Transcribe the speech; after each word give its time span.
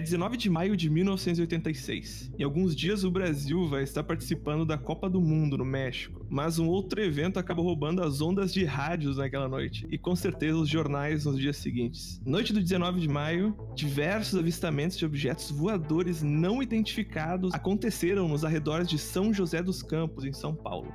É 0.00 0.02
19 0.02 0.38
de 0.38 0.48
maio 0.48 0.74
de 0.78 0.88
1986. 0.88 2.32
Em 2.38 2.42
alguns 2.42 2.74
dias 2.74 3.04
o 3.04 3.10
Brasil 3.10 3.68
vai 3.68 3.82
estar 3.82 4.02
participando 4.02 4.64
da 4.64 4.78
Copa 4.78 5.10
do 5.10 5.20
Mundo 5.20 5.58
no 5.58 5.64
México, 5.64 6.24
mas 6.30 6.58
um 6.58 6.66
outro 6.68 7.02
evento 7.02 7.38
acaba 7.38 7.60
roubando 7.60 8.02
as 8.02 8.22
ondas 8.22 8.50
de 8.50 8.64
rádios 8.64 9.18
naquela 9.18 9.46
noite 9.46 9.86
e 9.90 9.98
com 9.98 10.16
certeza 10.16 10.56
os 10.56 10.70
jornais 10.70 11.26
nos 11.26 11.38
dias 11.38 11.58
seguintes. 11.58 12.18
Noite 12.24 12.50
do 12.50 12.62
19 12.62 12.98
de 12.98 13.10
maio, 13.10 13.54
diversos 13.74 14.38
avistamentos 14.38 14.96
de 14.96 15.04
objetos 15.04 15.50
voadores 15.50 16.22
não 16.22 16.62
identificados 16.62 17.52
aconteceram 17.52 18.26
nos 18.26 18.42
arredores 18.42 18.88
de 18.88 18.96
São 18.96 19.34
José 19.34 19.62
dos 19.62 19.82
Campos, 19.82 20.24
em 20.24 20.32
São 20.32 20.54
Paulo. 20.54 20.90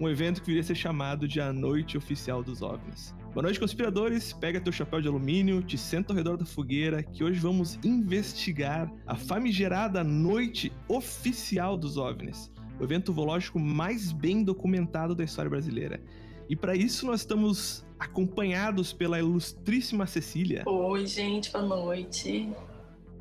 Um 0.00 0.08
evento 0.08 0.40
que 0.40 0.46
viria 0.46 0.62
a 0.62 0.64
ser 0.64 0.74
chamado 0.74 1.28
de 1.28 1.38
a 1.38 1.52
Noite 1.52 1.98
Oficial 1.98 2.42
dos 2.42 2.62
OVNIs. 2.62 3.14
Boa 3.38 3.44
noite, 3.44 3.60
conspiradores. 3.60 4.32
Pega 4.32 4.60
teu 4.60 4.72
chapéu 4.72 5.00
de 5.00 5.06
alumínio, 5.06 5.62
te 5.62 5.78
senta 5.78 6.12
ao 6.12 6.16
redor 6.16 6.36
da 6.36 6.44
fogueira, 6.44 7.04
que 7.04 7.22
hoje 7.22 7.38
vamos 7.38 7.78
investigar 7.84 8.92
a 9.06 9.14
famigerada 9.14 10.02
Noite 10.02 10.72
Oficial 10.88 11.76
dos 11.76 11.96
OVNIs, 11.96 12.50
o 12.80 12.82
evento 12.82 13.12
ufológico 13.12 13.60
mais 13.60 14.10
bem 14.10 14.42
documentado 14.42 15.14
da 15.14 15.22
história 15.22 15.48
brasileira. 15.48 16.00
E 16.48 16.56
para 16.56 16.74
isso 16.74 17.06
nós 17.06 17.20
estamos 17.20 17.86
acompanhados 17.96 18.92
pela 18.92 19.20
ilustríssima 19.20 20.04
Cecília. 20.04 20.64
Oi, 20.66 21.06
gente, 21.06 21.52
boa 21.52 21.64
noite. 21.64 22.52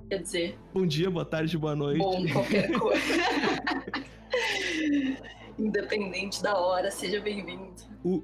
Quer 0.09 0.23
dizer, 0.23 0.59
Bom 0.73 0.87
dia, 0.87 1.11
boa 1.11 1.25
tarde, 1.25 1.55
boa 1.59 1.75
noite. 1.75 1.99
bom 1.99 2.27
qualquer 2.33 2.71
coisa. 2.73 3.23
Independente 5.59 6.41
da 6.41 6.57
hora, 6.57 6.89
seja 6.89 7.21
bem-vindo. 7.21 7.75
O 8.03 8.23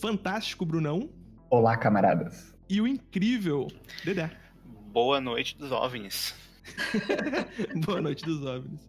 fantástico 0.00 0.64
Brunão 0.64 1.10
Olá, 1.56 1.76
camaradas. 1.76 2.52
e 2.68 2.80
o 2.80 2.88
incrível 2.88 3.68
Dedé. 4.04 4.28
Boa 4.92 5.20
noite 5.20 5.56
dos 5.56 5.70
OVNIs. 5.70 6.34
Boa 7.86 8.02
noite 8.02 8.24
dos 8.24 8.44
OVNIs. 8.44 8.80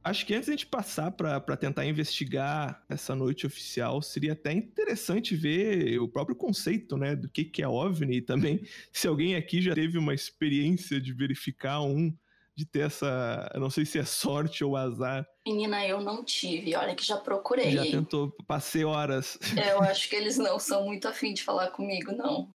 Acho 0.04 0.26
que 0.26 0.34
antes 0.34 0.46
de 0.46 0.52
a 0.52 0.56
gente 0.56 0.66
passar 0.66 1.10
para 1.12 1.56
tentar 1.56 1.86
investigar 1.86 2.82
essa 2.88 3.14
noite 3.14 3.46
oficial, 3.46 4.02
seria 4.02 4.32
até 4.32 4.52
interessante 4.52 5.36
ver 5.36 5.98
o 6.00 6.08
próprio 6.08 6.34
conceito, 6.34 6.96
né, 6.96 7.14
do 7.14 7.28
que, 7.28 7.44
que 7.44 7.62
é 7.62 7.68
OVNI 7.68 8.16
e 8.16 8.22
também 8.22 8.62
se 8.92 9.06
alguém 9.06 9.36
aqui 9.36 9.62
já 9.62 9.74
teve 9.74 9.98
uma 9.98 10.14
experiência 10.14 11.00
de 11.00 11.12
verificar 11.12 11.82
um, 11.82 12.12
de 12.54 12.66
ter 12.66 12.80
essa, 12.80 13.50
eu 13.54 13.60
não 13.60 13.70
sei 13.70 13.84
se 13.84 13.98
é 13.98 14.04
sorte 14.04 14.64
ou 14.64 14.76
azar, 14.76 15.26
Menina, 15.46 15.84
eu 15.84 16.00
não 16.00 16.24
tive. 16.24 16.76
Olha 16.76 16.94
que 16.94 17.04
já 17.04 17.16
procurei. 17.16 17.72
já 17.72 17.82
tentou, 17.82 18.30
passei 18.46 18.84
horas. 18.84 19.36
É, 19.56 19.72
eu 19.72 19.82
acho 19.82 20.08
que 20.08 20.14
eles 20.14 20.38
não 20.38 20.56
são 20.58 20.84
muito 20.84 21.08
afim 21.08 21.34
de 21.34 21.42
falar 21.42 21.68
comigo, 21.72 22.12
não. 22.12 22.48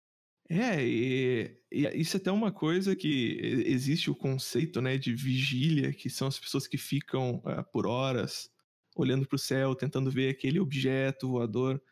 É, 0.48 0.84
e, 0.84 1.58
e 1.72 1.86
isso 2.00 2.16
é 2.16 2.20
até 2.20 2.30
uma 2.30 2.52
coisa 2.52 2.94
que 2.94 3.38
existe 3.66 4.10
o 4.10 4.14
conceito, 4.14 4.80
né, 4.80 4.96
de 4.96 5.12
vigília, 5.14 5.92
que 5.92 6.08
são 6.08 6.28
as 6.28 6.38
pessoas 6.38 6.66
que 6.68 6.78
ficam 6.78 7.42
ah, 7.44 7.64
por 7.64 7.86
horas 7.86 8.48
olhando 8.94 9.26
para 9.26 9.36
o 9.36 9.38
céu, 9.38 9.74
tentando 9.74 10.10
ver 10.10 10.30
aquele 10.30 10.58
objeto 10.60 11.28
voador. 11.28 11.82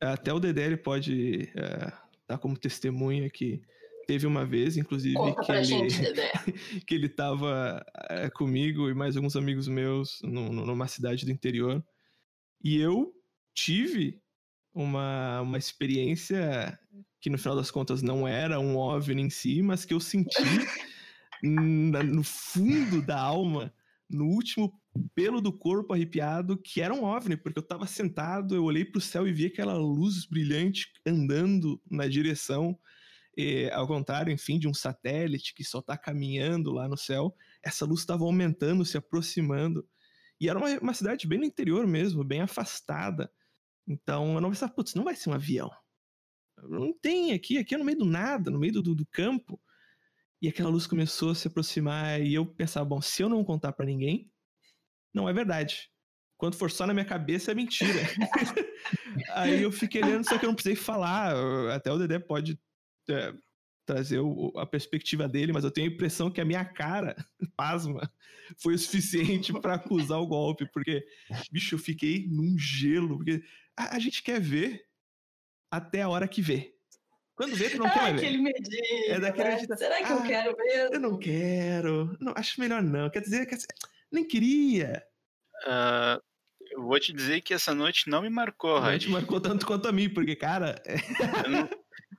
Até 0.00 0.32
o 0.32 0.40
Dedé 0.40 0.66
ele 0.66 0.76
pode 0.76 1.52
eh, 1.54 1.92
dar 2.26 2.38
como 2.38 2.58
testemunha 2.58 3.30
que 3.30 3.62
teve 4.08 4.26
uma 4.26 4.44
vez, 4.44 4.76
inclusive, 4.76 5.14
Conta 5.14 5.44
que 5.44 5.52
ele, 5.52 5.64
gente, 5.64 5.94
que 6.84 6.94
ele 6.96 7.08
tava 7.08 7.84
eh, 8.10 8.28
comigo 8.30 8.90
e 8.90 8.94
mais 8.94 9.16
alguns 9.16 9.36
amigos 9.36 9.68
meus 9.68 10.20
nu- 10.24 10.52
nu- 10.52 10.66
numa 10.66 10.88
cidade 10.88 11.24
do 11.24 11.30
interior. 11.30 11.84
E 12.64 12.76
eu 12.78 13.14
tive 13.54 14.20
uma, 14.74 15.42
uma 15.42 15.58
experiência 15.58 16.76
que 17.22 17.30
no 17.30 17.38
final 17.38 17.54
das 17.54 17.70
contas 17.70 18.02
não 18.02 18.26
era 18.26 18.58
um 18.58 18.76
OVNI 18.76 19.22
em 19.22 19.30
si, 19.30 19.62
mas 19.62 19.84
que 19.84 19.94
eu 19.94 20.00
senti 20.00 20.42
no 21.40 22.24
fundo 22.24 23.00
da 23.00 23.18
alma, 23.18 23.72
no 24.10 24.26
último 24.26 24.76
pelo 25.14 25.40
do 25.40 25.52
corpo 25.52 25.94
arrepiado, 25.94 26.60
que 26.60 26.80
era 26.82 26.92
um 26.92 27.04
OVNI, 27.04 27.36
porque 27.36 27.60
eu 27.60 27.62
tava 27.62 27.86
sentado, 27.86 28.56
eu 28.56 28.64
olhei 28.64 28.84
pro 28.84 29.00
céu 29.00 29.26
e 29.26 29.32
vi 29.32 29.46
aquela 29.46 29.74
luz 29.74 30.26
brilhante 30.26 30.88
andando 31.06 31.80
na 31.88 32.08
direção, 32.08 32.76
eh, 33.38 33.70
ao 33.72 33.86
contrário, 33.86 34.32
enfim, 34.32 34.58
de 34.58 34.66
um 34.66 34.74
satélite 34.74 35.54
que 35.54 35.62
só 35.62 35.80
tá 35.80 35.96
caminhando 35.96 36.72
lá 36.72 36.88
no 36.88 36.96
céu, 36.96 37.32
essa 37.62 37.86
luz 37.86 38.00
estava 38.00 38.24
aumentando, 38.24 38.84
se 38.84 38.96
aproximando, 38.96 39.88
e 40.40 40.48
era 40.48 40.58
uma, 40.58 40.68
uma 40.80 40.92
cidade 40.92 41.28
bem 41.28 41.38
no 41.38 41.44
interior 41.44 41.86
mesmo, 41.86 42.24
bem 42.24 42.40
afastada, 42.40 43.30
então 43.86 44.34
eu 44.34 44.40
não 44.40 44.50
pensava, 44.50 44.72
putz, 44.72 44.94
não 44.96 45.04
vai 45.04 45.14
ser 45.14 45.30
um 45.30 45.34
avião. 45.34 45.70
Não 46.68 46.92
tem 46.92 47.32
aqui, 47.32 47.58
aqui 47.58 47.74
é 47.74 47.78
no 47.78 47.84
meio 47.84 47.98
do 47.98 48.04
nada, 48.04 48.50
no 48.50 48.58
meio 48.58 48.72
do, 48.74 48.94
do- 48.94 49.06
campo. 49.06 49.60
E 50.40 50.48
aquela 50.48 50.70
luz 50.70 50.86
começou 50.86 51.30
a 51.30 51.34
se 51.34 51.46
aproximar 51.48 52.20
e 52.20 52.34
eu 52.34 52.44
pensava, 52.44 52.84
bom, 52.84 53.00
se 53.00 53.22
eu 53.22 53.28
não 53.28 53.44
contar 53.44 53.72
pra 53.72 53.86
ninguém, 53.86 54.30
não 55.14 55.28
é 55.28 55.32
verdade. 55.32 55.90
Quando 56.36 56.56
for 56.56 56.70
só 56.70 56.86
na 56.86 56.92
minha 56.92 57.04
cabeça 57.04 57.52
é 57.52 57.54
mentira. 57.54 58.02
Aí 59.30 59.62
eu 59.62 59.70
fiquei 59.70 60.02
olhando, 60.02 60.28
só 60.28 60.36
que 60.38 60.44
eu 60.44 60.48
não 60.48 60.54
precisei 60.54 60.74
falar. 60.76 61.34
Até 61.72 61.92
o 61.92 61.98
Dedé 61.98 62.18
pode 62.18 62.58
é, 63.08 63.32
trazer 63.86 64.18
o- 64.18 64.52
a 64.56 64.66
perspectiva 64.66 65.28
dele, 65.28 65.52
mas 65.52 65.62
eu 65.64 65.70
tenho 65.70 65.88
a 65.88 65.92
impressão 65.94 66.30
que 66.30 66.40
a 66.40 66.44
minha 66.44 66.64
cara, 66.64 67.14
pasma, 67.56 68.12
foi 68.58 68.74
o 68.74 68.78
suficiente 68.78 69.52
pra 69.60 69.74
acusar 69.74 70.18
o 70.20 70.26
golpe, 70.26 70.66
porque, 70.72 71.04
bicho, 71.52 71.76
eu 71.76 71.78
fiquei 71.78 72.26
num 72.28 72.58
gelo, 72.58 73.16
porque 73.18 73.44
a, 73.76 73.96
a 73.96 73.98
gente 74.00 74.22
quer 74.22 74.40
ver 74.40 74.84
até 75.72 76.02
a 76.02 76.08
hora 76.08 76.28
que 76.28 76.42
vê. 76.42 76.74
Quando 77.34 77.56
vê, 77.56 77.70
tu 77.70 77.78
não 77.78 77.88
quer 77.88 77.98
Ah, 77.98 78.02
mais 78.02 78.20
ver. 78.20 78.26
aquele 78.26 78.38
medinho. 78.42 79.10
É 79.10 79.18
daquele 79.18 79.48
né? 79.48 79.56
de- 79.56 79.76
Será 79.78 79.96
que 80.04 80.12
eu 80.12 80.18
Ah, 80.18 80.22
quero 80.26 80.56
mesmo? 80.56 80.94
Eu 80.94 81.00
não 81.00 81.18
quero. 81.18 82.16
Não, 82.20 82.34
acho 82.36 82.60
melhor 82.60 82.82
não. 82.82 83.08
Quer 83.08 83.20
dizer, 83.22 83.46
quer 83.46 83.54
dizer, 83.56 83.68
nem 84.12 84.22
queria. 84.22 85.02
Ah, 85.64 86.20
eu 86.70 86.82
vou 86.82 87.00
te 87.00 87.10
dizer 87.12 87.40
que 87.40 87.54
essa 87.54 87.74
noite 87.74 88.08
não 88.10 88.20
me 88.22 88.28
marcou, 88.28 88.76
A 88.76 88.92
gente 88.92 89.06
Rod. 89.06 89.14
marcou 89.14 89.40
tanto 89.40 89.64
quanto 89.66 89.88
a 89.88 89.92
mim, 89.92 90.08
porque, 90.12 90.36
cara, 90.36 90.80
é, 90.86 90.96
Eu 91.46 91.50
não, 91.50 91.68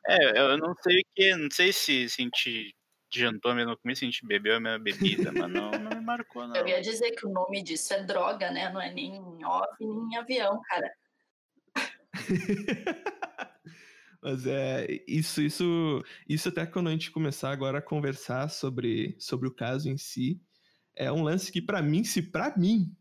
é, 0.08 0.40
eu 0.53 0.58
não 0.58 0.74
sei 0.81 1.00
o 1.00 1.06
que, 1.16 1.36
não 1.36 1.50
sei 1.52 1.72
se, 1.72 2.09
se 2.09 2.22
a 2.22 2.25
gente 2.25 2.75
jantou 3.13 3.52
a 3.52 3.56
mesma 3.56 3.78
comida, 3.78 4.00
se 4.00 4.06
a 4.06 4.08
gente 4.09 4.25
bebeu 4.25 4.56
a 4.56 4.59
mesma 4.59 4.80
bebida, 4.80 5.31
mas 5.31 5.50
não, 5.52 5.69
não 5.72 5.92
me 5.92 6.03
marcou, 6.03 6.47
não. 6.47 6.56
Eu 6.56 6.68
ia 6.68 6.81
dizer 6.81 7.12
que 7.12 7.25
o 7.28 7.30
nome 7.30 7.62
disso 7.62 7.94
é 7.94 8.03
droga, 8.03 8.50
né? 8.52 8.72
Não 8.74 8.81
é 8.81 8.92
nem 8.92 9.19
OVNI, 9.22 10.08
nem 10.09 10.18
avião, 10.18 10.59
cara. 10.68 10.92
Mas 14.24 14.48
é 14.48 15.04
isso, 15.06 15.42
isso, 15.42 16.02
isso 16.30 16.48
até 16.48 16.66
quando 16.66 16.88
a 16.88 16.92
gente 16.92 17.12
começar 17.12 17.52
agora 17.52 17.80
a 17.80 17.82
conversar 17.82 18.50
sobre, 18.50 19.18
sobre 19.20 19.50
o 19.50 19.54
caso 19.54 19.90
em 19.90 19.98
si, 19.98 20.42
é 20.96 21.12
um 21.12 21.24
lance 21.24 21.52
que 21.52 21.62
pra 21.62 21.82
mim, 21.82 22.06
se 22.06 22.22
pra 22.22 22.56
mim 22.56 22.96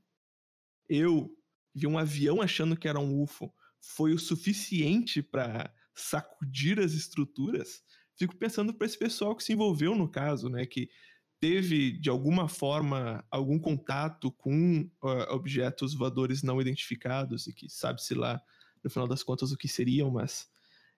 eu 0.89 1.31
vi 1.73 1.87
um 1.87 1.97
avião 1.97 2.43
achando 2.43 2.77
que 2.77 2.89
era 2.89 2.99
um 2.99 3.23
UFO, 3.23 3.55
foi 3.81 4.13
o 4.13 4.19
suficiente 4.19 5.23
pra 5.23 5.73
sacudir 5.95 6.81
as 6.81 6.93
estruturas, 6.93 7.85
fico 8.19 8.37
pensando 8.37 8.75
pra 8.75 8.87
esse 8.87 8.99
pessoal 8.99 9.37
que 9.37 9.45
se 9.45 9.53
envolveu 9.53 9.95
no 9.95 10.11
caso, 10.11 10.49
né, 10.49 10.67
que 10.67 10.91
teve 11.39 11.93
de 12.01 12.11
alguma 12.11 12.49
forma 12.49 13.25
algum 13.31 13.61
contato 13.61 14.33
com 14.33 14.91
ah, 15.05 15.33
objetos 15.35 15.95
voadores 15.95 16.43
não 16.43 16.61
identificados 16.61 17.47
e 17.47 17.53
que 17.53 17.69
sabe-se 17.69 18.13
lá 18.13 18.43
no 18.83 18.91
final 18.91 19.07
das 19.07 19.23
contas 19.23 19.53
o 19.53 19.57
que 19.57 19.69
seriam, 19.69 20.11
mas 20.11 20.52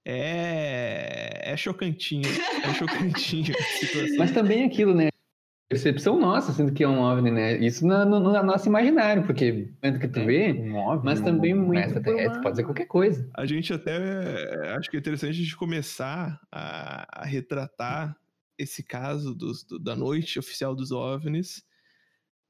é, 0.04 1.52
é 1.52 1.56
chocantinho, 1.56 2.28
é 2.62 2.74
chocantinho. 2.74 3.54
Mas 4.18 4.32
também 4.32 4.62
é 4.62 4.66
aquilo, 4.66 4.94
né? 4.94 5.08
Percepção 5.68 6.20
nossa, 6.20 6.52
sendo 6.52 6.72
que 6.72 6.84
é 6.84 6.88
um 6.88 7.00
OVNI, 7.00 7.30
né? 7.30 7.56
Isso 7.58 7.86
na, 7.86 8.04
no, 8.04 8.20
no 8.20 8.42
nosso 8.42 8.68
imaginário, 8.68 9.24
porque 9.26 9.72
tanto 9.80 9.98
que 9.98 10.06
tu 10.06 10.24
vê, 10.24 10.52
Um 10.52 10.76
OVNI, 10.76 11.04
mas 11.04 11.20
também 11.22 11.54
um 11.54 11.58
muito 11.64 11.68
por 11.68 11.76
extraterrestre, 11.88 12.36
uma- 12.36 12.42
pode 12.42 12.56
ser 12.56 12.64
qualquer 12.64 12.86
coisa. 12.86 13.28
A 13.34 13.46
gente 13.46 13.72
até 13.72 13.96
acho 14.76 14.90
que 14.90 14.96
é 14.96 15.00
interessante 15.00 15.30
a 15.30 15.42
gente 15.42 15.56
começar 15.56 16.38
a, 16.52 17.22
a 17.22 17.24
retratar 17.24 18.16
esse 18.58 18.82
caso 18.84 19.34
dos- 19.34 19.64
do- 19.64 19.78
da 19.78 19.96
noite 19.96 20.38
oficial 20.38 20.74
dos 20.76 20.92
OVNIs, 20.92 21.64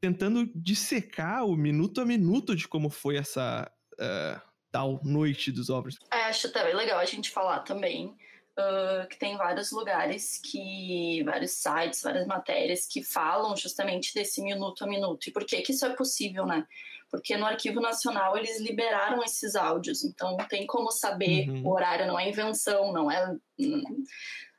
tentando 0.01 0.51
dissecar 0.55 1.47
o 1.47 1.57
minuto 1.57 2.01
a 2.01 2.05
minuto 2.05 2.55
de 2.55 2.69
como 2.69 2.91
foi 2.91 3.17
essa, 3.17 3.71
eh, 3.99 4.41
tal 4.75 5.01
noite 5.05 5.53
dos 5.53 5.71
OVNIs. 5.71 5.97
É, 6.13 6.25
acho 6.25 6.51
também 6.51 6.75
legal 6.75 6.99
a 6.99 7.05
gente 7.05 7.31
falar 7.31 7.61
também 7.61 8.13
ah, 8.57 9.07
que 9.09 9.17
tem 9.17 9.37
vários 9.37 9.71
lugares 9.71 10.41
que. 10.43 11.23
vários 11.25 11.53
sites, 11.53 12.03
várias 12.03 12.27
matérias 12.27 12.87
que 12.87 13.03
falam 13.03 13.57
justamente 13.57 14.13
desse 14.13 14.43
minuto 14.43 14.83
a 14.85 14.87
minuto. 14.87 15.29
E 15.29 15.33
por 15.33 15.45
que, 15.45 15.63
que 15.63 15.73
isso 15.73 15.87
é 15.87 15.95
possível, 15.95 16.45
né? 16.45 16.67
Porque 17.09 17.37
no 17.37 17.47
Arquivo 17.47 17.81
Nacional 17.81 18.37
eles 18.37 18.61
liberaram 18.61 19.23
esses 19.23 19.55
áudios, 19.55 20.03
então 20.05 20.37
tem 20.49 20.67
como 20.67 20.91
saber 20.91 21.49
Uhum. 21.49 21.67
o 21.67 21.73
horário, 21.73 22.07
não 22.07 22.19
é 22.19 22.29
invenção, 22.29 22.93
não 22.93 23.11
é. 23.11 23.37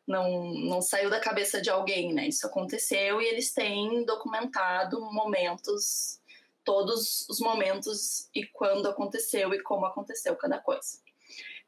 Não, 0.08 0.54
não 0.54 0.82
saiu 0.84 1.10
da 1.10 1.20
cabeça 1.20 1.60
de 1.60 1.68
alguém, 1.68 2.14
né? 2.14 2.28
Isso 2.28 2.46
aconteceu 2.46 3.20
e 3.20 3.26
eles 3.26 3.52
têm 3.52 4.06
documentado 4.06 5.02
momentos, 5.12 6.22
todos 6.66 7.26
os 7.30 7.40
momentos 7.40 8.28
e 8.36 8.46
quando 8.48 8.90
aconteceu 8.90 9.54
e 9.54 9.62
como 9.62 9.86
aconteceu 9.86 10.36
cada 10.36 10.60
coisa. 10.60 11.00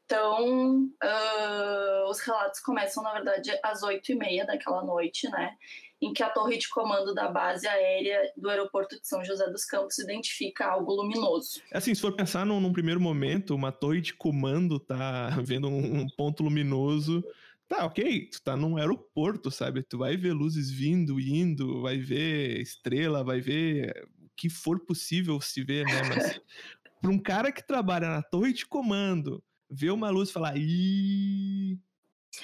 Então, 0.08 0.88
ah, 1.02 2.06
os 2.08 2.18
relatos 2.20 2.60
começam, 2.60 3.02
na 3.02 3.12
verdade, 3.12 3.50
às 3.62 3.82
oito 3.82 4.10
e 4.10 4.14
meia 4.14 4.46
daquela 4.46 4.82
noite, 4.82 5.28
né? 5.28 5.54
Em 6.00 6.14
que 6.14 6.22
a 6.22 6.30
torre 6.30 6.56
de 6.56 6.66
comando 6.70 7.12
da 7.12 7.28
base 7.28 7.68
aérea 7.68 8.32
do 8.34 8.48
aeroporto 8.48 8.98
de 8.98 9.06
São 9.06 9.22
José 9.22 9.46
dos 9.50 9.66
Campos 9.66 9.98
identifica 9.98 10.64
algo 10.64 10.94
luminoso. 10.94 11.60
Assim, 11.70 11.94
se 11.94 12.00
for 12.00 12.16
pensar 12.16 12.46
num, 12.46 12.58
num 12.58 12.72
primeiro 12.72 12.98
momento, 12.98 13.54
uma 13.54 13.70
torre 13.70 14.00
de 14.00 14.14
comando 14.14 14.80
tá 14.80 15.28
vendo 15.44 15.68
um, 15.68 16.00
um 16.00 16.06
ponto 16.16 16.42
luminoso. 16.42 17.22
Tá, 17.68 17.84
ok, 17.84 18.30
tu 18.30 18.40
tá 18.42 18.56
num 18.56 18.78
aeroporto, 18.78 19.50
sabe? 19.50 19.82
Tu 19.82 19.98
vai 19.98 20.16
ver 20.16 20.32
luzes 20.32 20.70
vindo, 20.70 21.20
indo, 21.20 21.82
vai 21.82 21.98
ver 21.98 22.62
estrela, 22.62 23.22
vai 23.22 23.42
ver 23.42 24.08
que 24.38 24.48
for 24.48 24.78
possível 24.78 25.40
se 25.40 25.64
ver, 25.64 25.84
né? 25.84 26.00
Mas 26.08 26.40
pra 27.02 27.10
um 27.10 27.18
cara 27.18 27.50
que 27.50 27.66
trabalha 27.66 28.08
na 28.08 28.22
torre 28.22 28.52
de 28.52 28.64
comando, 28.64 29.42
ver 29.68 29.90
uma 29.90 30.10
luz 30.10 30.30
e 30.30 30.32
falar, 30.32 30.56
ih. 30.56 31.76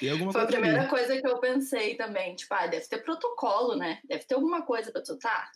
Tem 0.01 0.11
alguma 0.11 0.33
Foi 0.33 0.41
a 0.41 0.45
coisa 0.45 0.59
ali." 0.59 0.67
primeira 0.67 0.91
coisa 0.91 1.21
que 1.21 1.29
eu 1.29 1.39
pensei 1.39 1.95
também. 1.95 2.35
Tipo, 2.35 2.53
ah, 2.55 2.67
deve 2.67 2.87
ter 2.89 2.99
protocolo, 2.99 3.77
né? 3.77 4.01
Deve 4.05 4.25
ter 4.25 4.35
alguma 4.35 4.63
coisa 4.63 4.91
pra 4.91 5.03
tu, 5.03 5.17
tá? 5.19 5.53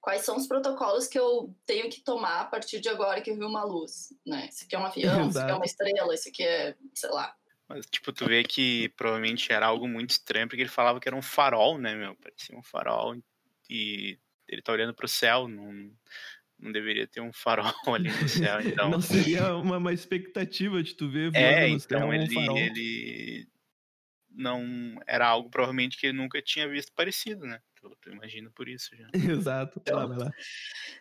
Quais 0.00 0.22
são 0.22 0.36
os 0.36 0.46
protocolos 0.46 1.06
que 1.06 1.18
eu 1.18 1.54
tenho 1.64 1.88
que 1.88 2.02
tomar 2.02 2.40
a 2.40 2.44
partir 2.44 2.80
de 2.80 2.88
agora 2.88 3.20
que 3.20 3.30
eu 3.30 3.36
vi 3.36 3.44
uma 3.44 3.64
luz, 3.64 4.08
né? 4.26 4.46
Esse 4.48 4.64
aqui 4.64 4.74
é 4.74 4.78
um 4.78 4.86
avião, 4.86 5.28
esse 5.28 5.38
aqui 5.38 5.50
é 5.50 5.54
uma 5.54 5.64
estrela, 5.64 6.14
esse 6.14 6.28
aqui 6.28 6.42
é, 6.42 6.74
sei 6.94 7.10
lá. 7.10 7.34
Mas, 7.68 7.86
tipo, 7.86 8.12
tu 8.12 8.26
vê 8.26 8.44
que 8.44 8.88
provavelmente 8.90 9.52
era 9.52 9.66
algo 9.66 9.88
muito 9.88 10.10
estranho, 10.10 10.48
porque 10.48 10.62
ele 10.62 10.68
falava 10.68 11.00
que 11.00 11.08
era 11.08 11.16
um 11.16 11.22
farol, 11.22 11.78
né, 11.78 11.94
meu? 11.94 12.14
Parecia 12.16 12.56
um 12.56 12.62
farol. 12.62 13.16
E 13.68 14.18
ele 14.48 14.62
tá 14.62 14.72
olhando 14.72 14.94
pro 14.94 15.08
céu, 15.08 15.48
não, 15.48 15.90
não 16.58 16.72
deveria 16.72 17.06
ter 17.06 17.20
um 17.20 17.32
farol 17.32 17.72
ali 17.94 18.10
no 18.10 18.28
céu, 18.28 18.60
então. 18.64 18.90
Não 18.90 19.00
seria 19.00 19.54
uma, 19.54 19.78
uma 19.78 19.92
expectativa 19.92 20.82
de 20.82 20.94
tu 20.94 21.08
ver 21.08 21.34
É, 21.34 21.68
então 21.68 22.12
ele, 22.12 22.36
ele 22.36 23.48
não 24.30 25.00
era 25.06 25.26
algo 25.26 25.50
provavelmente 25.50 25.98
que 25.98 26.06
ele 26.06 26.16
nunca 26.16 26.40
tinha 26.42 26.68
visto 26.68 26.92
parecido, 26.94 27.46
né? 27.46 27.60
Tu 28.00 28.10
imagina 28.10 28.50
por 28.54 28.68
isso 28.68 28.96
já. 28.96 29.08
Exato. 29.14 29.80
Vai 29.84 29.94
lá, 29.94 30.06
vai 30.06 30.18
lá. 30.18 30.30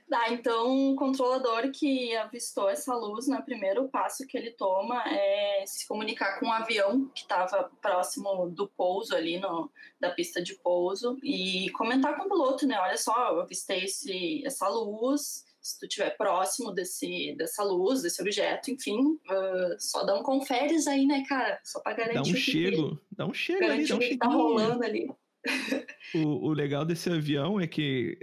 Tá, 0.09 0.29
então 0.31 0.91
o 0.91 0.95
controlador 0.95 1.71
que 1.71 2.15
avistou 2.15 2.69
essa 2.69 2.95
luz, 2.95 3.27
né, 3.27 3.37
o 3.39 3.43
primeiro 3.43 3.87
passo 3.89 4.25
que 4.27 4.37
ele 4.37 4.51
toma 4.51 5.03
é 5.07 5.63
se 5.65 5.87
comunicar 5.87 6.39
com 6.39 6.47
um 6.47 6.51
avião 6.51 7.07
que 7.09 7.21
estava 7.21 7.71
próximo 7.81 8.49
do 8.49 8.67
pouso 8.67 9.15
ali, 9.15 9.39
no, 9.39 9.71
da 9.99 10.11
pista 10.11 10.41
de 10.41 10.55
pouso, 10.55 11.17
e 11.23 11.69
comentar 11.71 12.15
com 12.15 12.23
o 12.23 12.29
piloto, 12.29 12.67
né, 12.67 12.79
olha 12.79 12.97
só, 12.97 13.31
eu 13.31 13.41
avistei 13.41 13.85
esse, 13.85 14.45
essa 14.45 14.67
luz, 14.67 15.45
se 15.65 15.79
tu 15.79 15.88
estiver 15.88 16.15
próximo 16.15 16.71
desse, 16.71 17.33
dessa 17.35 17.63
luz, 17.63 18.03
desse 18.03 18.21
objeto, 18.21 18.69
enfim, 18.69 19.19
ah, 19.27 19.75
só 19.79 20.03
dá 20.03 20.13
um 20.13 20.21
conferes 20.21 20.85
aí, 20.85 21.07
né, 21.07 21.23
cara, 21.27 21.59
só 21.63 21.79
pra 21.79 21.93
garantir 21.93 22.13
Dá 22.13 22.21
um 22.21 22.31
o 22.31 22.35
que, 22.35 22.39
chego, 22.39 23.01
dá 23.11 23.25
um 23.25 23.33
chego 23.33 23.65
ali, 23.65 23.88
dá 23.88 23.95
um 23.95 23.97
o 23.97 24.01
que 24.01 24.17
tá 24.17 24.27
rolando 24.27 24.83
ali. 24.83 25.09
O, 26.13 26.50
o 26.50 26.53
legal 26.53 26.86
desse 26.86 27.09
avião 27.09 27.59
é 27.59 27.68
que, 27.68 28.18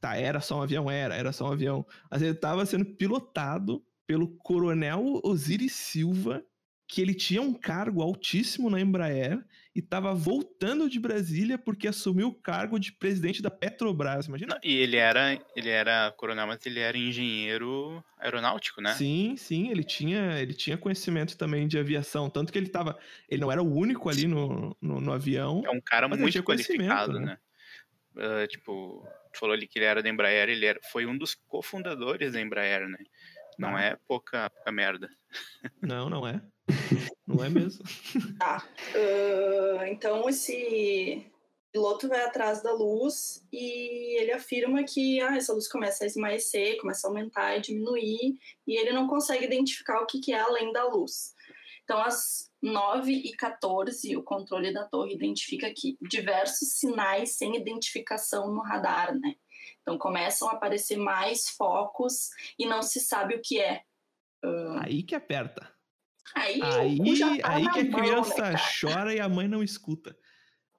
tá, 0.00 0.16
era 0.16 0.40
só 0.40 0.58
um 0.58 0.62
avião, 0.62 0.90
era, 0.90 1.16
era 1.16 1.32
só 1.32 1.48
um 1.48 1.52
avião, 1.52 1.84
mas 2.10 2.22
ele 2.22 2.34
tava 2.34 2.64
sendo 2.64 2.84
pilotado 2.84 3.84
pelo 4.06 4.28
coronel 4.38 5.20
Osiris 5.24 5.72
Silva, 5.72 6.44
que 6.86 7.00
ele 7.00 7.14
tinha 7.14 7.42
um 7.42 7.52
cargo 7.52 8.02
altíssimo 8.02 8.70
na 8.70 8.80
Embraer 8.80 9.44
e 9.74 9.82
tava 9.82 10.14
voltando 10.14 10.88
de 10.88 11.00
Brasília 11.00 11.58
porque 11.58 11.88
assumiu 11.88 12.28
o 12.28 12.34
cargo 12.34 12.78
de 12.78 12.92
presidente 12.92 13.42
da 13.42 13.50
Petrobras, 13.50 14.26
imagina? 14.26 14.54
Não, 14.54 14.60
e 14.62 14.76
ele 14.76 14.96
era, 14.96 15.38
ele 15.56 15.68
era 15.68 16.12
coronel, 16.12 16.46
mas 16.46 16.64
ele 16.64 16.78
era 16.78 16.96
engenheiro 16.96 18.02
aeronáutico, 18.18 18.80
né? 18.80 18.92
Sim, 18.94 19.34
sim, 19.36 19.70
ele 19.70 19.82
tinha, 19.82 20.38
ele 20.40 20.54
tinha 20.54 20.78
conhecimento 20.78 21.36
também 21.36 21.66
de 21.66 21.78
aviação, 21.78 22.30
tanto 22.30 22.52
que 22.52 22.58
ele 22.58 22.68
tava, 22.68 22.96
ele 23.28 23.40
não 23.40 23.50
era 23.50 23.62
o 23.62 23.74
único 23.74 24.08
ali 24.08 24.28
no, 24.28 24.76
no, 24.80 25.00
no 25.00 25.12
avião, 25.12 25.62
É 25.66 25.70
um 25.70 25.80
cara 25.80 26.08
muito 26.08 26.42
qualificado, 26.44 27.18
né? 27.18 27.26
né? 27.26 27.38
Ah, 28.16 28.46
tipo, 28.46 29.04
falou 29.34 29.54
ali 29.54 29.66
que 29.66 29.78
ele 29.78 29.86
era 29.86 30.02
da 30.02 30.08
Embraer, 30.08 30.48
ele 30.48 30.66
era, 30.66 30.80
foi 30.90 31.04
um 31.04 31.18
dos 31.18 31.34
cofundadores 31.34 32.32
da 32.32 32.40
Embraer, 32.40 32.88
né? 32.88 32.98
Não 33.58 33.76
Ah. 33.76 33.82
é 33.82 33.96
pouca, 34.08 34.50
pouca 34.50 34.72
merda. 34.72 35.08
não, 35.82 36.08
não 36.10 36.26
é, 36.26 36.40
não 37.26 37.44
é 37.44 37.48
mesmo. 37.48 37.84
Tá. 38.38 38.66
Ah, 39.78 39.88
então 39.88 40.28
esse 40.28 41.26
piloto 41.72 42.06
vai 42.08 42.22
atrás 42.22 42.62
da 42.62 42.72
luz 42.72 43.44
e 43.52 44.20
ele 44.20 44.30
afirma 44.32 44.84
que 44.84 45.20
ah, 45.20 45.36
essa 45.36 45.52
luz 45.52 45.66
começa 45.68 46.04
a 46.04 46.06
esmaecer, 46.06 46.78
começa 46.80 47.06
a 47.06 47.10
aumentar 47.10 47.56
e 47.56 47.60
diminuir, 47.60 48.38
e 48.66 48.78
ele 48.78 48.92
não 48.92 49.08
consegue 49.08 49.44
identificar 49.44 50.00
o 50.00 50.06
que, 50.06 50.20
que 50.20 50.32
é 50.32 50.40
além 50.40 50.72
da 50.72 50.84
luz. 50.88 51.34
Então, 51.82 52.00
às 52.00 52.50
9h14, 52.64 54.16
o 54.16 54.22
controle 54.22 54.72
da 54.72 54.84
torre 54.84 55.14
identifica 55.14 55.70
que 55.74 55.98
diversos 56.00 56.78
sinais 56.78 57.36
sem 57.36 57.56
identificação 57.56 58.52
no 58.54 58.62
radar, 58.62 59.14
né? 59.18 59.34
Então, 59.82 59.98
começam 59.98 60.48
a 60.48 60.52
aparecer 60.52 60.96
mais 60.96 61.48
focos 61.48 62.30
e 62.58 62.66
não 62.66 62.82
se 62.82 63.00
sabe 63.00 63.34
o 63.34 63.42
que 63.42 63.60
é. 63.60 63.82
Aí 64.80 65.02
que 65.02 65.14
aperta. 65.14 65.72
Aí, 66.34 66.60
Aí, 66.62 67.40
tá 67.40 67.52
aí 67.52 67.70
que 67.70 67.80
a 67.80 67.84
mão, 67.84 68.00
criança 68.00 68.50
né, 68.50 68.56
chora 68.80 69.14
e 69.14 69.20
a 69.20 69.28
mãe 69.28 69.46
não 69.46 69.62
escuta. 69.62 70.16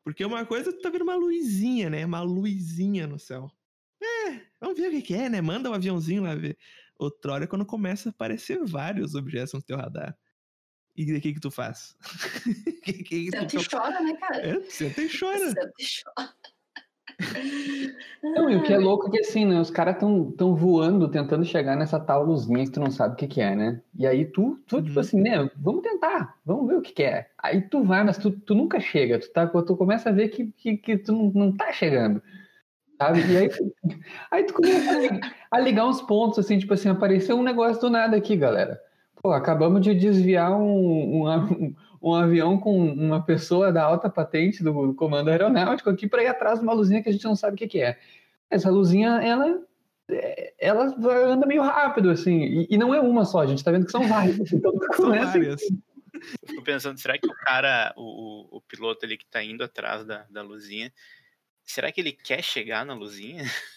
Porque 0.04 0.24
uma 0.24 0.46
coisa 0.46 0.72
tu 0.72 0.82
tá 0.82 0.90
vendo 0.90 1.04
uma 1.04 1.16
luzinha, 1.16 1.90
né? 1.90 2.06
Uma 2.06 2.22
luzinha 2.22 3.08
no 3.08 3.18
céu. 3.18 3.50
É, 4.02 4.42
vamos 4.60 4.78
ver 4.78 4.90
o 4.90 4.92
que, 4.92 5.02
que 5.02 5.14
é, 5.16 5.30
né? 5.30 5.42
Manda 5.42 5.70
um 5.70 5.74
aviãozinho 5.74 6.24
lá 6.24 6.36
ver. 6.36 6.58
Outrora 6.98 7.44
é 7.44 7.48
quando 7.48 7.66
começa 7.66 8.10
a 8.10 8.12
aparecer 8.12 8.64
vários 8.64 9.16
objetos 9.16 9.54
no 9.54 9.62
teu 9.62 9.78
radar. 9.78 10.18
E 10.96 11.12
o 11.12 11.22
que 11.22 11.34
que 11.34 11.40
tu 11.40 11.52
faz? 11.52 11.96
que, 12.84 12.94
que, 13.04 13.32
Senta 13.32 13.48
tu... 13.48 13.58
e 13.58 13.70
chora, 13.70 14.00
né, 14.00 14.14
cara? 14.16 14.48
É, 14.48 14.62
senta 14.70 15.02
e 15.02 15.20
chora. 15.20 15.50
Senta 15.50 15.74
e 15.80 15.86
chora. 16.04 16.36
Não, 18.24 18.50
e 18.50 18.56
o 18.56 18.64
que 18.64 18.74
é 18.74 18.78
louco 18.78 19.08
é 19.08 19.12
que 19.12 19.20
assim, 19.20 19.46
né? 19.46 19.60
Os 19.60 19.70
caras 19.70 19.98
tão, 19.98 20.32
tão 20.32 20.56
voando, 20.56 21.08
tentando 21.08 21.46
chegar 21.46 21.76
nessa 21.76 22.00
tal 22.00 22.24
luzinha 22.26 22.66
que 22.66 22.72
tu 22.72 22.80
não 22.80 22.92
sabe 22.92 23.14
o 23.14 23.18
que, 23.18 23.28
que 23.28 23.42
é, 23.42 23.56
né? 23.56 23.82
E 23.98 24.06
aí 24.06 24.26
tu, 24.26 24.60
tu 24.68 24.82
tipo 24.82 24.96
Uhum. 24.96 25.00
assim, 25.02 25.22
né? 25.22 25.50
Vamos 25.56 25.82
tentar, 25.82 26.36
vamos 26.46 26.68
ver 26.68 26.76
o 26.76 26.82
que, 26.82 26.94
que 26.94 27.04
é. 27.04 27.30
Aí 27.38 27.62
tu 27.62 27.84
vai, 27.84 28.04
mas 28.04 28.18
tu, 28.18 28.32
tu 28.32 28.54
nunca 28.56 28.80
chega, 28.80 29.20
tu, 29.20 29.32
tá, 29.32 29.48
tu 29.48 29.78
começa 29.78 30.10
a 30.10 30.12
ver 30.12 30.30
que, 30.30 30.48
que, 30.58 30.78
que 30.78 30.98
tu 30.98 31.12
não, 31.14 31.32
não 31.34 31.52
tá 31.56 31.72
chegando. 31.72 32.22
Sabe? 33.02 33.32
E 33.34 33.38
aí, 33.38 33.50
aí 34.32 34.44
tu 34.46 34.54
começa 34.54 34.90
a 34.92 35.00
li- 35.00 35.20
a 35.52 35.60
ligar 35.60 35.88
uns 35.88 36.02
pontos, 36.02 36.40
assim, 36.40 36.58
tipo 36.58 36.74
assim, 36.74 36.90
apareceu 36.90 37.38
um 37.38 37.44
negócio 37.44 37.82
do 37.82 37.90
nada 37.90 38.18
aqui, 38.18 38.36
galera. 38.36 38.80
Pô, 39.22 39.32
acabamos 39.32 39.82
de 39.82 39.94
desviar 39.96 40.52
um, 40.52 41.22
um, 41.22 41.28
a- 41.28 41.48
um 42.06 42.14
avião 42.14 42.60
com 42.60 42.88
uma 42.88 43.26
pessoa 43.26 43.72
da 43.72 43.84
alta 43.84 44.08
patente 44.08 44.64
do 44.64 44.94
comando 44.94 45.30
aeronáutico 45.30 45.90
aqui 45.90 46.08
para 46.08 46.22
ir 46.22 46.28
atrás 46.28 46.60
de 46.60 46.64
uma 46.64 46.74
luzinha 46.74 47.02
que 47.02 47.10
a 47.10 47.12
gente 47.12 47.26
não 47.26 47.36
sabe 47.36 47.56
o 47.56 47.58
que, 47.58 47.68
que 47.68 47.82
é. 47.82 47.98
Essa 48.48 48.70
luzinha, 48.70 49.20
ela, 49.24 49.60
é, 50.08 50.54
ela 50.60 50.96
anda 51.26 51.48
meio 51.48 51.64
rápido, 51.64 52.12
assim, 52.12 52.44
e, 52.44 52.68
e 52.70 52.78
não 52.78 52.94
é 52.94 53.00
uma 53.00 53.26
só, 53.26 53.40
a 53.40 53.48
gente 53.48 53.64
tá 53.64 53.72
vendo 53.72 53.88
que 53.88 53.92
são 53.92 54.06
várias. 54.08 54.54
Então 54.54 54.72
tu 54.72 54.96
São 54.96 55.10
várias. 55.10 55.62
Eu 55.64 56.48
Fico 56.48 56.64
pensando, 56.64 57.00
será 57.00 57.18
que 57.18 57.28
o 57.28 57.34
cara, 57.34 57.92
o, 57.98 58.04
o, 58.04 58.58
o 58.58 58.62
piloto 58.62 59.04
ali 59.04 59.18
que 59.18 59.26
tá 59.26 59.44
indo 59.44 59.64
atrás 59.64 60.06
da, 60.06 60.28
da 60.30 60.44
luzinha, 60.44 60.94
será 61.64 61.92
que 61.92 62.00
ele 62.02 62.12
quer 62.12 62.44
chegar 62.44 62.86
na 62.86 62.94
luzinha? 62.94 63.44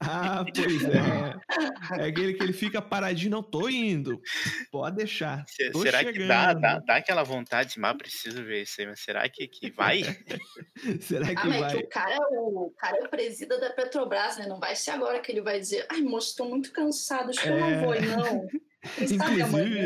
Ah, 0.00 0.44
pois 0.54 0.84
é. 0.84 2.00
É 2.00 2.06
aquele 2.08 2.34
que 2.34 2.42
ele 2.42 2.52
fica 2.52 2.80
paradinho, 2.80 3.32
não 3.32 3.42
tô 3.42 3.68
indo. 3.68 4.20
Pode 4.70 4.96
deixar. 4.96 5.44
Tô 5.72 5.82
será 5.82 6.04
que 6.04 6.12
chegando. 6.12 6.28
dá, 6.28 6.54
dá, 6.54 6.78
dá 6.78 6.96
aquela 6.96 7.22
vontade 7.24 7.74
de, 7.74 7.84
ah, 7.84 7.94
preciso 7.94 8.44
ver 8.44 8.62
isso 8.62 8.80
aí, 8.80 8.86
mas 8.86 9.00
será 9.00 9.28
que, 9.28 9.48
que 9.48 9.70
vai? 9.72 10.02
Será 11.00 11.26
que 11.26 11.34
Ah, 11.36 11.44
mas 11.46 11.60
vai? 11.60 11.76
que 11.76 11.82
o 11.84 11.88
cara, 11.88 12.12
é 12.14 12.18
o, 12.20 12.66
o 12.66 12.70
cara 12.78 12.96
é 12.98 13.04
o 13.04 13.08
presida 13.08 13.58
da 13.58 13.70
Petrobras, 13.70 14.36
né? 14.38 14.46
Não 14.46 14.60
vai 14.60 14.76
ser 14.76 14.92
agora 14.92 15.20
que 15.20 15.32
ele 15.32 15.42
vai 15.42 15.58
dizer, 15.58 15.84
ai, 15.90 16.00
moço, 16.00 16.36
tô 16.36 16.44
muito 16.44 16.70
cansado, 16.72 17.30
acho 17.30 17.40
que 17.42 17.48
eu 17.48 17.56
É. 17.58 17.80
não 17.80 17.84
vou, 17.86 18.00
não. 18.00 18.46
Quem 18.96 19.08
sabe 19.08 19.40
Inclusive, 19.42 19.78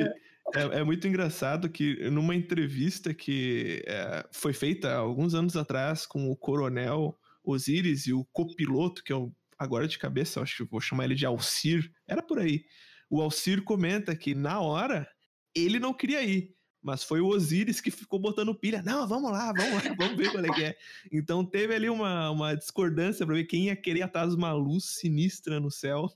é, 0.54 0.81
é 0.81 0.85
muito 0.85 1.09
engraçado 1.09 1.71
que 1.71 2.11
numa 2.11 2.35
entrevista 2.35 3.14
que 3.14 3.83
é, 3.87 4.26
foi 4.31 4.52
feita 4.52 4.92
alguns 4.95 5.35
anos 5.35 5.57
atrás 5.57 6.04
com 6.04 6.31
o 6.31 6.37
coronel 6.37 7.19
Osiris 7.45 8.07
e 8.07 8.12
o 8.12 8.25
copiloto, 8.26 9.02
que 9.02 9.12
é 9.12 9.16
o, 9.16 9.33
agora 9.59 9.88
de 9.88 9.99
cabeça, 9.99 10.40
acho 10.40 10.64
que 10.64 10.71
vou 10.71 10.80
chamar 10.80 11.04
ele 11.04 11.14
de 11.14 11.26
Alcir, 11.26 11.90
era 12.06 12.23
por 12.23 12.38
aí. 12.38 12.64
O 13.11 13.21
Alcir 13.21 13.62
comenta 13.62 14.16
que 14.16 14.35
na 14.35 14.61
hora 14.61 15.06
ele 15.54 15.78
não 15.78 15.92
queria 15.92 16.23
ir. 16.23 16.54
Mas 16.82 17.04
foi 17.04 17.21
o 17.21 17.28
Osiris 17.28 17.80
que 17.80 17.92
ficou 17.92 18.18
botando 18.18 18.54
pilha. 18.54 18.82
Não, 18.82 19.06
vamos 19.06 19.30
lá, 19.30 19.52
vamos 19.56 19.85
lá, 19.85 19.94
vamos 19.97 20.16
ver 20.16 20.32
qual 20.32 20.44
é 20.44 20.49
que 20.49 20.64
é. 20.64 20.76
Então 21.12 21.44
teve 21.44 21.75
ali 21.75 21.88
uma, 21.88 22.30
uma 22.30 22.56
discordância 22.56 23.25
pra 23.25 23.37
ver 23.37 23.44
quem 23.44 23.66
ia 23.66 23.76
querer 23.76 24.02
atrás 24.02 24.30
de 24.30 24.37
uma 24.37 24.52
luz 24.52 24.97
sinistra 24.97 25.61
no 25.61 25.71
céu. 25.71 26.11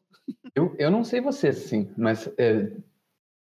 Eu, 0.55 0.75
eu 0.76 0.90
não 0.90 1.05
sei 1.05 1.21
você, 1.21 1.52
sim, 1.52 1.88
mas 1.97 2.28
é, 2.37 2.73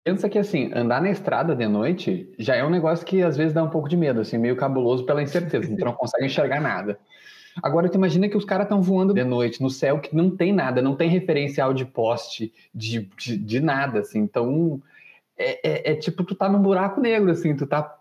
pensa 0.05 0.29
que 0.29 0.39
assim, 0.39 0.71
andar 0.73 1.01
na 1.01 1.11
estrada 1.11 1.53
de 1.53 1.67
noite 1.67 2.33
já 2.39 2.55
é 2.55 2.63
um 2.63 2.69
negócio 2.69 3.05
que 3.05 3.21
às 3.21 3.35
vezes 3.35 3.53
dá 3.53 3.61
um 3.61 3.69
pouco 3.69 3.89
de 3.89 3.97
medo, 3.97 4.21
assim, 4.21 4.37
meio 4.37 4.55
cabuloso 4.55 5.05
pela 5.05 5.21
incerteza, 5.21 5.71
então 5.71 5.87
não 5.87 5.95
consegue 5.95 6.25
enxergar 6.25 6.61
nada. 6.61 6.97
Agora 7.61 7.89
tu 7.89 7.95
imagina 7.95 8.29
que 8.29 8.37
os 8.37 8.45
caras 8.45 8.65
estão 8.65 8.81
voando 8.81 9.13
de 9.13 9.23
noite 9.23 9.61
no 9.61 9.69
céu 9.69 9.99
que 9.99 10.15
não 10.15 10.29
tem 10.35 10.53
nada, 10.53 10.81
não 10.81 10.95
tem 10.95 11.09
referencial 11.09 11.73
de 11.73 11.85
poste, 11.85 12.53
de, 12.73 13.09
de, 13.17 13.37
de 13.37 13.59
nada, 13.59 13.99
assim, 13.99 14.19
então 14.19 14.81
é, 15.37 15.91
é, 15.91 15.91
é, 15.91 15.95
tipo 15.95 16.23
tu 16.23 16.35
tá 16.35 16.47
num 16.47 16.61
buraco 16.61 17.01
negro, 17.01 17.31
assim, 17.31 17.55
tu 17.55 17.65
tá. 17.65 17.97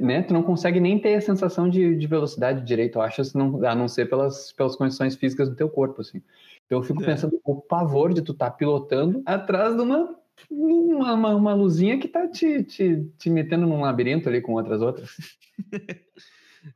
Né? 0.00 0.22
Tu 0.22 0.32
não 0.32 0.44
consegue 0.44 0.78
nem 0.78 0.98
ter 0.98 1.14
a 1.14 1.20
sensação 1.20 1.68
de, 1.68 1.96
de 1.96 2.06
velocidade 2.06 2.64
direito, 2.64 2.98
eu 2.98 3.02
acho, 3.02 3.20
não, 3.36 3.64
a 3.66 3.74
não 3.74 3.88
ser 3.88 4.08
pelas, 4.08 4.52
pelas 4.52 4.76
condições 4.76 5.16
físicas 5.16 5.48
do 5.48 5.56
teu 5.56 5.68
corpo, 5.68 6.00
assim. 6.00 6.22
Então 6.66 6.78
eu 6.78 6.82
fico 6.82 7.02
É. 7.02 7.06
pensando 7.06 7.40
o 7.44 7.56
pavor 7.56 8.14
de 8.14 8.22
tu 8.22 8.32
estar 8.32 8.52
pilotando 8.52 9.22
atrás 9.26 9.74
de 9.74 9.82
uma, 9.82 10.14
uma, 10.48 11.12
uma, 11.14 11.34
uma 11.34 11.54
luzinha 11.54 11.98
que 11.98 12.06
tá 12.06 12.28
te, 12.28 12.62
te, 12.62 13.04
te 13.18 13.28
metendo 13.28 13.66
num 13.66 13.80
labirinto 13.80 14.28
ali 14.28 14.40
com 14.40 14.54
outras 14.54 14.80
outras. 14.80 15.10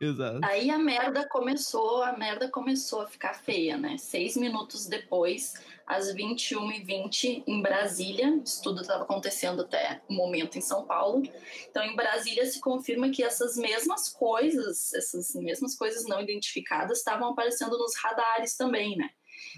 Exato. 0.01 0.41
Aí 0.43 0.71
a 0.71 0.79
merda 0.79 1.27
começou, 1.29 2.03
a 2.03 2.17
merda 2.17 2.49
começou 2.49 3.03
a 3.03 3.07
ficar 3.07 3.35
feia, 3.35 3.77
né? 3.77 3.97
Seis 3.99 4.37
minutos 4.37 4.87
depois, 4.87 5.55
às 5.87 6.13
21h20, 6.13 7.45
em 7.47 7.63
Brasília, 7.63 8.41
isso 8.45 8.63
tudo 8.63 8.81
estava 8.81 9.05
acontecendo 9.05 9.63
até 9.63 10.01
o 10.09 10.15
momento 10.15 10.59
em 10.59 10.61
São 10.61 10.85
Paulo. 10.85 11.23
Então, 11.71 11.85
em 11.85 11.95
Brasília 11.95 12.45
se 12.47 12.61
confirma 12.61 13.11
que 13.11 13.23
essas 13.23 13.57
mesmas 13.57 14.09
coisas, 14.09 14.93
essas 14.93 15.35
mesmas 15.35 15.77
coisas 15.77 16.05
não 16.07 16.21
identificadas, 16.21 16.99
estavam 16.99 17.29
aparecendo 17.29 17.79
nos 17.79 17.97
radares 17.97 18.57
também, 18.57 18.97
né? 18.97 19.11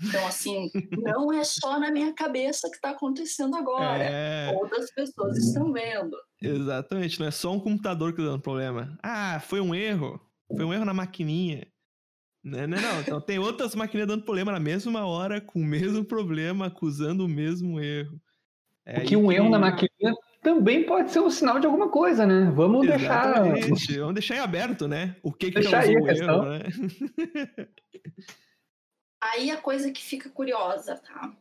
Então, 0.04 0.26
assim, 0.26 0.70
não 1.02 1.32
é 1.32 1.42
só 1.44 1.78
na 1.80 1.90
minha 1.90 2.12
cabeça 2.14 2.68
que 2.68 2.76
está 2.76 2.90
acontecendo 2.90 3.56
agora. 3.56 4.02
É, 4.02 4.50
Outras 4.54 4.92
pessoas 4.92 5.36
estão 5.38 5.72
vendo. 5.72 6.16
exatamente. 6.42 7.18
Não 7.20 7.26
é 7.26 7.30
só 7.30 7.52
um 7.52 7.60
computador 7.60 8.12
que 8.12 8.18
tá 8.22 8.28
dando 8.28 8.40
problema. 8.42 8.96
Ah, 9.02 9.40
foi 9.40 9.60
um 9.60 9.74
erro. 9.74 10.20
Foi 10.54 10.64
um 10.64 10.72
erro 10.72 10.84
na 10.84 10.94
maquininha. 10.94 11.66
Não, 12.44 12.66
não, 12.66 12.80
não. 12.80 13.00
Então 13.00 13.20
tem 13.20 13.38
outras 13.38 13.74
máquinas 13.74 14.06
dando 14.06 14.24
problema 14.24 14.52
na 14.52 14.60
mesma 14.60 15.04
hora, 15.06 15.40
com 15.40 15.60
o 15.60 15.64
mesmo 15.64 16.04
problema, 16.04 16.66
acusando 16.66 17.24
o 17.24 17.28
mesmo 17.28 17.80
erro. 17.80 18.20
É 18.86 19.00
Porque 19.00 19.14
aí 19.16 19.20
um 19.20 19.28
que- 19.28 19.34
erro 19.34 19.50
na 19.50 19.58
maquininha 19.58 20.14
também 20.42 20.86
pode 20.86 21.10
ser 21.10 21.20
um 21.20 21.28
sinal 21.28 21.58
de 21.58 21.66
alguma 21.66 21.90
coisa, 21.90 22.24
né? 22.24 22.50
Vamos 22.54 22.86
deixar. 22.86 23.26
Exatamente. 23.46 23.98
Vamos 23.98 24.14
deixar 24.14 24.36
em 24.36 24.38
aberto, 24.38 24.86
né? 24.88 25.16
O 25.22 25.32
que, 25.32 25.48
que 25.50 25.60
Deixar 25.60 25.80
aí 25.80 25.92
causou 25.92 25.98
a 25.98 26.02
o 26.02 26.06
questão. 26.06 26.54
erro, 26.54 26.58
né? 26.58 27.68
Aí 29.20 29.50
a 29.50 29.56
coisa 29.56 29.90
que 29.90 30.02
fica 30.02 30.28
curiosa, 30.30 30.96
tá? 30.96 31.37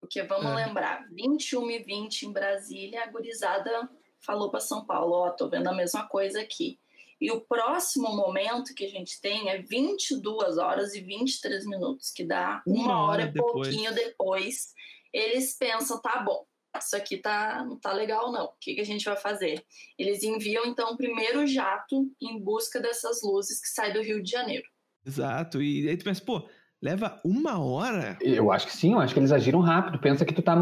Porque 0.00 0.22
vamos 0.22 0.52
É. 0.52 0.66
lembrar, 0.66 1.08
21 1.10 1.70
e 1.70 1.78
20 1.78 2.22
em 2.26 2.32
Brasília, 2.32 3.04
a 3.04 3.06
gurizada 3.06 3.88
falou 4.20 4.50
para 4.50 4.60
São 4.60 4.84
Paulo, 4.84 5.12
ó, 5.14 5.30
tô 5.30 5.48
vendo 5.48 5.68
a 5.68 5.74
mesma 5.74 6.06
coisa 6.08 6.40
aqui. 6.40 6.78
E 7.20 7.30
o 7.30 7.40
próximo 7.40 8.08
momento 8.16 8.74
que 8.74 8.84
a 8.84 8.88
gente 8.88 9.20
tem 9.20 9.48
é 9.48 9.58
22 9.58 10.58
horas 10.58 10.94
e 10.94 11.00
23 11.00 11.64
minutos, 11.66 12.10
que 12.10 12.24
dá 12.24 12.60
uma, 12.66 12.84
Uma 12.84 13.06
hora 13.06 13.22
e 13.22 13.32
pouquinho 13.32 13.94
depois. 13.94 14.74
Eles 15.12 15.56
pensam, 15.56 16.00
tá 16.00 16.20
bom, 16.20 16.44
isso 16.76 16.96
aqui 16.96 17.16
tá, 17.18 17.64
não 17.64 17.78
tá 17.78 17.92
legal 17.92 18.32
não. 18.32 18.46
O 18.46 18.54
que, 18.58 18.74
que 18.74 18.80
a 18.80 18.84
gente 18.84 19.04
vai 19.04 19.16
fazer? 19.16 19.64
Eles 19.96 20.24
enviam 20.24 20.66
então 20.66 20.94
o 20.94 20.96
primeiro 20.96 21.46
jato 21.46 22.10
em 22.20 22.40
busca 22.40 22.80
dessas 22.80 23.22
luzes 23.22 23.60
que 23.60 23.68
sai 23.68 23.92
do 23.92 24.02
Rio 24.02 24.20
de 24.20 24.30
Janeiro. 24.30 24.68
Exato. 25.06 25.62
E 25.62 25.88
aí 25.88 25.96
tu 25.96 26.04
pensa, 26.04 26.24
pô, 26.24 26.48
leva 26.82 27.20
uma 27.24 27.58
hora? 27.58 28.18
Eu 28.20 28.50
acho 28.50 28.66
que 28.66 28.76
sim, 28.76 28.92
eu 28.92 28.98
acho 28.98 29.14
que 29.14 29.20
eles 29.20 29.32
agiram 29.32 29.60
rápido. 29.60 29.98
Pensa 29.98 30.24
que 30.24 30.34
tu 30.34 30.42
tá. 30.42 30.56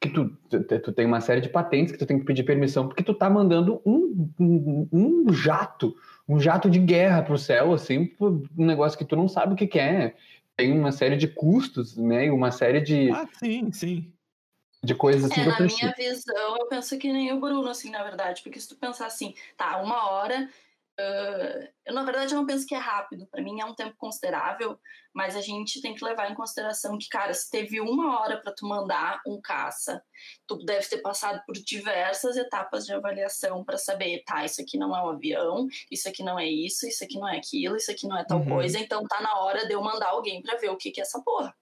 Que 0.00 0.08
tu, 0.08 0.30
tu, 0.48 0.80
tu 0.80 0.92
tem 0.92 1.04
uma 1.04 1.20
série 1.20 1.42
de 1.42 1.50
patentes 1.50 1.92
que 1.92 1.98
tu 1.98 2.06
tem 2.06 2.18
que 2.18 2.24
pedir 2.24 2.42
permissão, 2.42 2.88
porque 2.88 3.02
tu 3.02 3.12
tá 3.12 3.28
mandando 3.28 3.82
um, 3.84 4.30
um, 4.40 4.88
um 4.90 5.32
jato, 5.32 5.94
um 6.26 6.40
jato 6.40 6.70
de 6.70 6.78
guerra 6.78 7.22
pro 7.22 7.36
céu, 7.36 7.74
assim, 7.74 8.06
por 8.06 8.42
um 8.56 8.64
negócio 8.64 8.98
que 8.98 9.04
tu 9.04 9.14
não 9.14 9.28
sabe 9.28 9.52
o 9.52 9.56
que, 9.56 9.66
que 9.66 9.78
é. 9.78 10.16
Tem 10.56 10.72
uma 10.72 10.90
série 10.90 11.18
de 11.18 11.28
custos, 11.28 11.98
né? 11.98 12.26
E 12.26 12.30
uma 12.30 12.50
série 12.50 12.80
de, 12.80 13.10
Ah, 13.10 13.28
sim, 13.38 13.70
sim. 13.72 14.10
de 14.82 14.94
coisas 14.94 15.30
assim 15.30 15.40
É, 15.40 15.44
que 15.44 15.50
eu 15.50 15.66
na 15.66 15.74
minha 15.74 15.94
visão, 15.96 16.56
eu 16.58 16.66
penso 16.66 16.98
que 16.98 17.12
nem 17.12 17.32
o 17.32 17.40
Bruno, 17.40 17.68
assim, 17.68 17.90
na 17.90 18.02
verdade. 18.02 18.42
Porque 18.42 18.58
se 18.58 18.68
tu 18.68 18.76
pensar 18.76 19.06
assim, 19.06 19.34
tá, 19.54 19.82
uma 19.82 20.10
hora. 20.10 20.48
Ah, 21.00 21.68
eu, 21.86 21.94
na 21.94 22.04
verdade, 22.04 22.34
eu 22.34 22.38
não 22.38 22.46
penso 22.46 22.66
que 22.66 22.74
é 22.74 22.78
rápido. 22.78 23.26
Para 23.30 23.42
mim 23.42 23.60
é 23.60 23.64
um 23.64 23.74
tempo 23.74 23.94
considerável, 23.96 24.78
mas 25.14 25.34
a 25.36 25.40
gente 25.40 25.80
tem 25.80 25.94
que 25.94 26.04
levar 26.04 26.30
em 26.30 26.34
consideração 26.34 26.96
que, 26.98 27.08
cara, 27.08 27.32
se 27.34 27.50
teve 27.50 27.80
uma 27.80 28.20
hora 28.20 28.40
para 28.40 28.52
tu 28.52 28.66
mandar 28.66 29.20
um 29.26 29.40
caça, 29.40 30.02
tu 30.46 30.56
deve 30.64 30.86
ter 30.88 30.98
passado 30.98 31.42
por 31.46 31.54
diversas 31.54 32.36
etapas 32.36 32.84
de 32.86 32.92
avaliação 32.92 33.64
para 33.64 33.76
saber, 33.78 34.22
tá, 34.24 34.44
isso 34.44 34.60
aqui 34.60 34.78
não 34.78 34.94
é 34.96 35.02
um 35.02 35.08
avião, 35.10 35.66
isso 35.90 36.08
aqui 36.08 36.22
não 36.22 36.38
é 36.38 36.46
isso, 36.46 36.86
isso 36.86 37.02
aqui 37.02 37.18
não 37.18 37.28
é 37.28 37.36
aquilo, 37.38 37.76
isso 37.76 37.90
aqui 37.90 38.06
não 38.06 38.16
é 38.18 38.24
tal 38.24 38.38
Uhum. 38.40 38.48
coisa, 38.48 38.78
então 38.78 39.02
tá 39.06 39.20
na 39.20 39.38
hora 39.40 39.66
de 39.66 39.72
eu 39.74 39.82
mandar 39.82 40.08
alguém 40.10 40.40
para 40.42 40.58
ver 40.58 40.70
o 40.70 40.76
que, 40.76 40.90
que 40.90 41.00
é 41.00 41.02
essa 41.02 41.20
porra. 41.24 41.54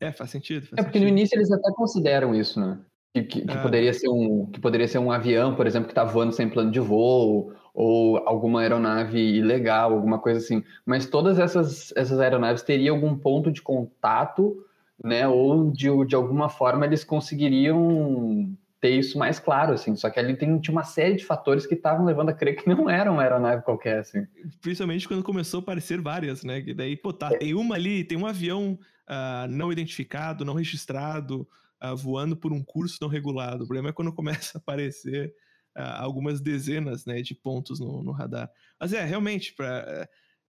É, 0.00 0.12
faz 0.12 0.30
sentido. 0.30 0.66
Faz 0.66 0.78
É 0.78 0.82
porque 0.82 0.98
no 0.98 1.04
sentido. 1.04 1.18
início 1.18 1.36
eles 1.36 1.50
até 1.52 1.70
consideram 1.74 2.34
isso, 2.34 2.58
né? 2.58 2.80
Que, 3.14 3.22
que, 3.24 3.40
que 3.44 3.52
Ah. 3.56 3.60
poderia 3.62 3.92
ser 3.92 4.08
um, 4.08 4.50
que 4.50 4.60
poderia 4.60 4.86
ser 4.88 4.98
um 4.98 5.10
avião, 5.10 5.54
por 5.56 5.66
exemplo, 5.66 5.88
que 5.88 5.92
está 5.92 6.04
voando 6.04 6.32
sem 6.32 6.48
plano 6.48 6.70
de 6.70 6.80
voo, 6.80 7.52
ou 7.80 8.18
alguma 8.28 8.60
aeronave 8.60 9.18
ilegal, 9.18 9.94
alguma 9.94 10.18
coisa 10.18 10.38
assim. 10.38 10.62
Mas 10.84 11.06
todas 11.06 11.38
essas, 11.38 11.90
essas 11.96 12.20
aeronaves 12.20 12.60
teriam 12.62 12.94
algum 12.94 13.16
ponto 13.16 13.50
de 13.50 13.62
contato, 13.62 14.62
né? 15.02 15.26
Ou 15.26 15.70
de, 15.70 15.88
de 16.06 16.14
alguma 16.14 16.50
forma 16.50 16.84
eles 16.84 17.02
conseguiriam 17.02 18.54
ter 18.82 18.98
isso 18.98 19.18
mais 19.18 19.38
claro, 19.38 19.72
assim. 19.72 19.96
Só 19.96 20.10
que 20.10 20.20
ali 20.20 20.36
tem, 20.36 20.58
tinha 20.58 20.72
uma 20.72 20.84
série 20.84 21.16
de 21.16 21.24
fatores 21.24 21.64
que 21.64 21.72
estavam 21.72 22.04
levando 22.04 22.28
a 22.28 22.34
crer 22.34 22.54
que 22.56 22.68
não 22.68 22.88
era 22.90 23.10
uma 23.10 23.22
aeronave 23.22 23.62
qualquer, 23.62 24.00
assim. 24.00 24.26
Principalmente 24.60 25.08
quando 25.08 25.22
começou 25.22 25.60
a 25.60 25.62
aparecer 25.62 26.02
várias, 26.02 26.44
né? 26.44 26.60
Que 26.60 26.74
daí, 26.74 26.98
pô, 26.98 27.10
É. 27.10 27.12
tá, 27.14 27.28
tem 27.30 27.54
uma 27.54 27.76
ali, 27.76 28.04
tem 28.04 28.18
um 28.18 28.26
avião 28.26 28.78
ah, 29.08 29.46
não 29.48 29.72
identificado, 29.72 30.44
não 30.44 30.52
registrado, 30.52 31.48
ah, 31.80 31.94
voando 31.94 32.36
por 32.36 32.52
um 32.52 32.62
curso 32.62 32.98
não 33.00 33.08
regulado. 33.08 33.64
O 33.64 33.66
problema 33.66 33.88
é 33.88 33.92
quando 33.92 34.12
começa 34.12 34.58
a 34.58 34.60
aparecer 34.60 35.32
algumas 35.80 36.40
dezenas 36.40 37.04
né, 37.04 37.22
de 37.22 37.34
pontos 37.34 37.80
no, 37.80 38.02
no 38.02 38.12
radar. 38.12 38.50
Mas 38.78 38.92
é, 38.92 39.04
realmente, 39.04 39.52
pra, 39.54 40.08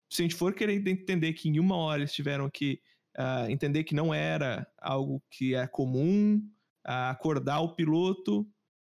se 0.09 0.21
a 0.21 0.23
gente 0.23 0.35
for 0.35 0.53
querer 0.53 0.85
entender 0.87 1.33
que 1.33 1.49
em 1.49 1.59
uma 1.59 1.75
hora 1.77 2.01
eles 2.01 2.13
tiveram 2.13 2.49
que 2.49 2.81
ah, 3.17 3.49
entender 3.49 3.83
que 3.83 3.93
não 3.93 4.13
era 4.13 4.67
algo 4.77 5.21
que 5.29 5.53
é 5.53 5.67
comum, 5.67 6.41
ah, 6.85 7.11
acordar 7.11 7.59
o 7.59 7.75
piloto, 7.75 8.47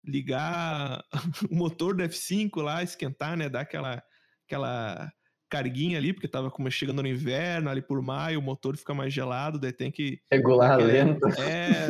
ligar 0.04 1.04
o 1.50 1.54
motor 1.54 1.94
do 1.94 2.02
F5 2.02 2.62
lá, 2.62 2.82
esquentar, 2.82 3.36
né? 3.36 3.48
Dar 3.48 3.60
aquela, 3.60 4.02
aquela 4.46 5.12
carguinha 5.48 5.98
ali, 5.98 6.12
porque 6.12 6.26
tava 6.26 6.50
como 6.50 6.70
chegando 6.70 7.02
no 7.02 7.08
inverno, 7.08 7.70
ali 7.70 7.80
por 7.82 8.00
maio, 8.02 8.38
o 8.40 8.42
motor 8.42 8.76
fica 8.76 8.92
mais 8.94 9.12
gelado, 9.12 9.58
daí 9.58 9.72
tem 9.72 9.90
que 9.90 10.20
Regular 10.32 10.72
Aquele- 10.74 10.92
lento. 10.92 11.20
é, 11.40 11.86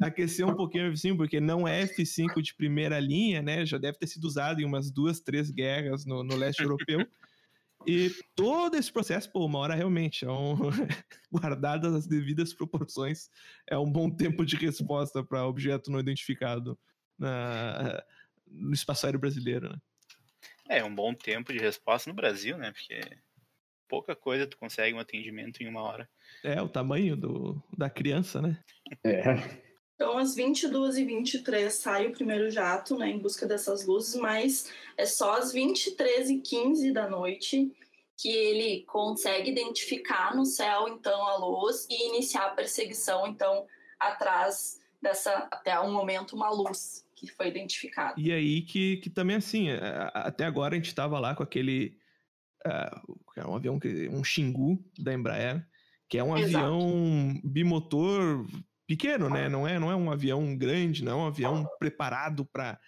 aquecer 0.00 0.46
um 0.46 0.54
pouquinho 0.54 0.88
o 0.88 0.92
F5, 0.92 1.16
porque 1.16 1.40
não 1.40 1.66
é 1.66 1.82
F5 1.84 2.40
de 2.42 2.54
primeira 2.54 3.00
linha, 3.00 3.42
né? 3.42 3.66
Já 3.66 3.78
deve 3.78 3.98
ter 3.98 4.06
sido 4.06 4.24
usado 4.24 4.60
em 4.60 4.64
umas 4.64 4.90
duas, 4.90 5.20
três 5.20 5.50
guerras 5.50 6.04
no, 6.04 6.22
no 6.22 6.36
leste 6.36 6.62
europeu. 6.62 7.06
E 7.86 8.10
todo 8.34 8.76
esse 8.76 8.92
processo, 8.92 9.30
pô, 9.32 9.46
uma 9.46 9.58
hora 9.60 9.74
realmente, 9.74 10.24
é 10.24 10.30
um... 10.30 10.54
guardadas 11.32 11.94
as 11.94 12.06
devidas 12.06 12.52
proporções, 12.52 13.28
é 13.68 13.76
um 13.78 13.90
bom 13.90 14.10
tempo 14.10 14.44
de 14.44 14.56
resposta 14.56 15.22
para 15.24 15.46
objeto 15.46 15.90
não 15.90 16.00
identificado 16.00 16.78
na- 17.18 18.02
no 18.50 18.72
espaço 18.72 19.06
aéreo 19.06 19.20
brasileiro, 19.20 19.68
né? 19.68 19.76
É, 20.68 20.84
um 20.84 20.94
bom 20.94 21.14
tempo 21.14 21.52
de 21.52 21.58
resposta 21.58 22.10
no 22.10 22.16
Brasil, 22.16 22.58
né? 22.58 22.72
Porque 22.72 23.00
pouca 23.88 24.14
coisa 24.14 24.46
tu 24.46 24.58
consegue 24.58 24.94
um 24.94 25.00
atendimento 25.00 25.62
em 25.62 25.68
uma 25.68 25.82
hora. 25.82 26.08
É, 26.44 26.60
o 26.60 26.68
tamanho 26.68 27.16
do, 27.16 27.62
da 27.76 27.88
criança, 27.88 28.42
né? 28.42 28.62
É. 29.02 29.22
Então, 29.94 30.16
às 30.16 30.36
22h23 30.36 31.70
sai 31.70 32.06
o 32.06 32.12
primeiro 32.12 32.48
jato, 32.50 32.96
né, 32.96 33.08
em 33.08 33.18
busca 33.18 33.44
dessas 33.46 33.84
luzes, 33.84 34.14
mas 34.14 34.72
é 34.96 35.04
só 35.04 35.38
às 35.38 35.52
23h15 35.52 36.92
da 36.92 37.08
noite 37.08 37.72
que 38.16 38.28
ele 38.28 38.84
consegue 38.84 39.50
identificar 39.50 40.36
no 40.36 40.44
céu, 40.44 40.86
então, 40.88 41.20
a 41.26 41.36
luz 41.38 41.84
e 41.90 42.10
iniciar 42.10 42.46
a 42.46 42.50
perseguição, 42.50 43.26
então, 43.26 43.66
atrás 43.98 44.80
dessa, 45.02 45.48
até 45.50 45.76
o 45.80 45.90
momento, 45.90 46.36
uma 46.36 46.50
luz 46.50 47.04
que 47.20 47.32
foi 47.32 47.48
identificada. 47.48 48.14
E 48.16 48.32
aí 48.32 48.62
que, 48.62 48.98
que 48.98 49.10
também, 49.10 49.36
assim, 49.36 49.70
a- 49.70 50.08
até 50.14 50.44
agora 50.44 50.74
a 50.74 50.78
gente 50.78 50.94
tava 50.94 51.18
lá 51.18 51.34
com 51.34 51.42
aquele. 51.42 51.96
que 53.34 53.40
é 53.40 53.46
um 53.46 53.54
avião, 53.54 53.78
que- 53.78 54.08
um 54.08 54.22
Xingu 54.24 54.84
da 54.98 55.14
Embraer, 55.14 55.66
que 56.08 56.18
é 56.18 56.24
um 56.24 56.36
Exato. 56.36 56.66
avião 56.66 57.40
bimotor 57.44 58.46
pequeno, 58.86 59.28
né? 59.30 59.48
Não 59.48 59.66
é, 59.66 59.78
não 59.78 59.90
é 59.90 59.96
um 59.96 60.10
avião 60.10 60.56
grande, 60.56 61.04
não 61.04 61.12
é 61.12 61.22
um 61.24 61.26
avião 61.26 61.66
preparado 61.78 62.44
para 62.44 62.78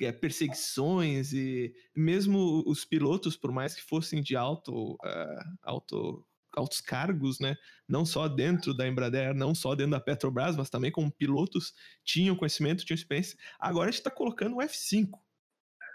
é, 0.00 0.12
perseguições 0.12 1.32
e 1.32 1.74
mesmo 1.94 2.62
os 2.66 2.84
pilotos, 2.86 3.36
por 3.36 3.52
mais 3.52 3.74
que 3.74 3.82
fossem 3.82 4.22
de 4.22 4.34
alto, 4.34 4.94
uh, 4.94 5.56
alto 5.62 6.26
altos 6.56 6.80
cargos, 6.80 7.38
né? 7.38 7.56
Não 7.88 8.04
só 8.04 8.28
dentro 8.28 8.74
da 8.74 8.86
Embraer, 8.86 9.34
não 9.34 9.54
só 9.54 9.74
dentro 9.74 9.92
da 9.92 10.00
Petrobras, 10.00 10.56
mas 10.56 10.70
também 10.70 10.90
como 10.90 11.10
pilotos 11.10 11.72
tinham 12.04 12.36
conhecimento, 12.36 12.84
tinham 12.84 12.96
experiência. 12.96 13.38
Agora 13.58 13.88
a 13.88 13.90
gente 13.90 14.00
está 14.00 14.10
colocando 14.10 14.56
o 14.56 14.60
F5 14.60 15.10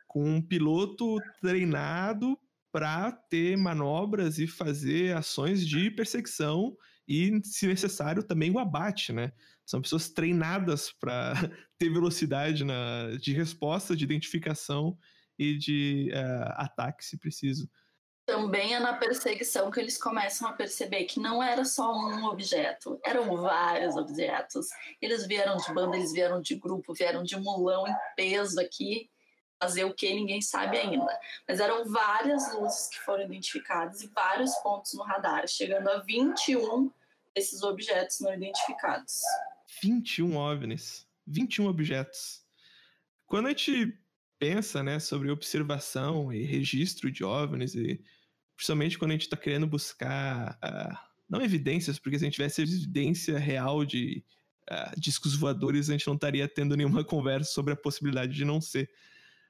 com 0.07 0.24
um 0.24 0.41
piloto 0.41 1.17
treinado 1.41 2.38
para 2.71 3.12
ter 3.12 3.57
manobras 3.57 4.38
e 4.38 4.47
fazer 4.47 5.15
ações 5.15 5.65
de 5.65 5.89
perseguição 5.91 6.75
e, 7.07 7.39
se 7.43 7.67
necessário, 7.67 8.24
também 8.24 8.51
o 8.51 8.59
abate, 8.59 9.13
né? 9.13 9.31
São 9.65 9.81
pessoas 9.81 10.09
treinadas 10.09 10.91
para 10.91 11.33
ter 11.77 11.89
velocidade 11.89 12.63
na, 12.63 13.15
de 13.19 13.33
resposta, 13.33 13.95
de 13.95 14.03
identificação 14.03 14.97
e 15.38 15.57
de 15.57 16.12
uh, 16.13 16.53
ataque, 16.55 17.03
se 17.03 17.17
preciso 17.17 17.69
também 18.25 18.74
é 18.74 18.79
na 18.79 18.94
perseguição 18.94 19.70
que 19.70 19.79
eles 19.79 19.98
começam 19.98 20.48
a 20.48 20.53
perceber 20.53 21.05
que 21.05 21.20
não 21.20 21.44
era 21.44 21.63
só 21.63 21.94
um 21.94 22.25
objeto, 22.25 23.00
eram 23.05 23.38
vários 23.38 23.96
objetos. 23.96 24.67
Eles 25.01 25.27
vieram 25.27 25.58
de 25.58 25.72
banda, 25.74 25.96
eles 25.96 26.12
vieram 26.12 26.41
de 26.41 26.55
grupo, 26.55 26.94
vieram 26.94 27.24
de 27.24 27.39
mulão 27.39 27.88
em 27.88 27.96
peso 28.15 28.60
aqui, 28.60 29.10
fazer 29.60 29.84
o 29.84 29.94
que 29.94 30.12
ninguém 30.13 30.41
sabe 30.41 30.77
ainda. 30.77 31.20
Mas 31.48 31.60
eram 31.60 31.86
várias 31.86 32.53
luzes 32.53 32.89
que 32.89 33.00
foram 33.01 33.25
identificadas 33.25 34.01
e 34.01 34.08
vários 34.08 34.55
pontos 34.55 34.94
no 34.94 35.03
radar, 35.03 35.48
chegando 35.48 35.88
a 35.89 36.00
21 36.00 36.91
desses 37.36 37.62
objetos 37.62 38.20
não 38.22 38.34
identificados. 38.34 39.20
21 39.84 40.36
OVNIs, 40.36 41.08
21 41.27 41.67
objetos. 41.67 42.44
Quando 43.27 43.48
a 43.48 43.50
gente 43.50 44.00
pensa 44.39 44.82
né, 44.84 45.00
sobre 45.00 45.29
observação 45.29 46.32
e 46.34 46.44
registro 46.44 47.12
de 47.12 47.24
OVNIs 47.24 47.75
e 47.75 48.03
principalmente 48.55 48.97
quando 48.97 49.12
a 49.12 49.13
gente 49.13 49.24
está 49.24 49.38
querendo 49.38 49.67
buscar, 49.67 50.57
uh, 50.63 50.97
não 51.29 51.41
evidências, 51.41 52.00
porque 52.00 52.17
se 52.17 52.24
a 52.24 52.27
gente 52.27 52.35
tivesse 52.35 52.62
evidência 52.62 53.38
real 53.38 53.85
de 53.85 54.24
uh, 54.71 55.00
discos 55.00 55.35
voadores, 55.35 55.89
a 55.89 55.93
gente 55.93 56.07
não 56.07 56.15
estaria 56.15 56.47
tendo 56.47 56.75
nenhuma 56.75 57.03
conversa 57.05 57.51
sobre 57.51 57.74
a 57.74 57.77
possibilidade 57.77 58.33
de 58.33 58.45
não 58.45 58.62
ser. 58.62 58.89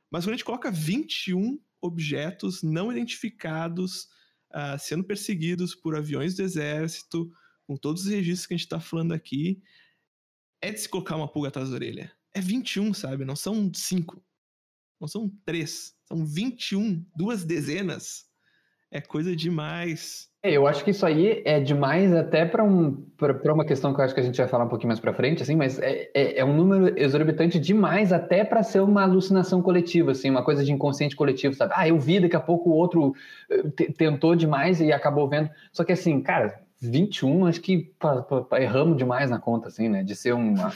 Mas 0.09 0.23
quando 0.23 0.33
a 0.33 0.37
gente 0.37 0.45
coloca 0.45 0.71
21 0.71 1.59
objetos 1.81 2.63
não 2.63 2.91
identificados 2.91 4.09
uh, 4.51 4.77
sendo 4.79 5.03
perseguidos 5.03 5.75
por 5.75 5.95
aviões 5.95 6.35
do 6.35 6.41
exército, 6.41 7.31
com 7.67 7.75
todos 7.75 8.03
os 8.03 8.11
registros 8.11 8.47
que 8.47 8.53
a 8.53 8.57
gente 8.57 8.65
está 8.65 8.79
falando 8.79 9.13
aqui, 9.13 9.61
é 10.61 10.71
de 10.71 10.79
se 10.79 10.89
colocar 10.89 11.15
uma 11.15 11.27
pulga 11.27 11.49
atrás 11.49 11.69
da 11.69 11.75
orelha. 11.75 12.11
É 12.33 12.41
21, 12.41 12.93
sabe? 12.93 13.25
Não 13.25 13.35
são 13.35 13.71
5. 13.73 14.23
Não 14.99 15.07
são 15.07 15.29
3. 15.45 15.95
São 16.07 16.25
21. 16.25 17.05
Duas 17.15 17.43
dezenas 17.43 18.25
é 18.95 19.01
coisa 19.01 19.35
demais. 19.35 20.29
É, 20.41 20.51
eu 20.51 20.65
acho 20.65 20.83
que 20.83 20.91
isso 20.91 21.05
aí 21.05 21.41
é 21.43 21.59
demais 21.59 22.13
até 22.13 22.45
para 22.45 22.63
um, 22.63 23.03
uma 23.45 23.65
questão 23.65 23.93
que 23.93 23.99
eu 23.99 24.05
acho 24.05 24.13
que 24.13 24.19
a 24.21 24.23
gente 24.23 24.37
vai 24.37 24.47
falar 24.47 24.63
um 24.63 24.69
pouquinho 24.69 24.87
mais 24.87 24.99
para 25.01 25.13
frente, 25.13 25.43
assim, 25.43 25.55
mas 25.55 25.79
é, 25.79 26.09
é, 26.13 26.39
é, 26.39 26.45
um 26.45 26.55
número 26.55 26.97
exorbitante 26.97 27.59
demais 27.59 28.13
até 28.13 28.45
para 28.45 28.63
ser 28.63 28.79
uma 28.79 29.01
alucinação 29.01 29.61
coletiva, 29.61 30.11
assim, 30.11 30.29
uma 30.29 30.43
coisa 30.43 30.63
de 30.63 30.71
inconsciente 30.71 31.15
coletivo, 31.15 31.53
sabe? 31.55 31.73
Ah, 31.75 31.87
eu 31.89 31.99
vi, 31.99 32.21
daqui 32.21 32.35
a 32.37 32.39
pouco 32.39 32.69
o 32.69 32.73
outro 32.73 33.13
eh, 33.49 33.63
tentou 33.97 34.35
demais 34.35 34.79
e 34.79 34.93
acabou 34.93 35.27
vendo. 35.27 35.49
Só 35.73 35.83
que 35.83 35.91
assim, 35.91 36.21
cara, 36.21 36.61
21, 36.79 37.47
acho 37.47 37.59
que 37.59 37.91
pa, 37.99 38.21
pa, 38.21 38.61
erramos 38.61 38.97
demais 38.97 39.29
na 39.29 39.39
conta, 39.39 39.67
assim, 39.67 39.89
né? 39.89 40.03
De 40.03 40.15
ser 40.15 40.33
uma. 40.33 40.71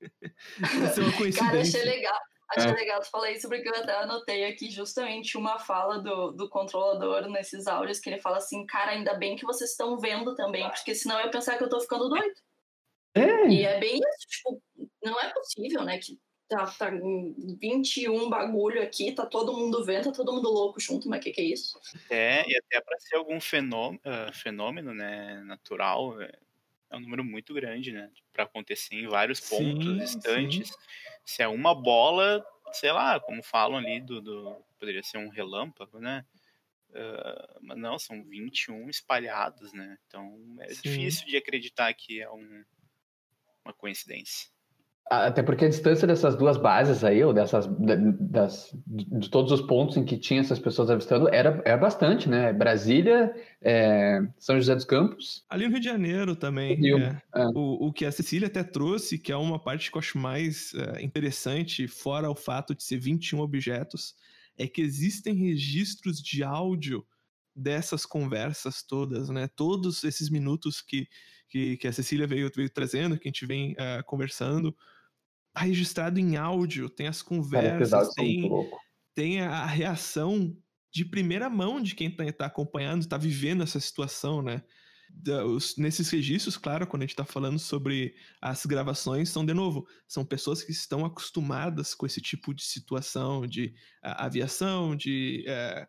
de 0.58 0.88
ser 0.88 1.02
uma 1.02 1.12
coincidência. 1.12 1.44
Cara, 1.44 1.60
achei 1.60 1.84
legal. 1.84 2.31
Achei 2.56 2.70
é. 2.70 2.74
legal 2.74 3.00
tu 3.00 3.10
falar 3.10 3.30
isso, 3.30 3.48
porque 3.48 3.68
eu 3.68 3.74
até 3.74 3.92
anotei 3.94 4.44
aqui 4.44 4.70
justamente 4.70 5.36
uma 5.38 5.58
fala 5.58 5.98
do, 5.98 6.32
do 6.32 6.48
controlador 6.48 7.28
nesses 7.30 7.66
áudios, 7.66 7.98
que 7.98 8.10
ele 8.10 8.20
fala 8.20 8.36
assim, 8.36 8.66
cara, 8.66 8.92
ainda 8.92 9.14
bem 9.14 9.36
que 9.36 9.44
vocês 9.44 9.70
estão 9.70 9.98
vendo 9.98 10.34
também, 10.34 10.68
porque 10.68 10.94
senão 10.94 11.18
eu 11.18 11.26
ia 11.26 11.30
pensar 11.30 11.56
que 11.56 11.64
eu 11.64 11.68
tô 11.68 11.80
ficando 11.80 12.08
doido. 12.08 12.34
É. 13.14 13.48
E 13.48 13.64
é 13.64 13.80
bem 13.80 13.96
isso, 13.96 14.28
tipo, 14.28 14.62
não 15.02 15.18
é 15.20 15.32
possível, 15.32 15.84
né, 15.84 15.98
que 15.98 16.18
tá, 16.48 16.66
tá 16.66 16.90
21 16.90 18.28
bagulho 18.28 18.82
aqui, 18.82 19.12
tá 19.12 19.24
todo 19.24 19.56
mundo 19.56 19.84
vendo, 19.84 20.04
tá 20.04 20.12
todo 20.12 20.32
mundo 20.32 20.50
louco 20.50 20.78
junto, 20.78 21.08
mas 21.08 21.20
o 21.20 21.22
que 21.22 21.32
que 21.32 21.40
é 21.40 21.44
isso? 21.44 21.78
É, 22.10 22.48
e 22.48 22.56
até 22.56 22.80
para 22.80 22.98
ser 23.00 23.16
algum 23.16 23.40
fenômeno, 23.40 24.00
uh, 24.06 24.32
fenômeno, 24.34 24.94
né, 24.94 25.42
natural, 25.44 26.14
é, 26.92 26.96
um 26.96 27.00
número 27.00 27.24
muito 27.24 27.54
grande, 27.54 27.92
né, 27.92 28.10
para 28.32 28.44
acontecer 28.44 28.94
em 28.94 29.08
vários 29.08 29.40
pontos 29.40 29.86
sim, 29.86 29.98
distantes. 29.98 30.68
Sim 30.68 30.76
se 31.24 31.42
é 31.42 31.48
uma 31.48 31.74
bola, 31.74 32.44
sei 32.72 32.92
lá, 32.92 33.20
como 33.20 33.42
falam 33.42 33.78
ali, 33.78 34.00
do, 34.00 34.20
do 34.20 34.64
poderia 34.78 35.02
ser 35.02 35.18
um 35.18 35.28
relâmpago, 35.28 35.98
né? 35.98 36.24
Uh, 36.90 37.58
mas 37.62 37.78
não, 37.78 37.98
são 37.98 38.22
21 38.24 38.90
espalhados, 38.90 39.72
né? 39.72 39.96
Então 40.06 40.56
é 40.60 40.68
Sim. 40.74 40.82
difícil 40.82 41.26
de 41.26 41.36
acreditar 41.36 41.92
que 41.94 42.20
é 42.20 42.30
um, 42.30 42.64
uma 43.64 43.72
coincidência. 43.72 44.50
Até 45.10 45.42
porque 45.42 45.66
a 45.66 45.68
distância 45.68 46.06
dessas 46.06 46.36
duas 46.36 46.56
bases 46.56 47.04
aí, 47.04 47.22
ou 47.22 47.34
dessas 47.34 47.66
das, 48.18 48.74
de 48.86 49.28
todos 49.28 49.52
os 49.52 49.60
pontos 49.60 49.96
em 49.96 50.04
que 50.04 50.16
tinha 50.16 50.40
essas 50.40 50.58
pessoas 50.58 50.88
avistando, 50.88 51.28
era, 51.28 51.60
era 51.66 51.76
bastante, 51.76 52.28
né? 52.30 52.52
Brasília, 52.52 53.34
é, 53.60 54.20
São 54.38 54.56
José 54.56 54.74
dos 54.74 54.86
Campos. 54.86 55.44
Ali 55.50 55.66
no 55.66 55.72
Rio 55.72 55.80
de 55.80 55.86
Janeiro 55.86 56.34
também. 56.34 56.76
Rio, 56.76 56.98
é. 56.98 57.22
É. 57.34 57.46
O, 57.48 57.88
o 57.88 57.92
que 57.92 58.06
a 58.06 58.12
Cecília 58.12 58.48
até 58.48 58.64
trouxe, 58.64 59.18
que 59.18 59.30
é 59.30 59.36
uma 59.36 59.58
parte 59.58 59.90
que 59.90 59.96
eu 59.96 60.00
acho 60.00 60.16
mais 60.16 60.72
é, 60.74 61.02
interessante, 61.02 61.86
fora 61.86 62.30
o 62.30 62.34
fato 62.34 62.74
de 62.74 62.82
ser 62.82 62.98
21 62.98 63.40
objetos, 63.40 64.14
é 64.56 64.66
que 64.66 64.80
existem 64.80 65.34
registros 65.34 66.22
de 66.22 66.42
áudio 66.42 67.04
dessas 67.54 68.06
conversas 68.06 68.82
todas, 68.82 69.28
né? 69.28 69.48
Todos 69.54 70.04
esses 70.04 70.30
minutos 70.30 70.80
que, 70.80 71.06
que, 71.52 71.76
que 71.76 71.86
a 71.86 71.92
Cecília 71.92 72.26
veio, 72.26 72.50
veio 72.56 72.70
trazendo, 72.70 73.18
que 73.18 73.28
a 73.28 73.30
gente 73.30 73.44
vem 73.44 73.72
uh, 73.72 74.02
conversando, 74.06 74.74
tá 75.52 75.60
registrado 75.60 76.18
em 76.18 76.38
áudio, 76.38 76.88
tem 76.88 77.06
as 77.06 77.20
conversas, 77.20 78.14
tem, 78.14 78.50
tem 79.14 79.40
a 79.42 79.66
reação 79.66 80.56
de 80.90 81.04
primeira 81.04 81.50
mão 81.50 81.82
de 81.82 81.94
quem 81.94 82.08
está 82.08 82.32
tá 82.32 82.46
acompanhando, 82.46 83.02
está 83.02 83.18
vivendo 83.18 83.62
essa 83.62 83.78
situação, 83.78 84.40
né? 84.40 84.62
Os, 85.46 85.76
nesses 85.76 86.08
registros, 86.08 86.56
claro, 86.56 86.86
quando 86.86 87.02
a 87.02 87.04
gente 87.04 87.12
está 87.12 87.24
falando 87.24 87.58
sobre 87.58 88.14
as 88.40 88.64
gravações, 88.64 89.28
são, 89.28 89.44
de 89.44 89.52
novo, 89.52 89.86
são 90.08 90.24
pessoas 90.24 90.62
que 90.62 90.72
estão 90.72 91.04
acostumadas 91.04 91.94
com 91.94 92.06
esse 92.06 92.18
tipo 92.18 92.54
de 92.54 92.62
situação, 92.62 93.46
de 93.46 93.74
aviação, 94.02 94.96
de 94.96 95.44
uh, 95.46 95.86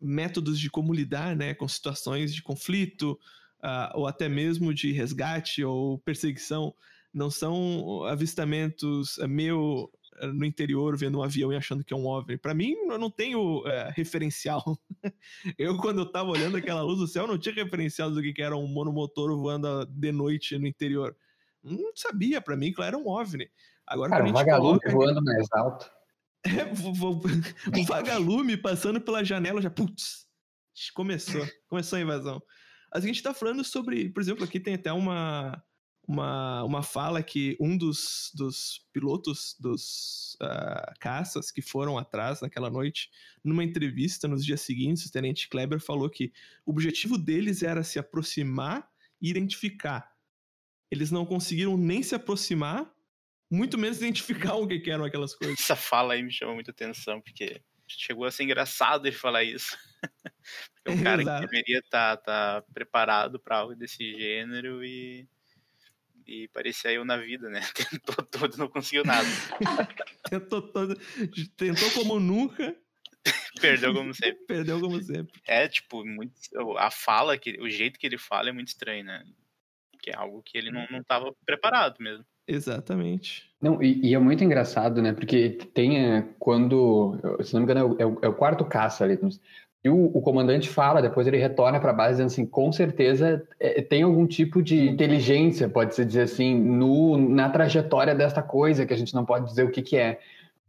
métodos 0.00 0.58
de 0.58 0.70
como 0.70 0.94
lidar 0.94 1.36
né, 1.36 1.52
com 1.52 1.68
situações 1.68 2.34
de 2.34 2.42
conflito, 2.42 3.18
uh, 3.64 3.98
ou 3.98 4.06
até 4.06 4.28
mesmo 4.28 4.74
de 4.74 4.92
resgate 4.92 5.64
ou 5.64 5.98
perseguição 5.98 6.74
não 7.12 7.30
são 7.30 8.04
avistamentos 8.04 9.18
é, 9.18 9.26
meu 9.26 9.90
é, 10.20 10.26
no 10.26 10.44
interior 10.44 10.96
vendo 10.96 11.18
um 11.18 11.22
avião 11.22 11.52
e 11.52 11.56
achando 11.56 11.84
que 11.84 11.92
é 11.92 11.96
um 11.96 12.06
OVNI. 12.06 12.36
Para 12.36 12.54
mim, 12.54 12.74
eu 12.88 12.98
não 12.98 13.10
tenho 13.10 13.66
é, 13.66 13.90
referencial. 13.94 14.62
eu, 15.58 15.76
quando 15.78 16.00
eu 16.00 16.06
tava 16.06 16.30
olhando 16.30 16.56
aquela 16.56 16.82
luz 16.82 16.98
do 16.98 17.08
céu, 17.08 17.26
não 17.26 17.38
tinha 17.38 17.54
referencial 17.54 18.10
do 18.10 18.22
que 18.22 18.42
era 18.42 18.56
um 18.56 18.66
monomotor 18.66 19.36
voando 19.36 19.86
de 19.86 20.12
noite 20.12 20.58
no 20.58 20.66
interior. 20.66 21.16
Não 21.62 21.92
sabia, 21.94 22.40
para 22.40 22.56
mim, 22.56 22.72
que 22.72 22.82
era 22.82 22.96
um 22.96 23.08
OVNI. 23.08 23.50
Agora, 23.86 24.10
Cara, 24.10 24.24
um 24.24 24.32
vagalume 24.32 24.80
coloca... 24.80 24.92
voando 24.92 25.22
mais 25.22 25.46
alto. 25.52 25.90
É, 26.42 26.64
um 27.78 27.84
vagalume 27.84 28.56
passando 28.56 28.98
pela 28.98 29.22
janela, 29.22 29.60
já, 29.60 29.68
putz, 29.68 30.26
começou, 30.94 31.46
começou 31.68 31.98
a 31.98 32.00
invasão. 32.00 32.42
A 32.92 33.00
gente 33.00 33.22
tá 33.22 33.32
falando 33.32 33.62
sobre, 33.64 34.08
por 34.10 34.20
exemplo, 34.20 34.44
aqui 34.44 34.58
tem 34.58 34.74
até 34.74 34.92
uma 34.92 35.62
uma, 36.10 36.64
uma 36.64 36.82
fala 36.82 37.22
que 37.22 37.56
um 37.60 37.76
dos, 37.76 38.32
dos 38.34 38.84
pilotos 38.92 39.56
dos 39.60 40.36
uh, 40.42 40.92
caças 40.98 41.52
que 41.52 41.62
foram 41.62 41.96
atrás 41.96 42.40
naquela 42.40 42.68
noite, 42.68 43.08
numa 43.44 43.62
entrevista 43.62 44.26
nos 44.26 44.44
dias 44.44 44.60
seguintes, 44.60 45.06
o 45.06 45.12
tenente 45.12 45.48
Kleber 45.48 45.80
falou 45.80 46.10
que 46.10 46.32
o 46.66 46.72
objetivo 46.72 47.16
deles 47.16 47.62
era 47.62 47.84
se 47.84 47.96
aproximar 47.96 48.88
e 49.22 49.30
identificar. 49.30 50.10
Eles 50.90 51.12
não 51.12 51.24
conseguiram 51.24 51.76
nem 51.76 52.02
se 52.02 52.16
aproximar, 52.16 52.92
muito 53.48 53.78
menos 53.78 53.98
identificar 53.98 54.54
o 54.58 54.66
que 54.66 54.90
eram 54.90 55.04
aquelas 55.04 55.34
coisas. 55.34 55.60
Essa 55.60 55.76
fala 55.76 56.14
aí 56.14 56.22
me 56.24 56.32
chamou 56.32 56.56
muita 56.56 56.72
atenção, 56.72 57.20
porque 57.20 57.62
chegou 57.98 58.24
a 58.24 58.30
ser 58.30 58.44
engraçado 58.44 59.06
ele 59.06 59.16
falar 59.16 59.44
isso. 59.44 59.76
porque 60.82 60.86
é 60.86 60.90
um 60.90 61.02
cara 61.02 61.22
Exato. 61.22 61.40
que 61.40 61.46
deveria 61.50 61.78
estar 61.78 62.16
tá, 62.18 62.60
tá 62.60 62.66
preparado 62.72 63.38
para 63.38 63.58
algo 63.58 63.74
desse 63.74 64.14
gênero 64.18 64.84
e 64.84 65.28
e 66.30 66.46
parecia 66.48 66.92
eu 66.92 67.04
na 67.04 67.16
vida, 67.16 67.50
né? 67.50 67.60
Tentou 67.90 68.24
todo, 68.24 68.56
não 68.56 68.68
conseguiu 68.68 69.04
nada. 69.04 69.28
tentou 70.30 70.62
todo, 70.62 70.94
tentou 71.56 71.90
como 71.90 72.20
nunca. 72.20 72.76
Perdeu 73.60 73.92
como 73.92 74.14
sempre. 74.14 74.44
Perdeu 74.46 74.80
como 74.80 75.02
sempre. 75.02 75.40
É, 75.44 75.66
tipo, 75.66 76.04
muito, 76.04 76.32
a 76.78 76.88
fala, 76.88 77.36
que, 77.36 77.60
o 77.60 77.68
jeito 77.68 77.98
que 77.98 78.06
ele 78.06 78.16
fala 78.16 78.48
é 78.48 78.52
muito 78.52 78.68
estranho, 78.68 79.04
né? 79.04 79.24
Que 80.00 80.10
é 80.10 80.16
algo 80.16 80.40
que 80.42 80.56
ele 80.56 80.70
não, 80.70 80.86
não 80.88 81.02
tava 81.02 81.34
preparado 81.44 81.96
mesmo. 81.98 82.24
Exatamente. 82.50 83.48
Não, 83.60 83.82
e, 83.82 84.08
e 84.08 84.14
é 84.14 84.18
muito 84.18 84.42
engraçado, 84.42 85.00
né? 85.00 85.12
Porque 85.12 85.50
tem 85.72 85.98
é, 85.98 86.24
quando, 86.38 87.16
se 87.42 87.52
não 87.54 87.60
me 87.60 87.64
engano, 87.64 87.96
é 87.98 88.04
o, 88.04 88.18
é 88.22 88.28
o 88.28 88.34
quarto 88.34 88.64
caça 88.64 89.04
ali. 89.04 89.18
E 89.84 89.88
o, 89.88 90.06
o, 90.06 90.20
comandante 90.20 90.68
fala, 90.68 91.00
depois 91.00 91.26
ele 91.26 91.38
retorna 91.38 91.78
para 91.78 91.90
a 91.90 91.94
base 91.94 92.12
dizendo 92.14 92.26
assim, 92.26 92.46
com 92.46 92.72
certeza 92.72 93.46
é, 93.58 93.80
tem 93.80 94.02
algum 94.02 94.26
tipo 94.26 94.62
de 94.62 94.88
inteligência, 94.88 95.68
pode-se 95.68 96.04
dizer 96.04 96.22
assim, 96.22 96.54
no, 96.54 97.16
na 97.16 97.48
trajetória 97.48 98.14
desta 98.14 98.42
coisa, 98.42 98.84
que 98.84 98.92
a 98.92 98.96
gente 98.96 99.14
não 99.14 99.24
pode 99.24 99.46
dizer 99.46 99.64
o 99.64 99.70
que, 99.70 99.80
que 99.80 99.96
é. 99.96 100.18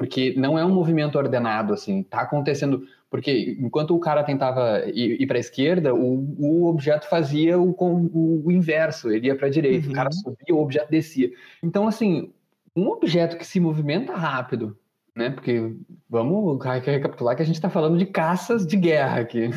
Porque 0.01 0.33
não 0.35 0.57
é 0.57 0.65
um 0.65 0.73
movimento 0.73 1.15
ordenado, 1.15 1.75
assim, 1.75 2.01
tá 2.01 2.21
acontecendo. 2.21 2.87
Porque 3.07 3.55
enquanto 3.59 3.95
o 3.95 3.99
cara 3.99 4.23
tentava 4.23 4.83
ir, 4.87 5.21
ir 5.21 5.27
para 5.27 5.37
a 5.37 5.39
esquerda, 5.39 5.93
o, 5.93 6.35
o, 6.39 6.65
objeto 6.65 7.07
fazia 7.07 7.59
o, 7.59 7.69
o, 7.69 8.47
o 8.47 8.51
inverso, 8.51 9.11
ele 9.11 9.27
ia 9.27 9.35
para 9.35 9.45
a 9.45 9.51
direita, 9.51 9.85
uhum. 9.85 9.91
o 9.91 9.95
cara 9.95 10.09
uhum. 10.11 10.19
subia, 10.19 10.55
o 10.55 10.59
objeto 10.59 10.89
descia. 10.89 11.29
Então, 11.61 11.87
assim, 11.87 12.33
um 12.75 12.87
objeto 12.87 13.37
que 13.37 13.45
se 13.45 13.59
movimenta 13.59 14.15
rápido, 14.15 14.75
né? 15.15 15.29
Porque 15.29 15.71
vamos 16.09 16.65
recapitular 16.65 17.35
que 17.35 17.43
a 17.43 17.45
gente 17.45 17.57
está 17.57 17.69
falando 17.69 17.99
de 17.99 18.07
caças 18.07 18.65
de 18.65 18.77
guerra 18.77 19.19
aqui. 19.19 19.51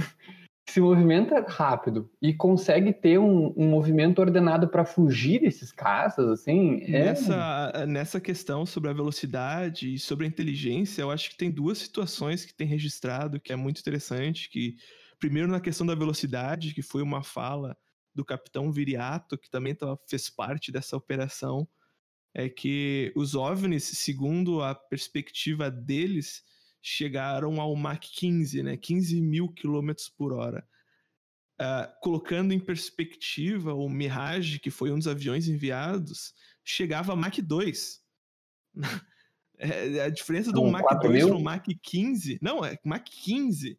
Se 0.67 0.81
movimenta 0.81 1.41
rápido 1.47 2.11
e 2.21 2.33
consegue 2.33 2.93
ter 2.93 3.19
um, 3.19 3.53
um 3.57 3.69
movimento 3.69 4.21
ordenado 4.21 4.69
para 4.69 4.85
fugir 4.85 5.41
desses 5.41 5.71
caças, 5.71 6.27
assim. 6.29 6.83
É... 6.85 7.05
Nessa, 7.05 7.87
nessa 7.87 8.21
questão 8.21 8.65
sobre 8.65 8.91
a 8.91 8.95
velocidade 8.95 9.95
e 9.95 9.99
sobre 9.99 10.25
a 10.25 10.29
inteligência, 10.29 11.03
eu 11.03 11.11
acho 11.11 11.31
que 11.31 11.37
tem 11.37 11.51
duas 11.51 11.79
situações 11.79 12.45
que 12.45 12.55
tem 12.55 12.67
registrado 12.67 13.41
que 13.41 13.53
é 13.53 13.57
muito 13.57 13.81
interessante. 13.81 14.49
Que 14.49 14.77
primeiro 15.19 15.49
na 15.49 15.61
questão 15.61 15.87
da 15.87 15.95
velocidade, 15.95 16.75
que 16.75 16.83
foi 16.83 17.03
uma 17.03 17.23
fala 17.23 17.77
do 18.15 18.25
capitão 18.25 18.73
Viriato, 18.73 19.37
que 19.37 19.51
também 19.51 19.77
fez 20.09 20.31
parte 20.31 20.73
dessa 20.73 20.97
operação 20.97 21.69
é 22.35 22.49
que 22.49 23.13
os 23.15 23.35
OVNIs, 23.37 23.85
segundo 23.85 24.61
a 24.61 24.75
perspectiva 24.75 25.71
deles, 25.71 26.43
chegaram 26.87 27.59
ao 27.63 27.75
Mach 27.75 27.99
15, 27.99 28.63
né? 28.63 28.77
15 28.77 29.19
mil 29.23 29.49
quilômetros 29.49 30.11
por 30.11 30.35
hora. 30.35 30.63
Uh, 31.59 31.89
colocando 32.03 32.53
em 32.53 32.61
perspectiva, 32.61 33.73
o 33.73 33.89
Mirage, 33.89 34.59
que 34.59 34.71
foi 34.71 34.93
um 34.93 34.99
dos 34.99 35.09
aviões 35.09 35.49
enviados, 35.49 36.35
chegava 36.63 37.15
a 37.15 37.17
Mach 37.17 37.41
2. 37.41 38.03
é, 39.59 40.01
a 40.03 40.11
diferença 40.11 40.53
do 40.53 40.63
Mach 40.67 40.85
2 41.01 41.25
para 41.25 41.35
o 41.35 41.43
Mach 41.43 41.65
15. 41.83 42.39
Não, 42.43 42.63
é 42.63 42.79
Mach 42.85 43.03
15. 43.03 43.79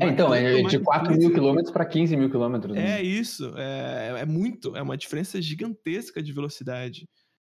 É, 0.00 0.08
então, 0.08 0.34
é 0.34 0.62
de 0.64 0.80
4 0.80 1.16
mil 1.16 1.32
quilômetros 1.32 1.72
para 1.72 1.86
15 1.86 2.14
mil 2.14 2.28
quilômetros. 2.28 2.76
Né? 2.76 2.98
É 2.98 3.02
isso, 3.02 3.54
é, 3.56 4.20
é 4.20 4.26
muito, 4.26 4.76
é 4.76 4.82
uma 4.82 4.98
diferença 4.98 5.40
gigantesca 5.40 6.22
de 6.22 6.30
velocidade. 6.30 7.08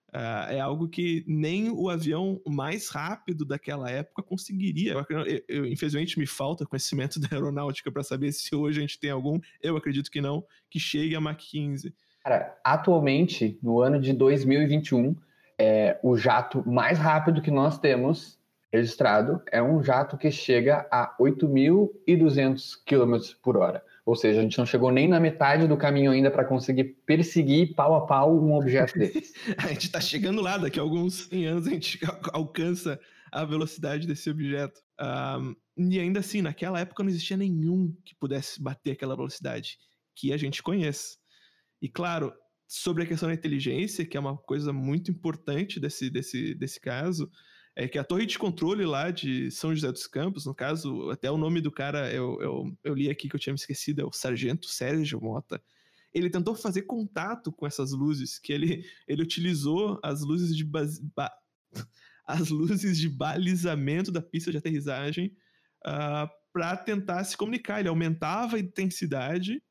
Uh, 0.09 0.49
é 0.49 0.59
algo 0.59 0.87
que 0.87 1.23
nem 1.27 1.69
o 1.69 1.87
avião 1.87 2.41
mais 2.47 2.89
rápido 2.89 3.45
daquela 3.45 3.89
época 3.89 4.23
conseguiria. 4.23 4.93
Eu, 4.93 5.23
eu, 5.25 5.43
eu, 5.47 5.65
infelizmente, 5.67 6.17
me 6.17 6.25
falta 6.25 6.65
conhecimento 6.65 7.19
da 7.21 7.27
aeronáutica 7.31 7.91
para 7.91 8.03
saber 8.03 8.31
se 8.31 8.55
hoje 8.55 8.79
a 8.79 8.81
gente 8.81 8.99
tem 8.99 9.11
algum, 9.11 9.39
eu 9.61 9.77
acredito 9.77 10.09
que 10.09 10.19
não, 10.19 10.43
que 10.69 10.79
chegue 10.79 11.15
a 11.15 11.21
Mach 11.21 11.37
15. 11.37 11.93
Cara, 12.23 12.59
atualmente, 12.63 13.59
no 13.61 13.81
ano 13.81 13.99
de 13.99 14.11
2021, 14.13 15.15
é, 15.57 15.99
o 16.01 16.17
jato 16.17 16.67
mais 16.67 16.97
rápido 16.97 17.41
que 17.41 17.51
nós 17.51 17.77
temos 17.77 18.39
registrado 18.71 19.41
é 19.51 19.61
um 19.61 19.83
jato 19.83 20.17
que 20.17 20.31
chega 20.31 20.87
a 20.91 21.15
8.200 21.19 22.77
km 22.85 23.35
por 23.43 23.57
hora. 23.57 23.83
Ou 24.09 24.15
seja, 24.15 24.39
a 24.39 24.41
gente 24.41 24.57
não 24.57 24.65
chegou 24.65 24.89
nem 24.91 25.07
na 25.07 25.19
metade 25.19 25.67
do 25.67 25.77
caminho 25.77 26.09
ainda 26.09 26.31
para 26.31 26.43
conseguir 26.43 26.95
perseguir 27.05 27.75
pau 27.75 27.93
a 27.93 28.07
pau 28.07 28.35
um 28.35 28.55
objeto 28.55 28.93
desse. 28.97 29.35
a 29.55 29.67
gente 29.67 29.85
está 29.85 30.01
chegando 30.01 30.41
lá, 30.41 30.57
daqui 30.57 30.79
a 30.79 30.81
alguns 30.81 31.27
100 31.27 31.45
anos 31.45 31.67
a 31.67 31.69
gente 31.69 31.99
alcança 32.33 32.99
a 33.31 33.45
velocidade 33.45 34.07
desse 34.07 34.27
objeto. 34.27 34.81
Um, 34.99 35.55
e 35.77 35.99
ainda 35.99 36.21
assim, 36.21 36.41
naquela 36.41 36.79
época 36.79 37.03
não 37.03 37.09
existia 37.11 37.37
nenhum 37.37 37.95
que 38.03 38.15
pudesse 38.15 38.59
bater 38.59 38.93
aquela 38.93 39.15
velocidade 39.15 39.77
que 40.15 40.33
a 40.33 40.37
gente 40.37 40.63
conhece. 40.63 41.19
E 41.79 41.87
claro, 41.87 42.33
sobre 42.67 43.03
a 43.03 43.05
questão 43.05 43.29
da 43.29 43.35
inteligência, 43.35 44.03
que 44.07 44.17
é 44.17 44.19
uma 44.19 44.35
coisa 44.35 44.73
muito 44.73 45.11
importante 45.11 45.79
desse, 45.79 46.09
desse, 46.09 46.55
desse 46.55 46.79
caso, 46.79 47.29
é 47.79 47.87
que 47.87 47.97
a 47.97 48.03
torre 48.03 48.25
de 48.25 48.37
controle 48.37 48.85
lá 48.85 49.09
de 49.09 49.49
São 49.51 49.73
José 49.73 49.89
dos 49.89 50.05
Campos, 50.05 50.45
no 50.45 50.53
caso, 50.53 51.09
até 51.11 51.31
o 51.31 51.37
nome 51.37 51.61
do 51.61 51.71
cara 51.71 52.11
eu, 52.11 52.37
eu, 52.41 52.77
eu 52.83 52.93
li 52.93 53.09
aqui 53.09 53.29
que 53.29 53.35
eu 53.37 53.39
tinha 53.39 53.53
me 53.53 53.59
esquecido, 53.59 54.01
é 54.01 54.05
o 54.05 54.11
Sargento 54.11 54.67
Sérgio 54.67 55.21
Mota. 55.21 55.63
Ele 56.13 56.29
tentou 56.29 56.55
fazer 56.55 56.81
contato 56.81 57.53
com 57.53 57.65
essas 57.65 57.93
luzes, 57.93 58.37
que 58.37 58.51
ele, 58.51 58.83
ele 59.07 59.23
utilizou 59.23 59.97
as 60.03 60.19
luzes 60.21 60.57
de 60.57 60.65
ba, 60.65 60.85
as 62.27 62.49
luzes 62.49 62.97
de 62.97 63.07
balizamento 63.07 64.11
da 64.11 64.21
pista 64.21 64.51
de 64.51 64.57
aterrissagem 64.57 65.27
uh, 65.87 66.27
ah, 66.27 66.29
para 66.51 66.75
tentar 66.75 67.23
se 67.23 67.37
comunicar. 67.37 67.79
Ele 67.79 67.87
aumentava 67.87 68.57
a 68.57 68.59
intensidade 68.59 69.63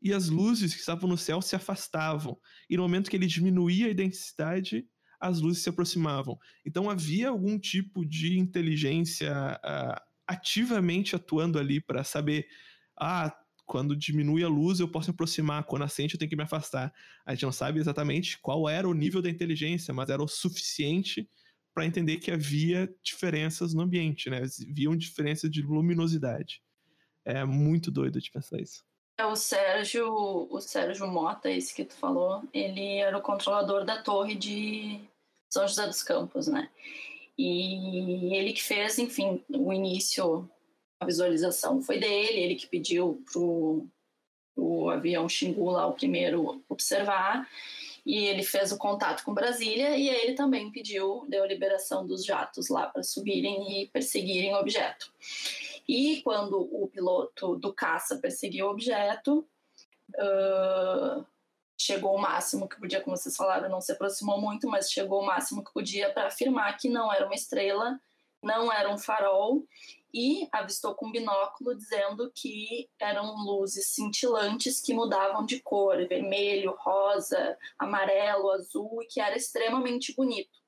e 0.00 0.12
as 0.12 0.28
luzes 0.28 0.72
que 0.72 0.78
estavam 0.78 1.08
no 1.08 1.18
céu 1.18 1.42
se 1.42 1.56
afastavam. 1.56 2.38
E 2.70 2.76
no 2.76 2.84
momento 2.84 3.10
que 3.10 3.16
ele 3.16 3.26
diminuía 3.26 3.88
a 3.88 3.90
intensidade, 3.90 4.86
as 5.24 5.40
luzes 5.40 5.62
se 5.62 5.70
aproximavam. 5.70 6.38
Então 6.66 6.90
havia 6.90 7.30
algum 7.30 7.58
tipo 7.58 8.04
de 8.04 8.38
inteligência 8.38 9.58
uh, 9.64 10.00
ativamente 10.26 11.16
atuando 11.16 11.58
ali 11.58 11.80
para 11.80 12.04
saber, 12.04 12.46
ah, 13.00 13.34
quando 13.64 13.96
diminui 13.96 14.44
a 14.44 14.48
luz 14.48 14.80
eu 14.80 14.88
posso 14.88 15.08
me 15.08 15.14
aproximar, 15.14 15.64
quando 15.64 15.82
acende 15.82 16.14
eu 16.14 16.18
tenho 16.18 16.28
que 16.28 16.36
me 16.36 16.42
afastar. 16.42 16.92
A 17.24 17.32
gente 17.32 17.44
não 17.44 17.52
sabe 17.52 17.80
exatamente 17.80 18.38
qual 18.38 18.68
era 18.68 18.86
o 18.86 18.92
nível 18.92 19.22
da 19.22 19.30
inteligência, 19.30 19.94
mas 19.94 20.10
era 20.10 20.22
o 20.22 20.28
suficiente 20.28 21.26
para 21.72 21.86
entender 21.86 22.18
que 22.18 22.30
havia 22.30 22.88
diferenças 23.02 23.72
no 23.72 23.82
ambiente, 23.82 24.28
né? 24.28 24.42
Haviam 24.70 24.94
diferenças 24.94 25.50
de 25.50 25.62
luminosidade. 25.62 26.62
É 27.24 27.44
muito 27.44 27.90
doido 27.90 28.20
de 28.20 28.30
pensar 28.30 28.60
isso. 28.60 28.84
É 29.16 29.24
o 29.24 29.36
Sérgio, 29.36 30.06
o 30.50 30.60
Sérgio 30.60 31.06
Mota, 31.06 31.48
esse 31.48 31.72
que 31.72 31.84
tu 31.84 31.94
falou, 31.94 32.42
ele 32.52 32.96
era 32.96 33.16
o 33.16 33.22
controlador 33.22 33.84
da 33.84 34.02
torre 34.02 34.34
de 34.34 35.00
são 35.54 35.68
José 35.68 35.86
dos 35.86 36.02
Campos, 36.02 36.48
né? 36.48 36.68
E 37.38 38.34
ele 38.34 38.52
que 38.52 38.62
fez, 38.62 38.98
enfim, 38.98 39.42
o 39.48 39.72
início, 39.72 40.48
a 41.00 41.06
visualização 41.06 41.80
foi 41.80 41.98
dele, 41.98 42.40
ele 42.40 42.54
que 42.56 42.66
pediu 42.66 43.22
pro 43.32 43.86
o 44.56 44.88
avião 44.88 45.28
Xingu 45.28 45.70
lá 45.70 45.84
o 45.84 45.94
primeiro 45.94 46.62
observar 46.68 47.48
e 48.06 48.26
ele 48.26 48.44
fez 48.44 48.70
o 48.70 48.78
contato 48.78 49.24
com 49.24 49.34
Brasília 49.34 49.96
e 49.96 50.08
ele 50.08 50.34
também 50.34 50.70
pediu, 50.70 51.24
deu 51.28 51.42
a 51.42 51.46
liberação 51.46 52.06
dos 52.06 52.24
jatos 52.24 52.68
lá 52.68 52.86
para 52.86 53.02
subirem 53.02 53.82
e 53.82 53.88
perseguirem 53.88 54.54
o 54.54 54.58
objeto. 54.58 55.12
E 55.88 56.20
quando 56.22 56.60
o 56.60 56.86
piloto 56.88 57.56
do 57.56 57.72
caça 57.72 58.16
perseguiu 58.18 58.66
o 58.66 58.70
objeto, 58.70 59.44
uh, 60.14 61.26
chegou 61.78 62.14
o 62.14 62.20
máximo 62.20 62.68
que 62.68 62.78
podia, 62.78 63.00
como 63.00 63.16
vocês 63.16 63.36
falaram, 63.36 63.68
não 63.68 63.80
se 63.80 63.92
aproximou 63.92 64.40
muito, 64.40 64.68
mas 64.68 64.90
chegou 64.90 65.22
o 65.22 65.26
máximo 65.26 65.64
que 65.64 65.72
podia 65.72 66.12
para 66.12 66.28
afirmar 66.28 66.76
que 66.76 66.88
não 66.88 67.12
era 67.12 67.26
uma 67.26 67.34
estrela, 67.34 68.00
não 68.42 68.72
era 68.72 68.90
um 68.90 68.98
farol, 68.98 69.64
e 70.12 70.48
avistou 70.52 70.94
com 70.94 71.10
binóculo 71.10 71.74
dizendo 71.74 72.30
que 72.32 72.88
eram 73.00 73.34
luzes 73.36 73.88
cintilantes 73.88 74.80
que 74.80 74.94
mudavam 74.94 75.44
de 75.44 75.60
cor, 75.60 75.96
vermelho, 76.06 76.76
rosa, 76.78 77.58
amarelo, 77.78 78.50
azul, 78.50 79.02
e 79.02 79.06
que 79.06 79.20
era 79.20 79.36
extremamente 79.36 80.14
bonito. 80.14 80.63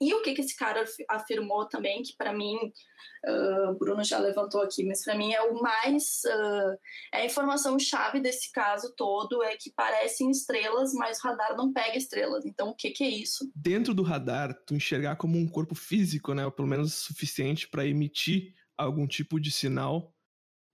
E 0.00 0.14
o 0.14 0.22
que, 0.22 0.32
que 0.32 0.40
esse 0.40 0.56
cara 0.56 0.82
afirmou 1.10 1.68
também, 1.68 2.02
que 2.02 2.14
para 2.16 2.32
mim, 2.32 2.56
uh, 2.56 3.78
Bruno 3.78 4.02
já 4.02 4.18
levantou 4.18 4.62
aqui, 4.62 4.82
mas 4.84 5.04
para 5.04 5.14
mim 5.14 5.32
é 5.32 5.42
o 5.42 5.60
mais. 5.60 6.22
Uh, 6.24 6.78
é 7.12 7.22
a 7.22 7.26
informação-chave 7.26 8.18
desse 8.18 8.50
caso 8.50 8.94
todo, 8.96 9.42
é 9.42 9.56
que 9.58 9.70
parecem 9.72 10.30
estrelas, 10.30 10.94
mas 10.94 11.18
o 11.18 11.28
radar 11.28 11.54
não 11.54 11.70
pega 11.70 11.98
estrelas. 11.98 12.46
Então, 12.46 12.70
o 12.70 12.74
que, 12.74 12.90
que 12.90 13.04
é 13.04 13.08
isso? 13.08 13.50
Dentro 13.54 13.92
do 13.92 14.02
radar, 14.02 14.54
tu 14.66 14.74
enxergar 14.74 15.16
como 15.16 15.36
um 15.36 15.46
corpo 15.46 15.74
físico, 15.74 16.32
né, 16.32 16.46
ou 16.46 16.52
pelo 16.52 16.68
menos 16.68 16.94
suficiente 16.94 17.68
para 17.68 17.86
emitir 17.86 18.54
algum 18.78 19.06
tipo 19.06 19.38
de 19.38 19.50
sinal, 19.50 20.14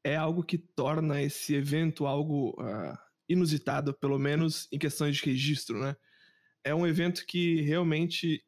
é 0.05 0.15
algo 0.15 0.45
que 0.45 0.57
torna 0.57 1.21
esse 1.21 1.53
evento 1.53 2.07
algo 2.07 2.51
uh, 2.63 2.97
inusitado, 3.29 3.93
pelo 3.93 4.21
menos 4.21 4.69
em 4.71 4.79
questões 4.79 5.17
de 5.17 5.25
registro, 5.25 5.77
né? 5.81 5.97
É 6.65 6.73
um 6.73 6.87
evento 6.87 7.27
que 7.27 7.61
realmente 7.63 8.46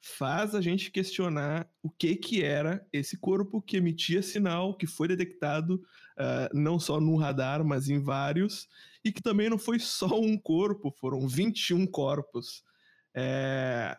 faz 0.00 0.54
a 0.54 0.60
gente 0.60 0.90
questionar 0.90 1.70
o 1.82 1.90
que 1.90 2.16
que 2.16 2.42
era 2.42 2.86
esse 2.92 3.18
corpo 3.18 3.60
que 3.60 3.76
emitia 3.76 4.22
sinal, 4.22 4.76
que 4.76 4.86
foi 4.86 5.08
detectado 5.08 5.74
uh, 6.18 6.58
não 6.58 6.78
só 6.78 7.00
no 7.00 7.16
radar, 7.16 7.64
mas 7.64 7.88
em 7.88 8.00
vários, 8.00 8.66
e 9.04 9.12
que 9.12 9.22
também 9.22 9.50
não 9.50 9.58
foi 9.58 9.78
só 9.78 10.08
um 10.18 10.38
corpo, 10.38 10.90
foram 10.90 11.28
21 11.28 11.86
corpos. 11.86 12.62
É, 13.14 13.96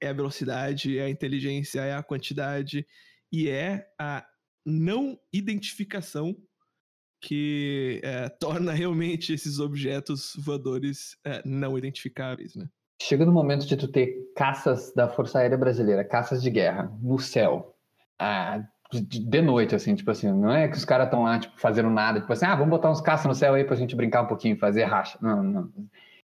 é 0.00 0.08
a 0.08 0.12
velocidade, 0.12 0.98
é 0.98 1.04
a 1.04 1.10
inteligência, 1.10 1.80
é 1.80 1.94
a 1.94 2.02
quantidade, 2.02 2.86
e 3.32 3.48
é 3.48 3.86
a 3.98 4.26
não 4.64 5.18
identificação 5.32 6.36
que 7.20 8.00
é, 8.02 8.28
torna 8.40 8.72
realmente 8.72 9.32
esses 9.32 9.58
objetos 9.58 10.34
voadores 10.38 11.16
é, 11.24 11.42
não 11.44 11.76
identificáveis, 11.76 12.54
né? 12.54 12.68
Chega 13.00 13.24
no 13.24 13.32
momento 13.32 13.66
de 13.66 13.76
tu 13.76 13.88
ter 13.88 14.30
caças 14.36 14.92
da 14.94 15.08
Força 15.08 15.38
Aérea 15.38 15.56
Brasileira, 15.56 16.04
caças 16.04 16.42
de 16.42 16.50
guerra, 16.50 16.92
no 17.02 17.18
céu, 17.18 17.74
ah, 18.18 18.62
de, 18.92 19.40
noite, 19.40 19.74
assim, 19.74 19.94
tipo 19.94 20.10
assim, 20.10 20.30
não 20.32 20.50
é 20.50 20.68
que 20.68 20.76
os 20.76 20.84
caras 20.84 21.06
estão 21.06 21.22
lá, 21.22 21.38
tipo, 21.38 21.58
fazendo 21.58 21.88
nada, 21.88 22.20
tipo 22.20 22.32
assim, 22.32 22.44
ah, 22.44 22.54
vamos 22.54 22.70
botar 22.70 22.90
uns 22.90 23.00
caças 23.00 23.26
no 23.26 23.34
céu 23.34 23.54
aí 23.54 23.64
pra 23.64 23.76
gente 23.76 23.96
brincar 23.96 24.22
um 24.22 24.26
pouquinho, 24.26 24.58
fazer 24.58 24.84
racha. 24.84 25.18
Não, 25.22 25.42
não. 25.42 25.70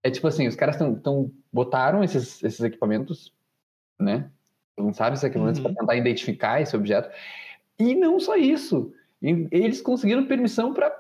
É 0.04 0.10
tipo 0.12 0.28
assim, 0.28 0.48
os 0.48 0.56
caras 0.56 0.80
estão, 0.80 1.32
botaram 1.52 2.04
esses, 2.04 2.44
esses 2.44 2.60
equipamentos, 2.62 3.34
né? 4.00 4.30
Não 4.78 4.94
sabe 4.94 5.14
esses 5.14 5.24
equipamentos 5.24 5.60
Uhum. 5.60 5.74
para 5.74 5.80
tentar 5.82 5.96
identificar 5.96 6.62
esse 6.62 6.76
objeto. 6.76 7.10
E 7.80 7.96
não 7.96 8.20
só 8.20 8.36
isso, 8.36 8.94
eles 9.22 9.82
conseguiram 9.82 10.26
permissão 10.28 10.74
para 10.74 10.96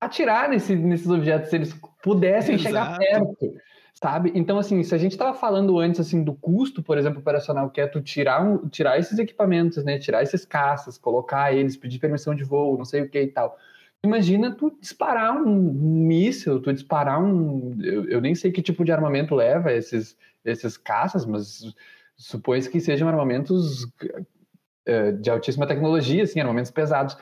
atirar 0.00 0.48
nesse, 0.48 0.76
nesses 0.76 1.08
objetos, 1.08 1.50
se 1.50 1.56
eles 1.56 1.74
pudessem 2.02 2.58
chegar 2.58 3.00
Exato. 3.02 3.36
perto, 3.38 3.60
sabe? 4.00 4.32
Então, 4.34 4.58
assim, 4.58 4.82
se 4.82 4.94
a 4.94 4.98
gente 4.98 5.12
estava 5.12 5.34
falando 5.34 5.78
antes, 5.78 6.00
assim, 6.00 6.22
do 6.22 6.34
custo, 6.34 6.82
por 6.82 6.98
exemplo, 6.98 7.20
operacional, 7.20 7.70
que 7.70 7.80
é 7.80 7.86
tu 7.86 8.00
tirar, 8.00 8.42
um, 8.42 8.68
tirar 8.68 8.98
esses 8.98 9.18
equipamentos, 9.18 9.82
né? 9.84 9.98
Tirar 9.98 10.22
esses 10.22 10.44
caças, 10.44 10.98
colocar 10.98 11.54
eles, 11.54 11.76
pedir 11.76 11.98
permissão 11.98 12.34
de 12.34 12.44
voo, 12.44 12.76
não 12.76 12.84
sei 12.84 13.02
o 13.02 13.08
que 13.08 13.20
e 13.20 13.28
tal. 13.28 13.58
Imagina 14.04 14.54
tu 14.54 14.76
disparar 14.80 15.36
um, 15.36 15.72
míssil, 15.72 16.60
tu 16.60 16.72
disparar 16.72 17.22
um... 17.22 17.76
Eu, 17.82 18.08
eu 18.08 18.20
nem 18.20 18.34
sei 18.34 18.52
que 18.52 18.62
tipo 18.62 18.84
de 18.84 18.92
armamento 18.92 19.34
leva 19.34 19.72
esses, 19.72 20.16
esses 20.44 20.76
caças, 20.76 21.24
mas 21.24 21.74
supõe 22.16 22.60
que 22.62 22.80
sejam 22.80 23.08
armamentos 23.08 23.86
eh, 24.86 25.12
de 25.12 25.30
altíssima 25.30 25.66
tecnologia, 25.66 26.22
assim, 26.22 26.38
armamentos 26.38 26.70
pesados. 26.70 27.16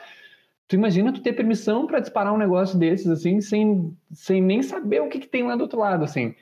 Tu 0.67 0.75
imagina 0.75 1.13
tu 1.13 1.21
ter 1.21 1.33
permissão 1.33 1.87
para 1.87 1.99
disparar 1.99 2.33
um 2.33 2.37
negócio 2.37 2.77
desses, 2.77 3.07
assim, 3.07 3.41
sem, 3.41 3.95
sem 4.11 4.41
nem 4.41 4.61
saber 4.61 5.01
o 5.01 5.09
que, 5.09 5.19
que 5.19 5.27
tem 5.27 5.43
lá 5.43 5.55
do 5.55 5.61
outro 5.61 5.79
lado, 5.79 6.03
assim. 6.03 6.35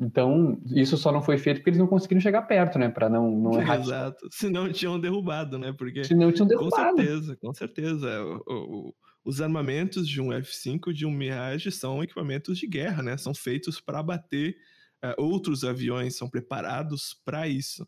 Então, 0.00 0.60
isso 0.66 0.96
só 0.96 1.10
não 1.10 1.20
foi 1.20 1.38
feito 1.38 1.56
porque 1.58 1.70
eles 1.70 1.78
não 1.80 1.86
conseguiram 1.88 2.20
chegar 2.20 2.42
perto, 2.42 2.78
né? 2.78 2.88
Para 2.88 3.08
não, 3.08 3.30
não 3.32 3.60
errar. 3.60 3.80
Exato. 3.82 4.28
Senão 4.30 4.70
tinham 4.72 5.00
derrubado, 5.00 5.58
né? 5.58 5.72
Porque 5.72 6.04
Senão 6.04 6.30
tinham 6.32 6.46
Com 6.46 6.56
derrubado. 6.56 6.96
certeza, 6.96 7.36
com 7.36 7.52
certeza. 7.52 8.22
O- 8.46 8.88
o- 8.90 8.94
os 9.24 9.40
armamentos 9.40 10.08
de 10.08 10.20
um 10.20 10.32
F-5 10.32 10.92
de 10.92 11.04
um 11.04 11.10
Mirage 11.10 11.70
são 11.72 12.02
equipamentos 12.02 12.56
de 12.58 12.66
guerra, 12.66 13.02
né? 13.02 13.16
São 13.16 13.34
feitos 13.34 13.80
para 13.80 14.02
bater 14.02 14.56
eh, 15.02 15.14
outros 15.18 15.64
aviões, 15.64 16.16
são 16.16 16.28
preparados 16.30 17.14
para 17.24 17.46
isso. 17.48 17.86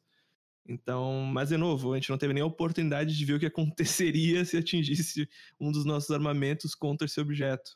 Então, 0.68 1.22
mas 1.32 1.48
de 1.50 1.56
novo, 1.56 1.92
a 1.92 1.96
gente 1.96 2.10
não 2.10 2.18
teve 2.18 2.32
nem 2.34 2.42
a 2.42 2.46
oportunidade 2.46 3.16
de 3.16 3.24
ver 3.24 3.34
o 3.34 3.40
que 3.40 3.46
aconteceria 4.34 4.44
se 4.44 4.56
atingisse 4.56 5.28
um 5.60 5.72
dos 5.72 5.84
nossos 5.84 6.10
armamentos 6.10 6.74
contra 6.74 7.06
esse 7.06 7.20
objeto. 7.20 7.72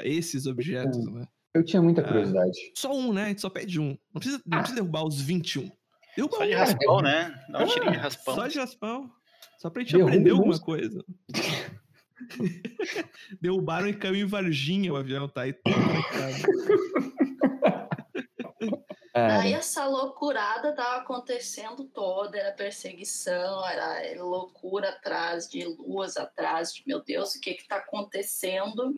Esses 0.00 0.46
objetos, 0.46 1.04
né? 1.12 1.26
Eu 1.56 1.64
tinha 1.64 1.82
muita 1.82 2.02
Ah. 2.02 2.04
curiosidade. 2.04 2.58
Só 2.74 2.92
um, 2.92 3.12
né? 3.12 3.24
A 3.24 3.28
gente 3.28 3.40
só 3.40 3.50
pede 3.50 3.80
um. 3.80 3.96
Não 4.12 4.20
precisa, 4.20 4.42
não 4.44 4.58
Ah. 4.58 4.60
precisa 4.60 4.80
derrubar 4.80 5.04
os 5.06 5.20
21. 5.20 5.70
Derruba 6.16 6.36
Só 6.36 6.44
de 6.44 6.54
um. 6.54 6.58
raspão, 6.58 7.00
né? 7.02 7.44
Dá 7.50 7.62
um 7.62 7.66
tirinho 7.66 7.92
de 7.92 7.98
raspão. 7.98 8.34
Só 8.34 8.46
de 8.46 8.58
raspão. 8.58 9.10
Só 9.58 9.70
pra 9.70 9.82
gente 9.82 9.92
Derruba 9.92 10.10
aprender 10.10 10.30
alguma 10.30 10.58
coisa. 10.60 11.04
Derrubaram 13.40 13.88
e 13.88 13.94
caiu 13.94 14.14
em 14.16 14.26
Varginha 14.26 14.92
o 14.92 14.96
avião, 14.96 15.28
tá 15.28 15.42
aí. 15.42 15.54
Cara, 19.12 19.40
Aí 19.40 19.54
essa 19.54 19.86
loucurada 19.86 20.74
tava 20.74 20.96
acontecendo 21.02 21.84
toda, 21.84 22.36
era 22.38 22.52
perseguição, 22.52 23.66
era 23.66 24.22
loucura 24.22 24.90
atrás 24.90 25.48
de 25.48 25.64
luas, 25.64 26.18
atrás 26.18 26.74
de 26.74 26.82
meu 26.86 27.02
Deus, 27.02 27.34
o 27.34 27.40
que 27.40 27.54
que 27.54 27.66
tá 27.66 27.76
acontecendo? 27.76 28.94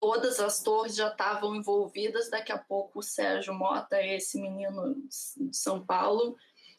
Todas 0.00 0.38
as 0.40 0.62
torres 0.62 0.94
já 0.94 1.08
estavam 1.08 1.54
envolvidas, 1.54 2.30
daqui 2.30 2.52
a 2.52 2.58
pouco 2.58 2.98
o 2.98 3.02
Sérgio 3.02 3.54
Mota, 3.54 4.00
esse 4.02 4.40
menino 4.40 4.94
de 5.40 5.56
São 5.56 5.84
Paulo, 5.84 6.36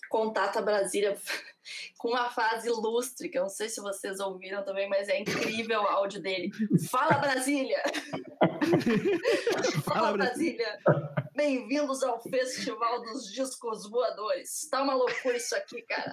contata 0.09 0.61
Brasília 0.61 1.17
com 1.97 2.09
uma 2.09 2.29
frase 2.29 2.69
ilustre, 2.69 3.29
que 3.29 3.37
eu 3.37 3.43
não 3.43 3.49
sei 3.49 3.69
se 3.69 3.81
vocês 3.81 4.19
ouviram 4.19 4.63
também, 4.63 4.87
mas 4.87 5.09
é 5.09 5.19
incrível 5.19 5.81
o 5.81 5.87
áudio 5.87 6.21
dele. 6.21 6.51
Fala 6.89 7.17
Brasília! 7.17 7.81
Fala 9.83 10.13
Brasília! 10.13 10.79
Bem-vindos 11.37 12.01
ao 12.01 12.19
Festival 12.19 13.03
dos 13.03 13.31
Discos 13.31 13.87
Voadores. 13.87 14.67
Tá 14.71 14.81
uma 14.81 14.95
loucura 14.95 15.37
isso 15.37 15.55
aqui, 15.55 15.83
cara. 15.83 16.11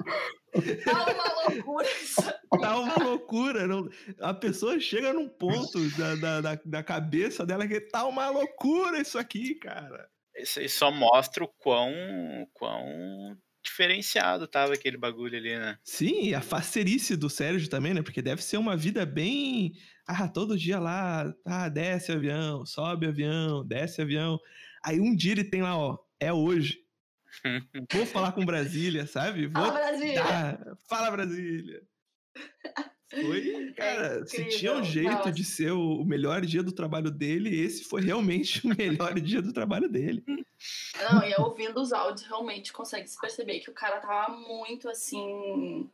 Tá 0.84 1.12
uma 1.14 1.48
loucura 1.54 1.88
isso 1.90 2.20
aqui. 2.20 2.60
Tá 2.60 2.78
uma 2.78 2.94
loucura. 3.02 3.66
não- 3.66 3.88
A 4.20 4.34
pessoa 4.34 4.78
chega 4.78 5.14
num 5.14 5.26
ponto 5.26 5.80
da, 5.96 6.14
da, 6.16 6.40
da, 6.42 6.60
da 6.62 6.82
cabeça 6.82 7.46
dela 7.46 7.66
que 7.66 7.80
tá 7.80 8.04
uma 8.06 8.28
loucura 8.28 9.00
isso 9.00 9.18
aqui, 9.18 9.54
cara. 9.54 10.06
Isso 10.36 10.60
aí 10.60 10.68
só 10.68 10.90
mostra 10.90 11.42
o 11.42 11.48
quão, 11.58 11.90
quão 12.52 13.34
diferenciado 13.64 14.46
tava 14.46 14.74
aquele 14.74 14.98
bagulho 14.98 15.38
ali, 15.38 15.56
né? 15.56 15.78
Sim, 15.82 16.24
e 16.24 16.34
a 16.34 16.42
facerice 16.42 17.16
do 17.16 17.30
Sérgio 17.30 17.70
também, 17.70 17.94
né? 17.94 18.02
Porque 18.02 18.20
deve 18.20 18.42
ser 18.44 18.58
uma 18.58 18.76
vida 18.76 19.06
bem. 19.06 19.72
Ah, 20.06 20.28
todo 20.28 20.58
dia 20.58 20.78
lá, 20.78 21.32
ah, 21.46 21.70
desce 21.70 22.12
avião, 22.12 22.66
sobe 22.66 23.06
avião, 23.06 23.66
desce 23.66 24.02
avião. 24.02 24.38
Aí 24.84 25.00
um 25.00 25.16
dia 25.16 25.32
ele 25.32 25.44
tem 25.44 25.62
lá, 25.62 25.76
ó, 25.78 25.98
é 26.20 26.32
hoje. 26.32 26.78
Vou 27.92 28.06
falar 28.06 28.32
com 28.32 28.44
Brasília, 28.44 29.06
sabe? 29.06 29.46
Vou 29.46 29.64
Fala, 29.64 29.78
Brasília! 29.78 30.22
Tá, 30.22 30.76
fala 30.88 31.10
Brasília. 31.10 31.82
Foi, 33.10 33.72
cara, 33.76 34.26
se 34.26 34.44
tinha 34.48 34.74
um 34.74 34.84
jeito 34.84 35.10
nossa. 35.10 35.32
de 35.32 35.44
ser 35.44 35.72
o 35.72 35.94
o 36.00 36.04
melhor 36.04 36.42
dia 36.42 36.62
do 36.62 36.72
trabalho 36.72 37.10
dele, 37.10 37.58
esse 37.58 37.84
foi 37.84 38.02
realmente 38.02 38.60
o 38.66 38.76
melhor 38.76 39.14
dia 39.14 39.40
do 39.40 39.52
trabalho 39.52 39.88
dele. 39.88 40.22
Não, 41.00 41.24
e 41.24 41.34
ouvindo 41.38 41.80
os 41.80 41.92
áudios, 41.92 42.26
realmente 42.26 42.72
consegue 42.72 43.08
se 43.08 43.18
perceber 43.18 43.60
que 43.60 43.70
o 43.70 43.74
cara 43.74 44.00
tava 44.00 44.36
muito 44.36 44.88
assim. 44.88 45.88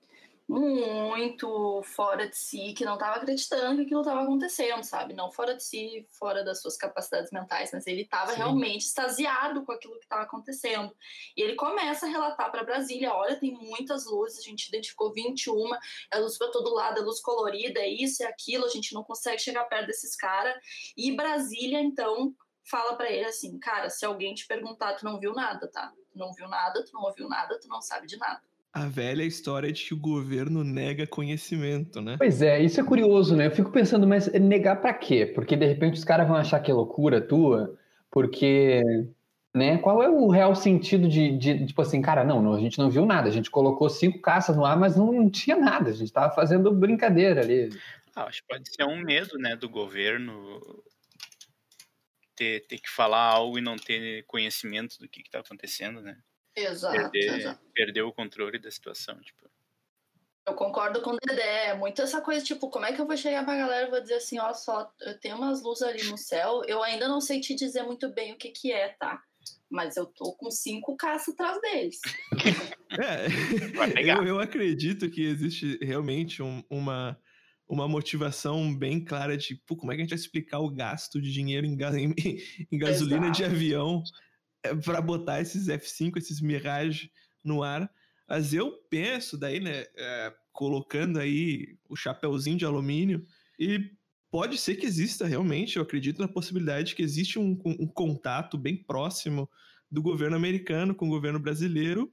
Muito 0.51 1.81
fora 1.85 2.29
de 2.29 2.37
si, 2.37 2.73
que 2.73 2.85
não 2.85 2.99
tava 2.99 3.19
acreditando 3.19 3.77
que 3.77 3.83
aquilo 3.83 4.03
tava 4.03 4.23
acontecendo, 4.23 4.83
sabe? 4.83 5.15
Não 5.15 5.31
fora 5.31 5.55
de 5.55 5.63
si, 5.63 6.09
fora 6.11 6.43
das 6.43 6.61
suas 6.61 6.77
capacidades 6.77 7.31
mentais, 7.31 7.71
mas 7.73 7.87
ele 7.87 8.05
tava 8.05 8.33
Sim. 8.33 8.39
realmente 8.39 8.85
extasiado 8.85 9.65
com 9.65 9.71
aquilo 9.71 10.01
que 10.01 10.09
tava 10.09 10.23
acontecendo. 10.23 10.93
E 11.37 11.43
ele 11.43 11.55
começa 11.55 12.05
a 12.07 12.09
relatar 12.09 12.51
para 12.51 12.65
Brasília: 12.65 13.15
olha, 13.15 13.39
tem 13.39 13.53
muitas 13.53 14.07
luzes, 14.07 14.41
a 14.41 14.43
gente 14.43 14.67
identificou 14.67 15.13
21, 15.13 15.55
é 16.13 16.19
luz 16.19 16.37
para 16.37 16.51
todo 16.51 16.75
lado, 16.75 16.99
é 16.99 17.03
luz 17.03 17.21
colorida, 17.21 17.79
é 17.79 17.89
isso, 17.89 18.25
é 18.25 18.27
aquilo, 18.27 18.65
a 18.65 18.71
gente 18.71 18.93
não 18.93 19.05
consegue 19.05 19.41
chegar 19.41 19.67
perto 19.67 19.87
desses 19.87 20.17
caras. 20.17 20.55
E 20.97 21.15
Brasília, 21.15 21.81
então, 21.81 22.35
fala 22.69 22.97
pra 22.97 23.09
ele 23.09 23.25
assim, 23.25 23.57
cara, 23.61 23.89
se 23.89 24.05
alguém 24.05 24.35
te 24.35 24.49
perguntar, 24.49 24.95
tu 24.95 25.05
não 25.05 25.21
viu 25.21 25.33
nada, 25.33 25.71
tá? 25.71 25.93
Tu 26.11 26.19
não 26.19 26.33
viu 26.33 26.49
nada, 26.49 26.85
tu 26.85 26.93
não 26.93 27.03
ouviu 27.03 27.29
nada, 27.29 27.57
tu 27.61 27.69
não 27.69 27.81
sabe 27.81 28.09
de 28.09 28.17
nada. 28.17 28.50
A 28.73 28.87
velha 28.87 29.25
história 29.25 29.73
de 29.73 29.85
que 29.85 29.95
o 29.95 29.99
governo 29.99 30.63
nega 30.63 31.05
conhecimento, 31.05 32.01
né? 32.01 32.17
Pois 32.17 32.41
é, 32.41 32.63
isso 32.63 32.81
é 32.81 32.85
curioso, 32.85 33.35
né? 33.35 33.47
Eu 33.47 33.51
fico 33.51 33.73
pensando, 33.73 34.07
mas 34.07 34.33
negar 34.33 34.81
pra 34.81 34.95
quê? 34.95 35.27
Porque 35.27 35.57
de 35.57 35.67
repente 35.67 35.95
os 35.95 36.05
caras 36.05 36.29
vão 36.29 36.37
achar 36.37 36.61
que 36.61 36.71
é 36.71 36.75
loucura 36.75 37.21
tua, 37.21 37.77
porque, 38.13 38.81
né? 39.53 39.79
Qual 39.79 40.01
é 40.01 40.09
o 40.09 40.29
real 40.29 40.55
sentido 40.55 41.09
de, 41.09 41.37
de 41.37 41.67
tipo 41.67 41.83
assim, 41.83 42.01
cara, 42.01 42.23
não, 42.23 42.41
não, 42.41 42.55
a 42.55 42.61
gente 42.61 42.79
não 42.79 42.89
viu 42.89 43.05
nada, 43.05 43.29
a 43.29 43.33
gente 43.33 43.51
colocou 43.51 43.91
cinco 43.91 44.21
caças 44.21 44.57
no 44.57 44.65
ar, 44.65 44.77
mas 44.77 44.97
não, 44.97 45.13
não 45.13 45.29
tinha 45.29 45.57
nada, 45.57 45.91
a 45.91 45.95
gente 45.95 46.13
tava 46.13 46.33
fazendo 46.33 46.73
brincadeira 46.73 47.41
ali. 47.41 47.71
Ah, 48.15 48.25
acho 48.25 48.41
que 48.43 48.49
pode 48.49 48.73
ser 48.73 48.85
um 48.85 49.03
medo, 49.03 49.37
né, 49.37 49.57
do 49.57 49.69
governo 49.69 50.61
ter, 52.37 52.67
ter 52.67 52.79
que 52.79 52.89
falar 52.89 53.23
algo 53.23 53.59
e 53.59 53.61
não 53.61 53.77
ter 53.77 54.25
conhecimento 54.27 54.97
do 54.99 55.09
que, 55.09 55.23
que 55.23 55.31
tá 55.31 55.41
acontecendo, 55.41 56.01
né? 56.01 56.17
Exato, 56.57 57.11
Perder, 57.11 57.39
exato. 57.41 57.61
perder 57.75 58.03
o 58.03 58.13
controle 58.13 58.59
da 58.59 58.71
situação, 58.71 59.19
tipo. 59.21 59.49
Eu 60.47 60.55
concordo 60.55 61.01
com 61.03 61.11
o 61.11 61.17
Dedé. 61.25 61.67
É 61.67 61.75
muito 61.75 62.03
essa 62.03 62.21
coisa, 62.21 62.45
tipo, 62.45 62.69
como 62.71 62.85
é 62.87 62.93
que 62.93 63.01
eu 63.01 63.07
vou 63.07 63.17
chegar 63.17 63.45
pra 63.45 63.57
galera 63.57 63.87
e 63.87 63.91
vou 63.91 64.01
dizer 64.01 64.15
assim, 64.15 64.39
ó, 64.39 64.53
só, 64.53 64.91
eu 65.03 65.19
tenho 65.21 65.37
umas 65.37 65.63
luzes 65.63 65.83
ali 65.83 66.03
no 66.05 66.17
céu, 66.19 66.63
eu 66.67 66.83
ainda 66.83 67.07
não 67.07 67.21
sei 67.21 67.41
te 67.41 67.55
dizer 67.55 67.83
muito 67.85 68.09
bem 68.13 68.33
o 68.33 68.37
que 68.39 68.49
que 68.51 68.73
é, 68.73 68.89
tá? 68.99 69.23
Mas 69.71 69.97
eu 69.97 70.07
tô 70.07 70.33
com 70.33 70.51
cinco 70.51 70.97
caças 70.97 71.35
atrás 71.35 71.61
deles. 71.61 72.01
É, 72.99 73.27
eu, 74.03 74.25
eu 74.27 74.41
acredito 74.41 75.09
que 75.09 75.23
existe 75.23 75.79
realmente 75.81 76.43
um- 76.43 76.61
uma, 76.69 77.17
uma 77.69 77.87
motivação 77.87 78.77
bem 78.77 79.03
clara 79.05 79.37
de 79.37 79.55
pô, 79.65 79.77
como 79.77 79.93
é 79.93 79.95
que 79.95 80.01
a 80.01 80.05
gente 80.05 80.11
vai 80.11 80.19
explicar 80.19 80.59
o 80.59 80.69
gasto 80.69 81.21
de 81.23 81.31
dinheiro 81.33 81.65
em, 81.65 81.77
ga- 81.77 81.97
em- 81.97 82.13
em 82.71 82.77
gasolina 82.77 83.31
de 83.31 83.45
Exato. 83.45 83.55
avião 83.57 84.03
para 84.85 85.01
botar 85.01 85.41
esses 85.41 85.69
F5, 85.69 86.17
esses 86.17 86.41
Mirage 86.41 87.11
no 87.45 87.63
ar. 87.63 87.91
Mas 88.29 88.55
eu 88.55 88.73
penso 88.89 89.37
daí, 89.37 89.61
né, 89.61 89.87
é, 89.97 90.35
colocando 90.53 91.19
aí 91.19 91.77
o 91.89 91.97
chapéuzinho 91.97 92.57
de 92.59 92.65
alumínio, 92.65 93.25
e 93.59 93.91
pode 94.31 94.57
ser 94.57 94.77
que 94.77 94.87
exista 94.87 95.27
realmente, 95.27 95.77
eu 95.77 95.83
acredito 95.83 96.21
na 96.21 96.29
possibilidade 96.29 96.95
que 96.95 97.03
existe 97.03 97.39
um, 97.39 97.59
um 97.65 97.87
contato 97.87 98.57
bem 98.57 98.77
próximo 98.77 99.51
do 99.91 100.01
governo 100.01 100.37
americano 100.37 100.95
com 100.95 101.07
o 101.07 101.11
governo 101.11 101.41
brasileiro 101.41 102.13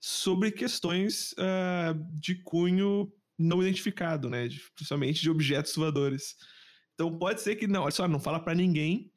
sobre 0.00 0.50
questões 0.50 1.34
ah, 1.38 1.94
de 2.14 2.36
cunho 2.42 3.12
não 3.38 3.62
identificado, 3.62 4.30
né? 4.30 4.48
de- 4.48 4.62
principalmente 4.74 5.20
de 5.20 5.30
objetos 5.30 5.74
voadores. 5.74 6.36
Então 6.94 7.18
pode 7.18 7.40
ser 7.40 7.56
que 7.56 7.66
não, 7.66 7.82
olha 7.82 7.90
só, 7.90 8.06
não 8.06 8.20
fala 8.20 8.38
para 8.40 8.54
ninguém 8.54 9.12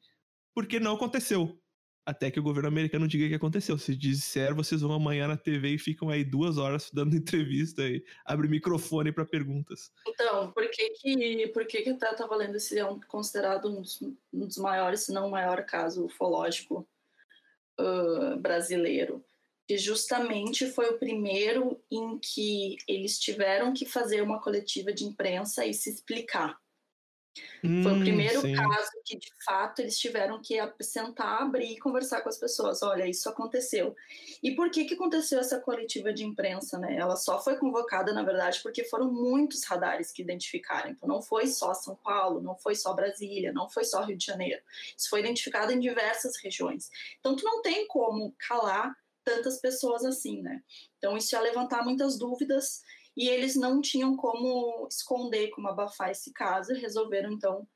porque 0.54 0.80
não 0.80 0.94
aconteceu. 0.94 1.60
Até 2.06 2.30
que 2.30 2.38
o 2.38 2.42
governo 2.42 2.68
americano 2.68 3.08
diga 3.08 3.24
o 3.24 3.28
que 3.28 3.34
aconteceu. 3.34 3.78
Se 3.78 3.96
disser, 3.96 4.54
vocês 4.54 4.82
vão 4.82 4.92
amanhã 4.92 5.26
na 5.26 5.36
TV 5.36 5.70
e 5.70 5.78
ficam 5.78 6.10
aí 6.10 6.22
duas 6.22 6.58
horas 6.58 6.90
dando 6.92 7.16
entrevista 7.16 7.82
e 7.82 8.04
abre 8.24 8.48
microfone 8.48 9.12
para 9.12 9.24
perguntas. 9.24 9.90
Então, 10.06 10.50
por 10.52 10.68
que 10.70 10.90
que, 10.90 11.48
por 11.48 11.66
que, 11.66 11.82
que 11.82 11.90
até 11.90 12.10
estava 12.10 12.36
lendo 12.36 12.56
esse 12.56 12.78
é 12.78 12.84
um, 12.84 13.00
considerado 13.00 13.68
um 13.70 13.80
dos, 13.80 14.02
um 14.02 14.46
dos, 14.46 14.58
maiores, 14.58 15.00
se 15.00 15.12
não 15.12 15.28
o 15.28 15.30
maior 15.30 15.64
caso 15.64 16.04
ufológico 16.04 16.86
uh, 17.80 18.36
brasileiro? 18.38 19.24
Que 19.66 19.78
justamente 19.78 20.66
foi 20.66 20.90
o 20.90 20.98
primeiro 20.98 21.80
em 21.90 22.18
que 22.18 22.76
eles 22.86 23.18
tiveram 23.18 23.72
que 23.72 23.86
fazer 23.86 24.22
uma 24.22 24.40
coletiva 24.40 24.92
de 24.92 25.04
imprensa 25.04 25.64
e 25.64 25.72
se 25.72 25.88
explicar. 25.88 26.58
Hum, 27.62 27.82
Foi 27.82 27.92
o 27.92 27.96
hum, 27.96 28.00
primeiro 28.00 28.40
sim. 28.40 28.54
caso 28.54 28.90
que, 29.04 29.18
de 29.18 29.32
fato, 29.44 29.80
eles 29.80 29.98
tiveram 29.98 30.40
que 30.40 30.56
sentar, 30.80 31.42
abrir 31.42 31.72
e 31.72 31.78
conversar 31.78 32.20
com 32.22 32.28
as 32.28 32.38
pessoas. 32.38 32.82
Olha, 32.82 33.06
isso 33.08 33.28
aconteceu. 33.28 33.94
E 34.42 34.54
por 34.54 34.70
que, 34.70 34.84
que 34.84 34.94
aconteceu 34.94 35.40
essa 35.40 35.58
coletiva 35.60 36.12
de 36.12 36.24
imprensa? 36.24 36.78
Né? 36.78 36.96
Ela 36.96 37.16
só 37.16 37.42
foi 37.42 37.56
convocada, 37.56 38.12
na 38.12 38.22
verdade, 38.22 38.60
porque 38.62 38.84
foram 38.84 39.10
muitos 39.10 39.64
radares 39.64 40.12
que 40.12 40.22
identificaram. 40.22 40.90
Então, 40.90 41.08
não 41.08 41.22
foi 41.22 41.46
só 41.46 41.74
São 41.74 41.96
Paulo, 41.96 42.40
não 42.40 42.56
foi 42.56 42.74
só 42.74 42.92
Brasília, 42.92 43.52
não 43.52 43.68
foi 43.68 43.84
só 43.84 44.02
Rio 44.04 44.16
de 44.16 44.26
Janeiro. 44.26 44.62
Isso 44.96 45.08
foi 45.08 45.20
identificado 45.20 45.72
em 45.72 45.80
diversas 45.80 46.36
regiões. 46.36 46.90
Então, 47.18 47.34
tu 47.34 47.44
não 47.44 47.62
tem 47.62 47.86
como 47.88 48.34
calar 48.38 48.94
tantas 49.24 49.58
pessoas 49.58 50.04
assim, 50.04 50.42
né? 50.42 50.62
Então, 50.98 51.16
isso 51.16 51.34
ia 51.34 51.40
levantar 51.40 51.82
muitas 51.82 52.18
dúvidas 52.18 52.82
e 53.16 53.28
eles 53.28 53.54
não 53.54 53.80
tinham 53.80 54.16
como 54.16 54.86
esconder, 54.90 55.50
como 55.50 55.68
abafar 55.68 56.10
esse 56.10 56.32
caso, 56.32 56.72
e 56.72 56.80
resolveram 56.80 57.32
então 57.32 57.66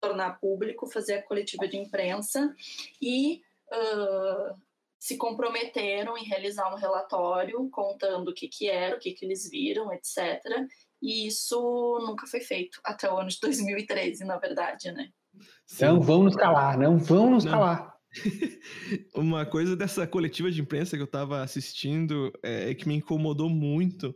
tornar 0.00 0.38
público, 0.38 0.90
fazer 0.90 1.14
a 1.14 1.22
coletiva 1.22 1.66
de 1.66 1.76
imprensa 1.76 2.54
e 3.00 3.40
uh, 3.72 4.54
se 4.98 5.16
comprometeram 5.16 6.16
em 6.16 6.24
realizar 6.24 6.72
um 6.72 6.78
relatório 6.78 7.68
contando 7.70 8.28
o 8.28 8.34
que, 8.34 8.48
que 8.48 8.68
era, 8.68 8.96
o 8.96 8.98
que, 8.98 9.12
que 9.12 9.24
eles 9.24 9.48
viram, 9.48 9.92
etc. 9.92 10.40
E 11.00 11.26
isso 11.26 11.98
nunca 12.04 12.26
foi 12.26 12.40
feito 12.40 12.80
até 12.84 13.10
o 13.10 13.16
ano 13.16 13.28
de 13.28 13.38
2013, 13.40 14.24
na 14.24 14.36
verdade, 14.38 14.90
né? 14.92 15.08
Sim. 15.66 15.84
Não 15.84 16.00
vão 16.00 16.24
nos 16.24 16.34
calar, 16.34 16.76
não 16.76 16.98
vão 16.98 17.30
nos 17.30 17.44
não. 17.44 17.52
calar. 17.52 17.94
Uma 19.14 19.46
coisa 19.46 19.76
dessa 19.76 20.06
coletiva 20.06 20.50
de 20.50 20.60
imprensa 20.60 20.96
que 20.96 21.02
eu 21.02 21.06
estava 21.06 21.42
assistindo 21.42 22.32
é, 22.42 22.74
que 22.74 22.88
me 22.88 22.94
incomodou 22.94 23.48
muito 23.48 24.14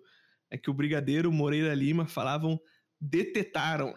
é 0.52 0.58
que 0.58 0.70
o 0.70 0.74
Brigadeiro 0.74 1.32
Moreira 1.32 1.74
Lima 1.74 2.06
falavam 2.06 2.60
detetaram. 3.00 3.94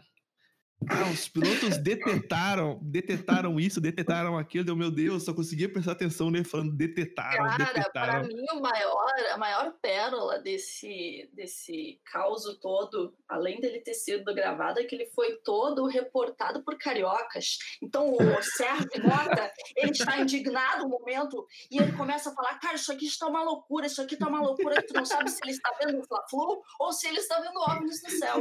Ah, 0.89 1.09
os 1.11 1.27
pilotos 1.27 1.77
detetaram, 1.77 2.79
detetaram 2.81 3.59
isso, 3.59 3.81
detetaram 3.81 4.37
aquilo. 4.37 4.75
Meu 4.75 4.91
Deus, 4.91 5.23
só 5.23 5.33
conseguia 5.33 5.71
prestar 5.71 5.93
atenção 5.93 6.29
nele 6.29 6.43
falando 6.43 6.75
detetaram, 6.75 7.45
Cara, 7.45 7.65
detetaram. 7.65 8.13
para 8.13 8.23
mim, 8.27 8.45
o 8.53 8.61
maior, 8.61 9.13
a 9.31 9.37
maior 9.37 9.73
pérola 9.81 10.39
desse, 10.39 11.29
desse 11.33 11.99
caos 12.11 12.45
todo, 12.61 13.13
além 13.27 13.59
dele 13.59 13.79
ter 13.79 13.93
sido 13.93 14.33
gravado, 14.33 14.79
é 14.79 14.83
que 14.83 14.95
ele 14.95 15.07
foi 15.07 15.37
todo 15.43 15.85
reportado 15.85 16.63
por 16.63 16.77
cariocas. 16.77 17.57
Então, 17.81 18.11
o 18.11 18.43
Sérgio 18.43 19.03
Mota, 19.03 19.51
ele 19.75 19.91
está 19.91 20.19
indignado 20.19 20.83
no 20.83 20.89
momento 20.89 21.45
e 21.71 21.77
ele 21.77 21.91
começa 21.93 22.29
a 22.29 22.33
falar, 22.33 22.59
cara, 22.59 22.75
isso 22.75 22.91
aqui 22.91 23.05
está 23.05 23.27
uma 23.27 23.43
loucura, 23.43 23.87
isso 23.87 24.01
aqui 24.01 24.13
está 24.13 24.27
uma 24.27 24.41
loucura, 24.41 24.81
que 24.81 24.87
tu 24.87 24.93
não 24.93 25.05
sabe 25.05 25.29
se 25.29 25.39
ele 25.43 25.51
está 25.51 25.71
vendo 25.83 25.99
o 25.99 26.03
Fla-Flu 26.03 26.61
ou 26.79 26.93
se 26.93 27.07
ele 27.07 27.19
está 27.19 27.39
vendo 27.39 27.59
OVNIs 27.59 28.03
no 28.03 28.09
céu. 28.11 28.39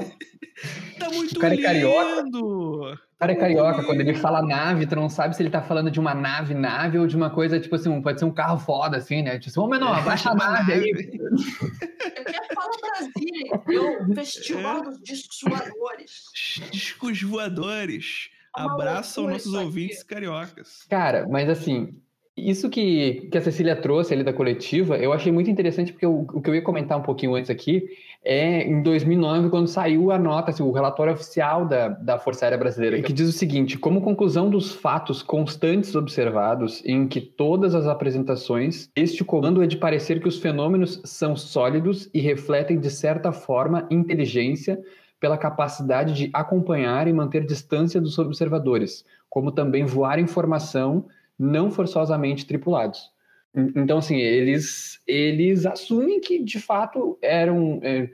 Tá 0.98 1.10
muito 1.10 1.36
o 1.36 1.40
cara 1.40 1.54
é 1.54 1.62
carioca. 1.62 2.24
O 2.42 2.96
cara 3.18 3.32
é 3.32 3.36
carioca, 3.36 3.84
quando 3.84 4.00
ele 4.00 4.14
fala 4.14 4.42
nave, 4.42 4.86
tu 4.86 4.96
não 4.96 5.08
sabe 5.08 5.34
se 5.34 5.42
ele 5.42 5.50
tá 5.50 5.62
falando 5.62 5.90
de 5.90 6.00
uma 6.00 6.14
nave, 6.14 6.54
nave, 6.54 6.98
ou 6.98 7.06
de 7.06 7.16
uma 7.16 7.30
coisa, 7.30 7.60
tipo 7.60 7.74
assim, 7.74 8.02
pode 8.02 8.18
ser 8.18 8.24
um 8.24 8.32
carro 8.32 8.58
foda, 8.58 8.96
assim, 8.96 9.22
né? 9.22 9.38
Tipo, 9.38 9.62
ô 9.62 9.68
menor, 9.68 9.98
abaixa 9.98 10.30
a 10.30 10.34
nave 10.34 10.72
aí. 10.72 10.90
Eu 10.90 12.24
quero 12.24 12.54
falar 12.54 12.76
Brasília, 12.80 13.54
entendeu? 13.54 14.14
Festival 14.14 14.82
dos 14.82 15.00
discos 15.00 15.40
voadores. 15.48 16.70
Discos 16.70 17.22
voadores. 17.22 18.30
Abraçam 18.54 19.28
nossos 19.28 19.52
ouvintes 19.52 20.02
cariocas. 20.02 20.86
Cara, 20.88 21.26
mas 21.28 21.48
assim, 21.48 22.00
isso 22.36 22.68
que, 22.68 23.28
que 23.30 23.38
a 23.38 23.40
Cecília 23.40 23.76
trouxe 23.76 24.12
ali 24.12 24.24
da 24.24 24.32
coletiva, 24.32 24.96
eu 24.96 25.12
achei 25.12 25.30
muito 25.30 25.48
interessante, 25.48 25.92
porque 25.92 26.06
o, 26.06 26.26
o 26.32 26.42
que 26.42 26.50
eu 26.50 26.54
ia 26.54 26.62
comentar 26.62 26.98
um 26.98 27.02
pouquinho 27.02 27.34
antes 27.36 27.48
aqui 27.48 27.84
é 28.24 28.66
em 28.66 28.82
2009, 28.82 29.50
quando 29.50 29.68
saiu 29.68 30.10
a 30.10 30.18
nota, 30.18 30.50
assim, 30.50 30.62
o 30.62 30.72
relatório 30.72 31.12
oficial 31.12 31.64
da, 31.64 31.88
da 31.88 32.18
Força 32.18 32.44
Aérea 32.44 32.58
Brasileira, 32.58 33.00
que 33.02 33.12
diz 33.12 33.28
o 33.28 33.32
seguinte: 33.32 33.78
como 33.78 34.00
conclusão 34.00 34.50
dos 34.50 34.72
fatos 34.72 35.22
constantes 35.22 35.94
observados 35.94 36.82
em 36.84 37.06
que 37.06 37.20
todas 37.20 37.74
as 37.74 37.86
apresentações, 37.86 38.90
este 38.96 39.22
comando 39.22 39.62
é 39.62 39.66
de 39.66 39.76
parecer 39.76 40.20
que 40.20 40.28
os 40.28 40.38
fenômenos 40.40 41.00
são 41.04 41.36
sólidos 41.36 42.10
e 42.12 42.20
refletem, 42.20 42.80
de 42.80 42.90
certa 42.90 43.30
forma, 43.30 43.86
inteligência 43.90 44.80
pela 45.20 45.38
capacidade 45.38 46.14
de 46.14 46.30
acompanhar 46.32 47.06
e 47.06 47.12
manter 47.12 47.46
distância 47.46 48.00
dos 48.00 48.18
observadores, 48.18 49.04
como 49.30 49.52
também 49.52 49.84
voar 49.84 50.18
informação 50.18 51.06
não 51.38 51.70
forçosamente 51.70 52.46
tripulados. 52.46 53.12
Então, 53.54 53.98
assim, 53.98 54.16
eles, 54.16 55.00
eles 55.06 55.64
assumem 55.64 56.20
que, 56.20 56.42
de 56.42 56.60
fato, 56.60 57.16
eram 57.22 57.78
é, 57.82 58.10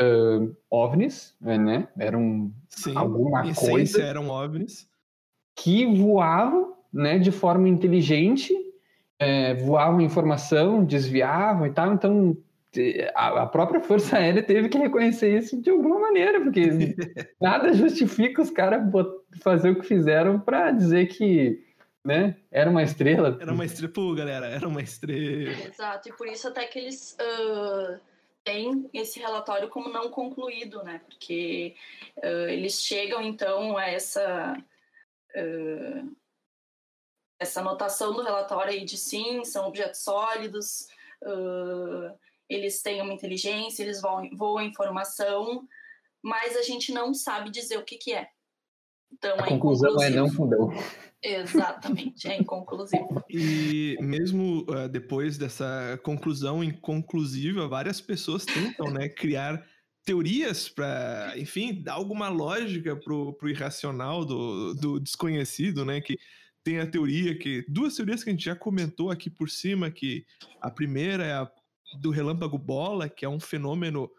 uh, 0.00 0.56
OVNIs, 0.70 1.34
né? 1.40 1.88
Eram 1.98 2.52
Sim, 2.68 2.96
alguma 2.96 3.42
coisa... 3.52 4.02
eram 4.02 4.28
OVNIs. 4.28 4.88
Que 5.56 5.84
voavam 5.86 6.74
né, 6.92 7.18
de 7.18 7.32
forma 7.32 7.68
inteligente, 7.68 8.54
é, 9.18 9.54
voavam 9.54 10.00
informação, 10.00 10.84
desviavam 10.84 11.66
e 11.66 11.70
tal. 11.70 11.92
Então, 11.92 12.36
a, 13.14 13.42
a 13.42 13.46
própria 13.46 13.80
Força 13.80 14.16
Aérea 14.16 14.42
teve 14.42 14.68
que 14.68 14.78
reconhecer 14.78 15.36
isso 15.36 15.60
de 15.60 15.70
alguma 15.70 15.98
maneira, 15.98 16.40
porque 16.40 16.94
nada 17.40 17.72
justifica 17.72 18.40
os 18.40 18.50
caras 18.50 18.82
fazer 19.42 19.70
o 19.70 19.80
que 19.80 19.86
fizeram 19.86 20.38
para 20.38 20.70
dizer 20.70 21.06
que 21.06 21.63
né? 22.04 22.36
Era 22.50 22.68
uma 22.68 22.82
estrela. 22.82 23.38
Era 23.40 23.52
uma 23.52 23.64
estrela, 23.64 23.92
pô, 23.92 24.14
galera, 24.14 24.46
era 24.46 24.68
uma 24.68 24.82
estrela. 24.82 25.50
Exato, 25.50 26.08
e 26.10 26.12
por 26.12 26.28
isso 26.28 26.46
até 26.46 26.66
que 26.66 26.78
eles 26.78 27.16
uh, 27.18 27.98
têm 28.44 28.88
esse 28.92 29.18
relatório 29.18 29.68
como 29.70 29.88
não 29.88 30.10
concluído, 30.10 30.82
né? 30.84 31.00
Porque 31.08 31.74
uh, 32.18 32.48
eles 32.48 32.82
chegam 32.82 33.22
então 33.22 33.78
a 33.78 33.86
essa 33.86 34.56
uh, 35.34 36.16
essa 37.38 37.60
anotação 37.60 38.12
do 38.12 38.22
relatório 38.22 38.72
aí 38.72 38.84
de 38.84 38.98
sim, 38.98 39.44
são 39.44 39.66
objetos 39.66 40.00
sólidos, 40.00 40.88
eles 42.48 42.80
têm 42.80 43.02
uma 43.02 43.12
inteligência, 43.12 43.82
eles 43.82 44.00
voam, 44.00 44.30
voam 44.32 44.62
informação, 44.62 45.66
mas 46.22 46.56
a 46.56 46.62
gente 46.62 46.92
não 46.92 47.12
sabe 47.12 47.50
dizer 47.50 47.76
o 47.76 47.84
que, 47.84 47.96
que 47.96 48.14
é. 48.14 48.30
Então, 49.16 49.36
a 49.38 49.46
é 49.46 49.48
conclusão 49.48 50.02
é 50.02 50.10
não 50.10 50.28
fundão. 50.28 50.72
Exatamente, 51.22 52.28
é 52.28 52.38
inconclusivo. 52.38 53.24
E 53.30 53.96
mesmo 54.00 54.66
uh, 54.68 54.88
depois 54.90 55.38
dessa 55.38 55.98
conclusão 56.02 56.62
inconclusiva, 56.62 57.66
várias 57.66 58.00
pessoas 58.00 58.44
tentam 58.44 58.90
né, 58.90 59.08
criar 59.08 59.64
teorias 60.04 60.68
para, 60.68 61.32
enfim, 61.36 61.82
dar 61.82 61.94
alguma 61.94 62.28
lógica 62.28 62.94
pro, 62.94 63.32
pro 63.34 63.48
irracional 63.48 64.24
do, 64.24 64.74
do 64.74 65.00
desconhecido, 65.00 65.84
né? 65.84 66.00
Que 66.00 66.18
tem 66.62 66.78
a 66.78 66.86
teoria 66.86 67.38
que. 67.38 67.64
Duas 67.68 67.96
teorias 67.96 68.22
que 68.22 68.28
a 68.28 68.32
gente 68.32 68.44
já 68.44 68.54
comentou 68.54 69.10
aqui 69.10 69.30
por 69.30 69.48
cima, 69.48 69.90
que 69.90 70.26
a 70.60 70.70
primeira 70.70 71.24
é 71.24 71.32
a 71.32 71.50
do 71.98 72.10
relâmpago 72.10 72.58
bola, 72.58 73.08
que 73.08 73.24
é 73.24 73.28
um 73.28 73.40
fenômeno 73.40 74.10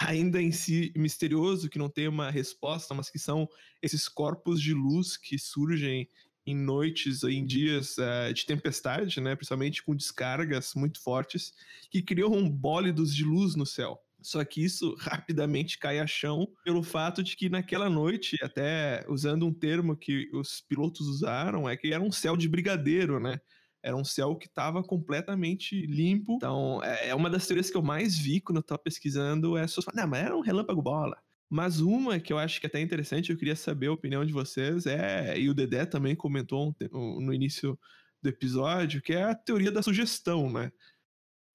ainda 0.00 0.40
em 0.40 0.50
si 0.50 0.92
misterioso, 0.96 1.68
que 1.68 1.78
não 1.78 1.90
tem 1.90 2.08
uma 2.08 2.30
resposta, 2.30 2.94
mas 2.94 3.10
que 3.10 3.18
são 3.18 3.46
esses 3.82 4.08
corpos 4.08 4.60
de 4.60 4.72
luz 4.72 5.16
que 5.16 5.38
surgem 5.38 6.08
em 6.46 6.56
noites, 6.56 7.22
em 7.22 7.44
dias 7.44 7.96
uh, 7.98 8.32
de 8.32 8.46
tempestade, 8.46 9.20
né, 9.20 9.36
principalmente 9.36 9.82
com 9.82 9.94
descargas 9.94 10.74
muito 10.74 11.00
fortes, 11.02 11.52
que 11.90 12.00
criam 12.00 12.48
bólidos 12.48 13.14
de 13.14 13.24
luz 13.24 13.54
no 13.54 13.66
céu. 13.66 14.00
Só 14.22 14.42
que 14.42 14.64
isso 14.64 14.94
rapidamente 14.98 15.78
cai 15.78 15.98
a 16.00 16.06
chão 16.06 16.48
pelo 16.64 16.82
fato 16.82 17.22
de 17.22 17.36
que 17.36 17.50
naquela 17.50 17.90
noite, 17.90 18.36
até 18.42 19.04
usando 19.06 19.46
um 19.46 19.52
termo 19.52 19.96
que 19.96 20.30
os 20.32 20.62
pilotos 20.62 21.06
usaram, 21.06 21.68
é 21.68 21.76
que 21.76 21.92
era 21.92 22.02
um 22.02 22.10
céu 22.10 22.36
de 22.36 22.48
brigadeiro, 22.48 23.20
né? 23.20 23.38
Era 23.82 23.96
um 23.96 24.04
céu 24.04 24.36
que 24.36 24.46
estava 24.46 24.82
completamente 24.82 25.86
limpo. 25.86 26.34
Então, 26.36 26.82
é, 26.82 27.08
é 27.08 27.14
uma 27.14 27.30
das 27.30 27.46
teorias 27.46 27.70
que 27.70 27.76
eu 27.76 27.82
mais 27.82 28.18
vi 28.18 28.40
quando 28.40 28.56
eu 28.56 28.62
estava 28.62 28.78
pesquisando. 28.78 29.56
É 29.56 29.66
só, 29.66 29.80
não, 29.94 30.06
mas 30.06 30.24
era 30.24 30.36
um 30.36 30.40
relâmpago 30.40 30.82
bola. 30.82 31.16
Mas 31.48 31.80
uma 31.80 32.20
que 32.20 32.32
eu 32.32 32.38
acho 32.38 32.60
que 32.60 32.66
é 32.66 32.68
até 32.68 32.80
interessante, 32.80 33.30
eu 33.30 33.36
queria 33.36 33.56
saber 33.56 33.88
a 33.88 33.92
opinião 33.92 34.24
de 34.24 34.32
vocês, 34.32 34.86
é, 34.86 35.36
e 35.36 35.50
o 35.50 35.54
Dedé 35.54 35.84
também 35.84 36.14
comentou 36.14 36.74
no 36.92 37.34
início 37.34 37.76
do 38.22 38.28
episódio, 38.28 39.02
que 39.02 39.14
é 39.14 39.24
a 39.24 39.34
teoria 39.34 39.72
da 39.72 39.82
sugestão, 39.82 40.52
né? 40.52 40.70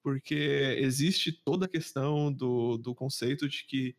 Porque 0.03 0.77
existe 0.79 1.31
toda 1.31 1.65
a 1.65 1.69
questão 1.69 2.31
do, 2.31 2.77
do 2.77 2.93
conceito 2.93 3.47
de 3.47 3.65
que 3.65 3.95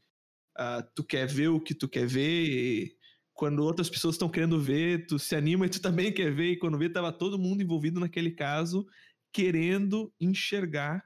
uh, 0.58 0.86
tu 0.94 1.02
quer 1.02 1.26
ver 1.26 1.48
o 1.48 1.60
que 1.60 1.74
tu 1.74 1.88
quer 1.88 2.06
ver, 2.06 2.95
quando 3.36 3.62
outras 3.62 3.90
pessoas 3.90 4.14
estão 4.14 4.30
querendo 4.30 4.58
ver, 4.58 5.06
tu 5.06 5.18
se 5.18 5.36
anima 5.36 5.66
e 5.66 5.68
tu 5.68 5.80
também 5.80 6.10
quer 6.10 6.32
ver, 6.32 6.52
e 6.52 6.56
quando 6.56 6.78
vê, 6.78 6.88
tava 6.88 7.12
todo 7.12 7.38
mundo 7.38 7.62
envolvido 7.62 8.00
naquele 8.00 8.30
caso, 8.30 8.88
querendo 9.30 10.10
enxergar, 10.18 11.04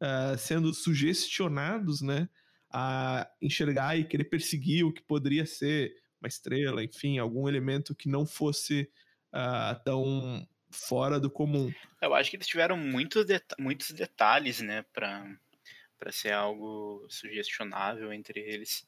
uh, 0.00 0.38
sendo 0.38 0.72
sugestionados, 0.72 2.00
né, 2.00 2.28
a 2.70 3.28
enxergar 3.42 3.98
e 3.98 4.04
querer 4.04 4.24
perseguir 4.24 4.86
o 4.86 4.92
que 4.92 5.02
poderia 5.02 5.44
ser 5.44 5.92
uma 6.20 6.28
estrela, 6.28 6.82
enfim, 6.82 7.18
algum 7.18 7.48
elemento 7.48 7.92
que 7.92 8.08
não 8.08 8.24
fosse 8.24 8.88
uh, 9.34 9.84
tão 9.84 10.46
fora 10.70 11.18
do 11.18 11.28
comum. 11.28 11.72
Eu 12.00 12.14
acho 12.14 12.30
que 12.30 12.36
eles 12.36 12.46
tiveram 12.46 12.76
muitos, 12.76 13.26
muitos 13.58 13.90
detalhes, 13.90 14.60
né, 14.60 14.84
para 14.92 16.12
ser 16.12 16.32
algo 16.32 17.04
sugestionável 17.08 18.12
entre 18.12 18.38
eles. 18.38 18.86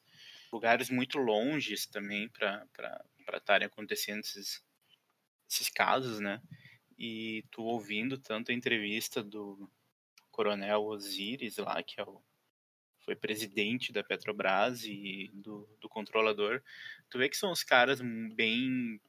Lugares 0.53 0.91
muito 0.91 1.19
longes 1.19 1.87
também 1.87 2.29
para 2.29 2.67
estarem 3.35 3.67
acontecendo 3.67 4.21
esses, 4.21 4.63
esses 5.49 5.69
casos, 5.69 6.21
né? 6.21 6.41
E 6.99 7.45
tu 7.51 7.63
ouvindo 7.63 8.19
tanto 8.19 8.51
a 8.51 8.55
entrevista 8.55 9.23
do 9.23 9.71
Coronel 10.31 10.83
Osiris 10.85 11.57
lá, 11.59 11.83
que 11.83 12.01
é 12.01 12.05
o, 12.05 12.23
foi 13.01 13.15
presidente 13.15 13.93
da 13.93 14.03
Petrobras 14.03 14.85
e 14.85 15.31
do, 15.33 15.69
do 15.81 15.89
controlador, 15.89 16.63
tu 17.09 17.19
vê 17.19 17.29
que 17.29 17.37
são 17.37 17.53
os 17.53 17.63
caras 17.63 18.01
bem 18.35 19.01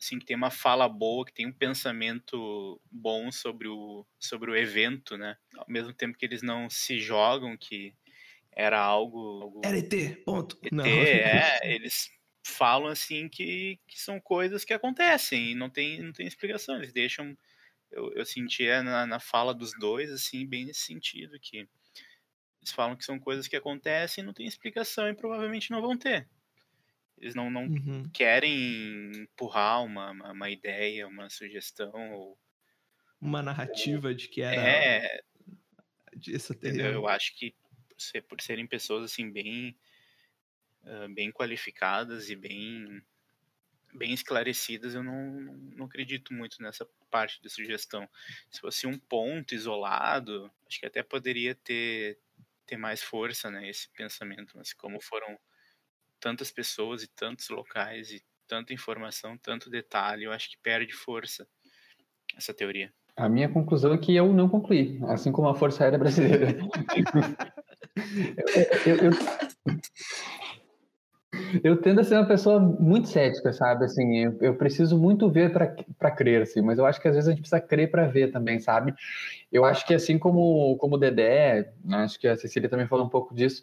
assim, 0.00 0.18
que 0.18 0.24
tem 0.24 0.36
uma 0.36 0.50
fala 0.50 0.88
boa, 0.88 1.26
que 1.26 1.32
tem 1.32 1.46
um 1.46 1.52
pensamento 1.52 2.80
bom 2.90 3.30
sobre 3.30 3.68
o, 3.68 4.06
sobre 4.18 4.50
o 4.50 4.56
evento, 4.56 5.16
né? 5.16 5.36
Ao 5.54 5.66
mesmo 5.68 5.92
tempo 5.92 6.16
que 6.16 6.24
eles 6.24 6.42
não 6.42 6.70
se 6.70 6.98
jogam, 6.98 7.56
que 7.56 7.94
era 8.60 8.78
algo... 8.78 9.42
algo... 9.42 9.60
Era 9.64 9.78
ET, 9.78 10.24
ponto. 10.24 10.58
ET, 10.62 10.72
não. 10.72 10.84
é, 10.84 11.60
eles 11.64 12.10
falam 12.44 12.88
assim 12.88 13.28
que, 13.28 13.78
que 13.86 14.00
são 14.00 14.20
coisas 14.20 14.64
que 14.64 14.72
acontecem 14.72 15.52
e 15.52 15.54
não 15.54 15.70
tem, 15.70 16.02
não 16.02 16.12
tem 16.12 16.26
explicação, 16.26 16.76
eles 16.76 16.92
deixam... 16.92 17.36
Eu, 17.90 18.12
eu 18.12 18.24
sentia 18.24 18.82
na, 18.82 19.04
na 19.04 19.18
fala 19.18 19.52
dos 19.52 19.72
dois, 19.78 20.12
assim, 20.12 20.46
bem 20.46 20.64
nesse 20.64 20.82
sentido, 20.82 21.40
que 21.40 21.58
eles 21.58 22.72
falam 22.72 22.94
que 22.94 23.04
são 23.04 23.18
coisas 23.18 23.48
que 23.48 23.56
acontecem 23.56 24.22
e 24.22 24.26
não 24.26 24.32
tem 24.32 24.46
explicação 24.46 25.08
e 25.08 25.14
provavelmente 25.14 25.70
não 25.70 25.80
vão 25.80 25.96
ter. 25.96 26.28
Eles 27.18 27.34
não, 27.34 27.50
não 27.50 27.64
uhum. 27.64 28.08
querem 28.12 29.10
empurrar 29.22 29.82
uma, 29.84 30.10
uma, 30.10 30.32
uma, 30.32 30.50
ideia, 30.50 31.08
uma 31.08 31.28
sugestão 31.28 32.12
ou 32.12 32.38
uma 33.20 33.42
narrativa 33.42 34.08
ou, 34.08 34.14
de 34.14 34.28
que 34.28 34.40
era 34.40 34.56
é, 34.56 35.20
essa 36.28 36.56
Eu 36.62 37.06
acho 37.06 37.36
que 37.36 37.54
por 38.28 38.40
serem 38.40 38.66
pessoas 38.66 39.04
assim 39.04 39.30
bem 39.30 39.76
uh, 40.84 41.08
bem 41.14 41.30
qualificadas 41.30 42.30
e 42.30 42.36
bem 42.36 43.02
bem 43.92 44.12
esclarecidas, 44.12 44.94
eu 44.94 45.02
não, 45.02 45.40
não 45.76 45.86
acredito 45.86 46.32
muito 46.32 46.62
nessa 46.62 46.86
parte 47.10 47.42
de 47.42 47.50
sugestão. 47.50 48.08
Se 48.48 48.60
fosse 48.60 48.86
um 48.86 48.96
ponto 48.96 49.52
isolado, 49.52 50.48
acho 50.64 50.78
que 50.78 50.86
até 50.86 51.02
poderia 51.02 51.54
ter 51.54 52.18
ter 52.66 52.76
mais 52.76 53.02
força, 53.02 53.50
né, 53.50 53.68
esse 53.68 53.88
pensamento, 53.90 54.56
mas 54.56 54.72
como 54.72 55.02
foram 55.02 55.36
tantas 56.20 56.52
pessoas 56.52 57.02
e 57.02 57.08
tantos 57.08 57.48
locais 57.48 58.12
e 58.12 58.22
tanta 58.46 58.72
informação, 58.72 59.36
tanto 59.36 59.68
detalhe, 59.68 60.24
eu 60.24 60.32
acho 60.32 60.48
que 60.48 60.56
perde 60.58 60.92
força 60.92 61.48
essa 62.36 62.54
teoria. 62.54 62.92
A 63.16 63.28
minha 63.28 63.48
conclusão 63.48 63.92
é 63.92 63.98
que 63.98 64.14
eu 64.14 64.32
não 64.32 64.48
concluí, 64.48 65.00
assim 65.08 65.32
como 65.32 65.48
a 65.48 65.54
Força 65.54 65.82
Aérea 65.82 65.98
Brasileira. 65.98 66.56
eu, 67.96 68.94
eu, 68.94 68.96
eu, 68.96 69.10
eu, 71.62 71.76
tendo 71.80 72.00
a 72.00 72.04
ser 72.04 72.14
uma 72.16 72.26
pessoa 72.26 72.60
muito 72.60 73.08
cética, 73.08 73.52
sabe? 73.52 73.84
Assim, 73.84 74.18
eu, 74.18 74.36
eu 74.40 74.54
preciso 74.54 74.98
muito 74.98 75.28
ver 75.30 75.52
para 75.52 76.10
crer, 76.10 76.42
assim, 76.42 76.60
mas 76.60 76.78
eu 76.78 76.86
acho 76.86 77.00
que 77.00 77.08
às 77.08 77.14
vezes 77.14 77.28
a 77.28 77.32
gente 77.32 77.40
precisa 77.40 77.60
crer 77.60 77.90
para 77.90 78.06
ver 78.06 78.30
também, 78.30 78.58
sabe? 78.58 78.94
Eu 79.50 79.64
acho 79.64 79.86
que 79.86 79.94
assim 79.94 80.18
como, 80.18 80.76
como 80.76 80.94
o 80.96 80.98
Dedé, 80.98 81.72
acho 81.90 82.18
que 82.18 82.28
a 82.28 82.36
Cecília 82.36 82.68
também 82.68 82.86
falou 82.86 83.06
um 83.06 83.10
pouco 83.10 83.34
disso, 83.34 83.62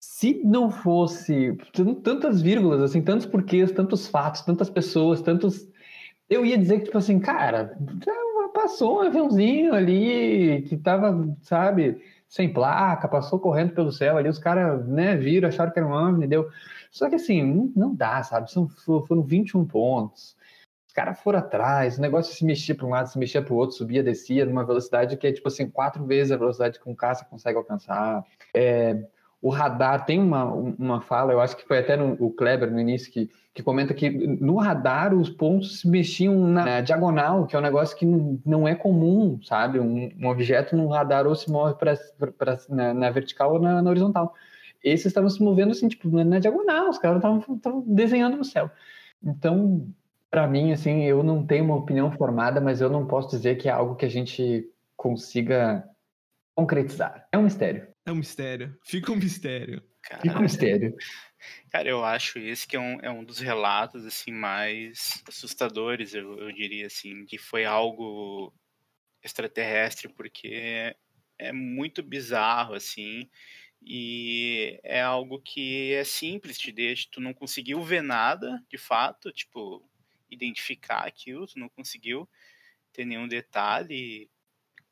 se 0.00 0.40
não 0.44 0.70
fosse 0.70 1.56
tantas 2.02 2.40
vírgulas, 2.40 2.80
assim, 2.82 3.02
tantos 3.02 3.26
porquês, 3.26 3.70
tantos 3.72 4.06
fatos, 4.08 4.42
tantas 4.42 4.70
pessoas, 4.70 5.20
tantos. 5.20 5.68
Eu 6.28 6.44
ia 6.44 6.58
dizer 6.58 6.78
que, 6.78 6.84
tipo 6.86 6.98
assim, 6.98 7.18
cara, 7.18 7.76
passou 8.52 8.98
um 8.98 9.00
aviãozinho 9.02 9.72
ali 9.72 10.62
que 10.62 10.76
tava, 10.76 11.36
sabe, 11.42 12.00
sem 12.28 12.52
placa, 12.52 13.08
passou 13.08 13.40
correndo 13.40 13.72
pelo 13.72 13.90
céu 13.90 14.16
ali, 14.16 14.28
os 14.28 14.38
caras, 14.38 14.86
né, 14.86 15.16
viram, 15.16 15.48
acharam 15.48 15.72
que 15.72 15.78
era 15.78 15.88
um 15.88 15.92
homem, 15.92 16.28
deu. 16.28 16.48
Só 16.90 17.08
que 17.08 17.16
assim, 17.16 17.72
não 17.74 17.94
dá, 17.94 18.22
sabe? 18.22 18.50
São, 18.50 18.68
foram 18.68 19.22
21 19.22 19.64
pontos. 19.64 20.36
Os 20.86 20.92
caras 20.92 21.20
foram 21.20 21.38
atrás, 21.38 21.98
o 21.98 22.00
negócio 22.00 22.34
se 22.34 22.44
mexia 22.44 22.74
para 22.74 22.86
um 22.86 22.90
lado, 22.90 23.08
se 23.08 23.18
mexia 23.18 23.42
para 23.42 23.54
o 23.54 23.56
outro, 23.56 23.76
subia, 23.76 24.02
descia, 24.02 24.44
numa 24.44 24.64
velocidade 24.64 25.16
que 25.16 25.26
é, 25.26 25.32
tipo 25.32 25.48
assim, 25.48 25.70
quatro 25.70 26.04
vezes 26.04 26.32
a 26.32 26.36
velocidade 26.36 26.80
que 26.80 26.88
um 26.88 26.94
caça 26.94 27.24
consegue 27.24 27.56
alcançar. 27.56 28.24
É, 28.54 29.02
o 29.40 29.50
radar 29.50 30.04
tem 30.04 30.20
uma, 30.20 30.44
uma 30.52 31.00
fala, 31.00 31.32
eu 31.32 31.40
acho 31.40 31.56
que 31.56 31.66
foi 31.66 31.78
até 31.78 31.96
no, 31.96 32.14
o 32.18 32.30
Kleber 32.30 32.70
no 32.70 32.80
início, 32.80 33.12
que, 33.12 33.30
que 33.54 33.62
comenta 33.62 33.94
que 33.94 34.10
no 34.10 34.56
radar 34.56 35.14
os 35.14 35.30
pontos 35.30 35.80
se 35.80 35.88
mexiam 35.88 36.34
na, 36.46 36.64
na 36.64 36.80
diagonal, 36.80 37.46
que 37.46 37.54
é 37.54 37.58
um 37.58 37.62
negócio 37.62 37.96
que 37.96 38.04
não, 38.04 38.40
não 38.44 38.68
é 38.68 38.74
comum, 38.74 39.38
sabe? 39.42 39.78
Um, 39.78 40.10
um, 40.20 40.26
objeto 40.26 40.76
no 40.76 40.88
radar 40.88 41.26
ou 41.26 41.36
se 41.36 41.50
move 41.50 41.74
pra, 41.74 41.96
pra 42.36 42.58
na, 42.68 42.92
na, 42.92 43.10
vertical 43.10 43.54
ou 43.54 43.60
na, 43.60 43.80
na, 43.80 43.90
horizontal. 43.90 44.34
Esses 44.82 45.06
estavam 45.06 45.30
se 45.30 45.42
movendo 45.42 45.70
assim, 45.70 45.88
tipo, 45.88 46.08
na 46.08 46.38
diagonal, 46.40 46.88
os 46.88 46.98
caras 46.98 47.18
estavam 47.18 47.84
desenhando 47.86 48.36
no 48.36 48.44
céu. 48.44 48.70
Então, 49.22 49.86
para 50.30 50.46
mim, 50.48 50.72
assim, 50.72 51.04
eu 51.04 51.22
não 51.22 51.46
tenho 51.46 51.64
uma 51.64 51.76
opinião 51.76 52.10
formada, 52.10 52.60
mas 52.60 52.80
eu 52.80 52.90
não 52.90 53.06
posso 53.06 53.28
dizer 53.30 53.56
que 53.56 53.68
é 53.68 53.72
algo 53.72 53.94
que 53.94 54.04
a 54.04 54.10
gente 54.10 54.68
consiga 54.96 55.84
concretizar. 56.54 57.26
É 57.30 57.38
um 57.38 57.42
mistério. 57.42 57.86
É 58.08 58.12
um 58.12 58.14
mistério. 58.14 58.74
Fica 58.82 59.12
um 59.12 59.16
mistério. 59.16 59.82
Cara, 60.02 60.22
Fica 60.22 60.38
um 60.38 60.40
mistério. 60.40 60.96
Cara, 61.70 61.86
eu 61.90 62.02
acho 62.02 62.38
esse 62.38 62.66
que 62.66 62.74
é 62.74 62.80
um, 62.80 62.98
é 63.00 63.10
um 63.10 63.22
dos 63.22 63.38
relatos 63.38 64.06
assim 64.06 64.32
mais 64.32 65.22
assustadores, 65.28 66.14
eu, 66.14 66.38
eu 66.38 66.50
diria 66.50 66.86
assim, 66.86 67.26
que 67.26 67.36
foi 67.36 67.66
algo 67.66 68.50
extraterrestre, 69.22 70.08
porque 70.08 70.48
é, 70.48 70.96
é 71.38 71.52
muito 71.52 72.02
bizarro 72.02 72.72
assim 72.72 73.28
e 73.82 74.80
é 74.82 75.02
algo 75.02 75.38
que 75.42 75.92
é 75.92 76.02
simples, 76.02 76.56
te 76.56 76.72
deixa, 76.72 77.08
tu 77.12 77.20
não 77.20 77.34
conseguiu 77.34 77.82
ver 77.82 78.02
nada, 78.02 78.58
de 78.70 78.78
fato, 78.78 79.30
tipo, 79.30 79.86
identificar 80.30 81.06
aquilo, 81.06 81.46
tu 81.46 81.58
não 81.58 81.68
conseguiu 81.68 82.26
ter 82.90 83.04
nenhum 83.04 83.28
detalhe, 83.28 84.30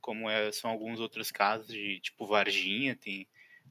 como 0.07 0.31
é, 0.31 0.53
são 0.53 0.71
alguns 0.71 1.01
outros 1.01 1.33
casos 1.33 1.67
de 1.67 1.99
tipo 2.01 2.27
Varginha, 2.27 2.95
tem 2.97 3.27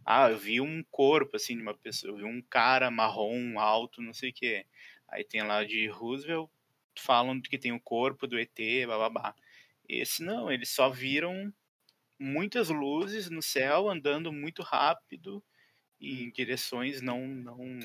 ah, 0.06 0.30
eu 0.30 0.38
vi 0.38 0.60
um 0.62 0.84
corpo 0.92 1.38
assim 1.38 1.56
de 1.56 1.62
uma 1.64 1.74
pessoa, 1.74 2.12
eu 2.12 2.18
vi 2.18 2.24
um 2.26 2.42
cara 2.42 2.92
marrom, 2.92 3.58
alto, 3.58 4.02
não 4.02 4.14
sei 4.14 4.30
o 4.32 4.34
que. 4.34 4.66
Aí 5.08 5.24
tem 5.24 5.42
lá 5.44 5.64
de 5.64 5.88
Roosevelt 5.88 6.50
falam 6.98 7.42
que 7.42 7.58
tem 7.58 7.72
o 7.74 7.80
corpo 7.80 8.28
do 8.28 8.40
ET, 8.40 8.86
babá. 8.88 9.36
Esse 9.88 10.24
não, 10.24 10.52
eles 10.52 10.70
só 10.70 10.90
viram 10.90 11.54
muitas 12.20 12.70
luzes 12.70 13.30
no 13.30 13.42
céu 13.42 13.90
andando 13.90 14.32
muito 14.34 14.62
rápido 14.64 15.44
em 16.02 16.32
direções 16.32 17.02
não 17.02 17.28
não 17.28 17.80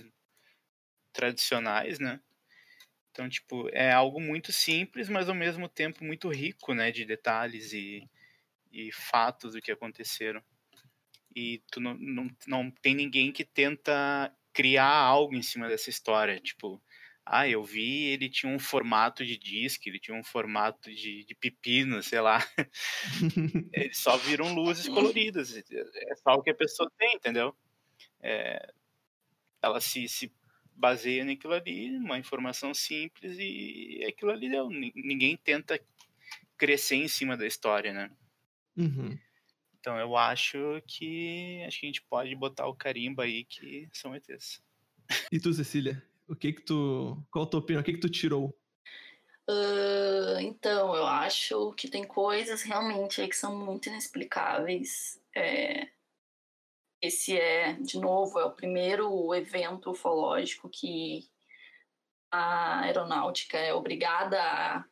tradicionais, 1.13 1.99
né? 1.99 2.21
Então, 3.13 3.29
tipo, 3.29 3.69
é 3.73 3.93
algo 3.93 4.21
muito 4.21 4.53
simples, 4.53 5.09
mas 5.09 5.29
ao 5.29 5.35
mesmo 5.35 5.69
tempo 5.69 6.05
muito 6.05 6.29
rico, 6.29 6.75
né, 6.75 6.93
de 6.93 7.05
detalhes 7.05 7.73
e 7.73 8.09
e 8.71 8.93
fatos 8.93 9.53
do 9.55 9.61
que 9.61 9.73
aconteceram. 9.73 10.43
E 11.35 11.63
tu 11.71 11.81
não, 11.81 11.95
não, 11.95 12.29
não 12.47 12.71
tem 12.71 12.95
ninguém 12.95 13.33
que 13.33 13.45
tenta 13.45 14.33
criar 14.53 14.93
algo 14.93 15.35
em 15.35 15.43
cima 15.43 15.69
dessa 15.69 15.91
história. 15.91 16.41
Tipo, 16.41 16.83
ah, 17.25 17.49
eu 17.49 17.63
vi, 17.63 18.07
ele 18.07 18.29
tinha 18.29 18.53
um 18.53 18.59
formato 18.59 19.25
de 19.25 19.39
disco, 19.39 19.89
ele 19.89 20.01
tinha 20.01 20.17
um 20.17 20.25
formato 20.25 20.93
de, 20.93 21.25
de 21.25 21.35
pepino, 21.35 22.03
sei 22.03 22.21
lá. 22.21 22.39
Eles 23.73 23.99
só 23.99 24.17
viram 24.17 24.53
luzes 24.53 24.89
coloridas. 24.89 25.57
É 25.57 26.15
só 26.17 26.35
o 26.35 26.43
que 26.43 26.51
a 26.51 26.55
pessoa 26.55 26.91
tem, 26.99 27.15
entendeu? 27.15 27.55
É, 28.21 28.73
ela 29.63 29.81
se, 29.81 30.09
se 30.09 30.33
baseia 30.75 31.25
naquilo 31.25 31.53
ali, 31.53 31.97
uma 31.97 32.19
informação 32.19 32.75
simples, 32.75 33.37
e 33.39 34.05
aquilo 34.09 34.33
ali 34.33 34.51
deu. 34.51 34.69
Ninguém 34.69 35.37
tenta 35.37 35.81
crescer 36.57 36.97
em 36.97 37.09
cima 37.09 37.37
da 37.37 37.47
história, 37.47 37.93
né? 37.93 38.11
Uhum. 38.77 39.19
Então 39.79 39.99
eu 39.99 40.17
acho 40.17 40.83
que 40.87 41.63
acho 41.67 41.81
que 41.81 41.87
a 41.87 41.89
gente 41.89 42.03
pode 42.03 42.35
botar 42.35 42.67
o 42.67 42.75
carimbo 42.75 43.23
aí 43.23 43.45
que 43.45 43.89
são 43.93 44.15
ETs. 44.15 44.63
E 45.33 45.41
tu, 45.41 45.53
Cecília? 45.53 46.03
O 46.29 46.37
que 46.37 46.53
que 46.53 46.63
tu. 46.63 47.21
Qual 47.31 47.45
a 47.45 47.49
tua 47.49 47.61
opinião? 47.61 47.81
O 47.81 47.85
que 47.85 47.95
que 47.95 48.01
tu 48.01 48.09
tirou? 48.09 48.57
Uh, 49.49 50.39
então, 50.41 50.95
eu 50.95 51.05
acho 51.05 51.73
que 51.73 51.89
tem 51.89 52.05
coisas 52.05 52.63
realmente 52.63 53.21
aí 53.21 53.29
que 53.29 53.37
são 53.37 53.57
muito 53.59 53.89
inexplicáveis. 53.89 55.21
É... 55.35 55.89
Esse 57.03 57.37
é, 57.37 57.73
de 57.73 57.99
novo, 57.99 58.39
é 58.39 58.45
o 58.45 58.53
primeiro 58.53 59.35
evento 59.35 59.91
ufológico 59.91 60.69
que 60.69 61.29
a 62.31 62.83
aeronáutica 62.83 63.59
é 63.59 63.75
obrigada 63.75 64.41
a 64.41 64.85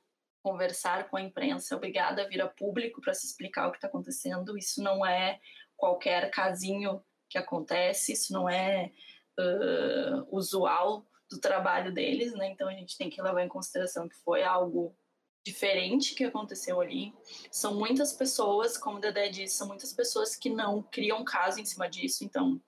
conversar 0.49 1.11
com 1.11 1.18
a 1.18 1.22
imprensa, 1.22 1.74
é 1.74 1.76
obrigada 1.76 2.22
a 2.22 2.26
vir 2.26 2.40
a 2.40 2.49
público 2.49 3.03
para 3.03 3.12
se 3.12 3.26
explicar 3.26 3.68
o 3.68 3.70
que 3.70 3.76
está 3.76 3.86
acontecendo. 3.86 4.57
Isso 4.57 4.82
não 4.82 5.05
é 5.05 5.38
qualquer 5.76 6.30
casinho 6.30 7.05
que 7.28 7.36
acontece, 7.36 8.14
isso 8.14 8.32
não 8.32 8.49
é 8.49 8.90
uh, 9.38 10.26
usual 10.34 11.07
do 11.30 11.38
trabalho 11.38 11.92
deles, 11.92 12.32
né? 12.32 12.49
Então 12.49 12.66
a 12.66 12.72
gente 12.72 12.96
tem 12.96 13.11
que 13.11 13.20
levar 13.20 13.44
em 13.44 13.49
consideração 13.49 14.09
que 14.09 14.16
foi 14.16 14.42
algo 14.42 14.96
diferente 15.44 16.14
que 16.14 16.24
aconteceu 16.24 16.80
ali. 16.80 17.14
São 17.51 17.74
muitas 17.74 18.14
pessoas, 18.14 18.78
como 18.78 18.96
o 18.96 19.01
Dedé 19.01 19.28
disse, 19.28 19.57
são 19.57 19.68
muitas 19.68 19.92
pessoas 19.92 20.34
que 20.34 20.49
não 20.49 20.82
criam 20.82 21.22
caso 21.24 21.61
em 21.61 21.66
cima 21.66 21.88
disso, 21.88 22.24
então 22.24 22.59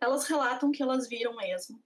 elas 0.00 0.26
relatam 0.26 0.72
que 0.72 0.82
elas 0.82 1.06
viram 1.06 1.36
mesmo. 1.36 1.78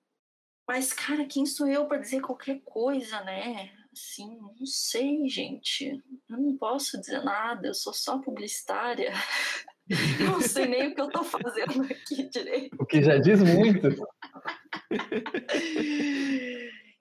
Mas, 0.68 0.92
cara, 0.92 1.26
quem 1.26 1.44
sou 1.44 1.66
eu 1.66 1.86
para 1.86 1.98
dizer 1.98 2.20
qualquer 2.20 2.60
coisa, 2.64 3.20
né? 3.22 3.72
Assim, 3.96 4.36
não 4.36 4.66
sei, 4.66 5.26
gente. 5.26 6.04
Eu 6.28 6.36
não 6.36 6.54
posso 6.58 7.00
dizer 7.00 7.24
nada, 7.24 7.68
eu 7.68 7.74
sou 7.74 7.94
só 7.94 8.18
publicitária. 8.18 9.10
não 10.20 10.38
sei 10.42 10.66
nem 10.66 10.88
o 10.88 10.94
que 10.94 11.00
eu 11.00 11.08
tô 11.08 11.24
fazendo 11.24 11.82
aqui 11.82 12.28
direito. 12.28 12.76
O 12.78 12.84
que 12.84 13.02
já 13.02 13.16
diz 13.16 13.42
muito. 13.42 13.88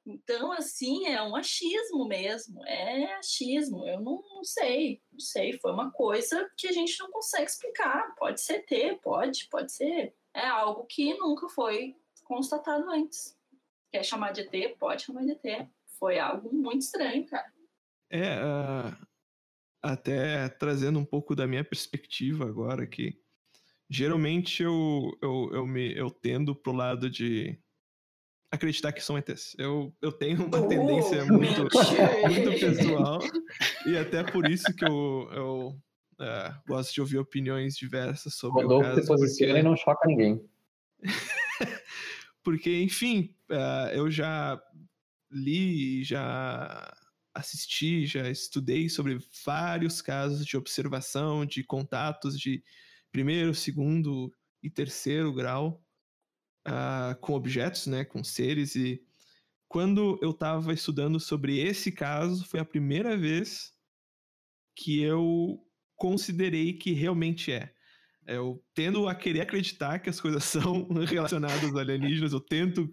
Então, 0.08 0.54
assim, 0.54 1.08
é 1.08 1.22
um 1.22 1.36
achismo 1.36 2.08
mesmo, 2.08 2.64
é 2.66 3.16
achismo. 3.16 3.86
Eu 3.88 4.00
não, 4.00 4.22
não, 4.36 4.44
sei, 4.44 5.02
não 5.12 5.20
sei. 5.20 5.58
Foi 5.60 5.74
uma 5.74 5.92
coisa 5.92 6.50
que 6.56 6.68
a 6.68 6.72
gente 6.72 6.98
não 7.00 7.12
consegue 7.12 7.50
explicar. 7.50 8.16
Pode 8.16 8.40
ser 8.40 8.60
ter, 8.68 9.02
pode, 9.02 9.50
pode 9.50 9.72
ser. 9.74 10.16
É 10.34 10.48
algo 10.48 10.86
que 10.86 11.14
nunca 11.16 11.50
foi 11.50 11.96
constatado 12.24 12.90
antes. 12.90 13.36
Quer 13.92 14.04
chamar 14.04 14.32
de 14.32 14.42
ET? 14.42 14.78
Pode 14.78 15.04
chamar 15.04 15.26
de 15.26 15.32
ET. 15.32 15.68
Foi 16.00 16.20
algo 16.20 16.54
muito 16.54 16.82
estranho, 16.82 17.26
cara. 17.26 17.52
É, 18.10 18.38
uh, 18.44 19.08
até 19.82 20.50
trazendo 20.50 21.00
um 21.00 21.06
pouco 21.06 21.36
da 21.36 21.48
minha 21.48 21.64
perspectiva 21.64 22.46
agora, 22.46 22.86
que 22.88 23.20
geralmente 23.90 24.64
eu, 24.64 25.12
eu, 25.22 25.50
eu, 25.54 25.68
me, 25.68 25.96
eu 25.96 26.10
tendo 26.10 26.56
pro 26.56 26.72
lado 26.72 27.10
de 27.10 27.58
acreditar 28.52 28.92
que 28.92 29.02
são 29.02 29.18
ETs. 29.18 29.56
Eu, 29.58 29.96
eu 30.02 30.12
tenho 30.12 30.46
uma 30.46 30.60
oh, 30.60 30.68
tendência 30.68 31.26
muito, 31.26 31.62
muito 31.62 32.60
pessoal 32.60 33.20
e 33.86 33.98
até 33.98 34.24
por 34.24 34.50
isso 34.50 34.74
que 34.76 34.86
eu, 34.86 35.30
eu 35.32 35.80
uh, 36.20 36.62
gosto 36.68 36.94
de 36.94 37.02
ouvir 37.02 37.18
opiniões 37.18 37.76
diversas 37.76 38.36
sobre 38.36 38.64
Rodolfo 38.64 38.88
o 38.88 38.90
caso. 38.90 39.02
se 39.02 39.08
posiciona 39.08 39.54
porque... 39.54 39.66
e 39.66 39.70
não 39.70 39.76
choca 39.76 40.08
ninguém. 40.08 40.50
porque, 42.44 42.82
enfim, 42.82 43.36
uh, 43.52 43.90
eu 43.94 44.10
já 44.10 44.62
li, 45.36 46.04
já 46.04 46.94
assisti, 47.34 48.06
já 48.06 48.30
estudei 48.30 48.88
sobre 48.88 49.20
vários 49.46 50.02
casos 50.02 50.46
de 50.46 50.56
observação, 50.56 51.46
de 51.46 51.64
contatos 51.64 52.40
de 52.40 52.64
primeiro, 53.12 53.54
segundo 53.54 54.32
e 54.64 54.70
terceiro 54.70 55.34
grau 55.34 55.84
uh, 56.68 57.20
com 57.20 57.34
objetos, 57.34 57.88
né, 57.88 58.06
com 58.06 58.24
seres. 58.24 58.76
E 58.76 59.02
quando 59.68 60.18
eu 60.22 60.32
estava 60.32 60.74
estudando 60.74 61.20
sobre 61.20 61.60
esse 61.60 61.92
caso, 61.92 62.46
foi 62.46 62.60
a 62.60 62.66
primeira 62.66 63.18
vez 63.18 63.74
que 64.76 65.02
eu 65.02 65.60
considerei 65.96 66.74
que 66.74 66.92
realmente 66.92 67.52
é. 67.52 67.74
Eu 68.28 68.64
tendo 68.74 69.08
a 69.08 69.14
querer 69.14 69.42
acreditar 69.42 70.00
que 70.00 70.10
as 70.10 70.20
coisas 70.20 70.44
são 70.46 70.88
relacionadas 71.06 71.64
aos 71.64 71.76
alienígenas, 71.76 72.34
eu 72.34 72.40
tento. 72.40 72.90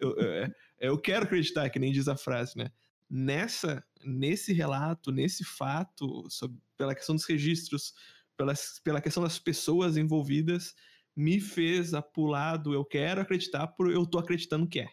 Eu, 0.00 0.16
eu, 0.18 0.32
é, 0.32 0.52
eu 0.78 0.98
quero 0.98 1.24
acreditar, 1.24 1.68
que 1.70 1.78
nem 1.78 1.92
diz 1.92 2.08
a 2.08 2.16
frase, 2.16 2.56
né? 2.56 2.70
Nessa, 3.08 3.84
nesse 4.04 4.52
relato, 4.52 5.12
nesse 5.12 5.44
fato, 5.44 6.28
sobre, 6.28 6.58
pela 6.76 6.94
questão 6.94 7.14
dos 7.14 7.24
registros, 7.24 7.94
pela, 8.36 8.52
pela 8.82 9.00
questão 9.00 9.22
das 9.22 9.38
pessoas 9.38 9.96
envolvidas, 9.96 10.74
me 11.14 11.40
fez 11.40 11.94
a 11.94 12.02
pular 12.02 12.56
do 12.56 12.74
eu 12.74 12.84
quero 12.84 13.20
acreditar 13.20 13.66
por 13.68 13.90
eu 13.90 14.04
tô 14.04 14.18
acreditando 14.18 14.68
que 14.68 14.80
é. 14.80 14.88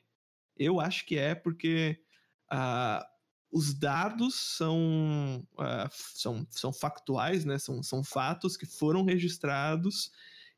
Eu 0.55 0.79
acho 0.79 1.05
que 1.05 1.17
é 1.17 1.35
porque 1.35 1.99
uh, 2.51 3.03
os 3.51 3.73
dados 3.73 4.35
são, 4.57 5.45
uh, 5.53 5.89
são, 5.91 6.47
são 6.49 6.71
factuais, 6.71 7.43
né? 7.43 7.59
São, 7.59 7.83
são 7.83 8.03
fatos 8.03 8.55
que 8.55 8.65
foram 8.65 9.03
registrados 9.03 10.11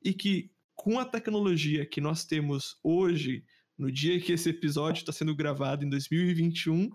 e 0.03 0.13
que 0.13 0.51
com 0.75 0.99
a 0.99 1.05
tecnologia 1.05 1.85
que 1.85 1.99
nós 1.99 2.25
temos 2.25 2.77
hoje, 2.83 3.43
no 3.77 3.91
dia 3.91 4.19
que 4.19 4.33
esse 4.33 4.49
episódio 4.49 4.99
está 4.99 5.11
sendo 5.11 5.35
gravado 5.35 5.85
em 5.85 5.89
2021, 5.89 6.89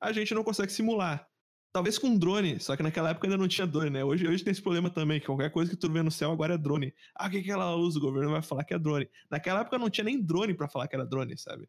a 0.00 0.12
gente 0.12 0.34
não 0.34 0.42
consegue 0.42 0.72
simular. 0.72 1.26
Talvez 1.72 1.98
com 1.98 2.18
drone, 2.18 2.60
só 2.60 2.76
que 2.76 2.82
naquela 2.82 3.10
época 3.10 3.26
ainda 3.26 3.38
não 3.38 3.48
tinha 3.48 3.66
drone, 3.66 3.88
né? 3.88 4.04
Hoje, 4.04 4.28
hoje 4.28 4.44
tem 4.44 4.50
esse 4.50 4.60
problema 4.60 4.90
também, 4.90 5.18
que 5.18 5.26
qualquer 5.26 5.50
coisa 5.50 5.70
que 5.70 5.76
tu 5.76 5.90
vê 5.90 6.02
no 6.02 6.10
céu 6.10 6.30
agora 6.30 6.54
é 6.54 6.58
drone. 6.58 6.92
Ah, 7.14 7.28
o 7.28 7.30
que 7.30 7.38
é 7.38 7.40
aquela 7.40 7.74
luz? 7.74 7.96
O 7.96 8.00
governo 8.00 8.30
vai 8.30 8.42
falar 8.42 8.64
que 8.64 8.74
é 8.74 8.78
drone. 8.78 9.08
Naquela 9.30 9.60
época 9.60 9.78
não 9.78 9.88
tinha 9.88 10.04
nem 10.04 10.20
drone 10.20 10.52
para 10.52 10.68
falar 10.68 10.86
que 10.86 10.94
era 10.94 11.06
drone, 11.06 11.36
sabe? 11.38 11.66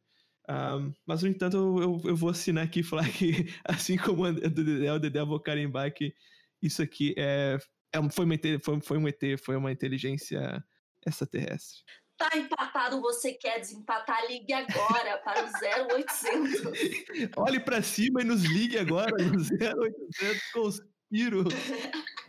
Um, 0.49 0.91
mas, 1.05 1.23
no 1.23 1.29
entanto, 1.29 1.55
eu, 1.55 2.01
eu, 2.03 2.15
vou 2.17 2.29
assinar 2.29 2.65
aqui 2.65 2.81
e 2.81 2.83
falar 2.83 3.09
que, 3.09 3.47
assim 3.63 3.95
como 3.95 4.23
o 4.25 4.33
Dedé, 4.33 4.91
o 4.91 4.99
Dedé, 4.99 5.23
vou 5.23 5.39
carimbar 5.39 5.93
que 5.93 6.13
isso 6.61 6.81
aqui 6.81 7.13
é, 7.17 7.57
é 7.93 8.09
foi, 8.09 8.25
uma, 8.25 8.35
foi, 8.61 8.81
foi 8.81 8.97
um 8.97 9.07
ET, 9.07 9.21
foi 9.41 9.55
uma 9.55 9.71
inteligência 9.71 10.61
extraterrestre. 11.07 11.79
Tá 12.17 12.29
empatado, 12.37 13.01
você 13.01 13.33
quer 13.33 13.59
desempatar? 13.59 14.25
Ligue 14.27 14.53
agora 14.53 15.17
para 15.17 15.45
o 15.45 15.49
0800. 15.91 17.31
Olhe 17.37 17.59
para 17.59 17.81
cima 17.81 18.21
e 18.21 18.23
nos 18.23 18.43
ligue 18.43 18.77
agora 18.77 19.11
no 19.17 19.41
0800 19.41 20.93
Conspiro. 21.13 21.43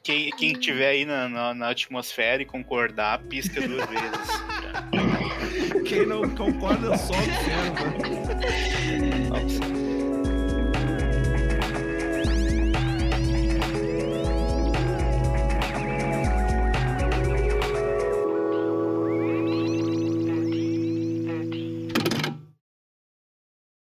Quem, 0.02 0.30
quem 0.32 0.52
tiver 0.52 0.88
aí 0.88 1.04
na, 1.06 1.28
na, 1.28 1.54
na 1.54 1.70
atmosfera 1.70 2.42
e 2.42 2.46
concordar, 2.46 3.22
pisca 3.24 3.66
duas 3.66 3.86
vezes. 3.88 4.28
Quem 5.88 6.04
não 6.06 6.28
concorda, 6.34 6.96
só 6.98 7.14
observa. 7.14 7.84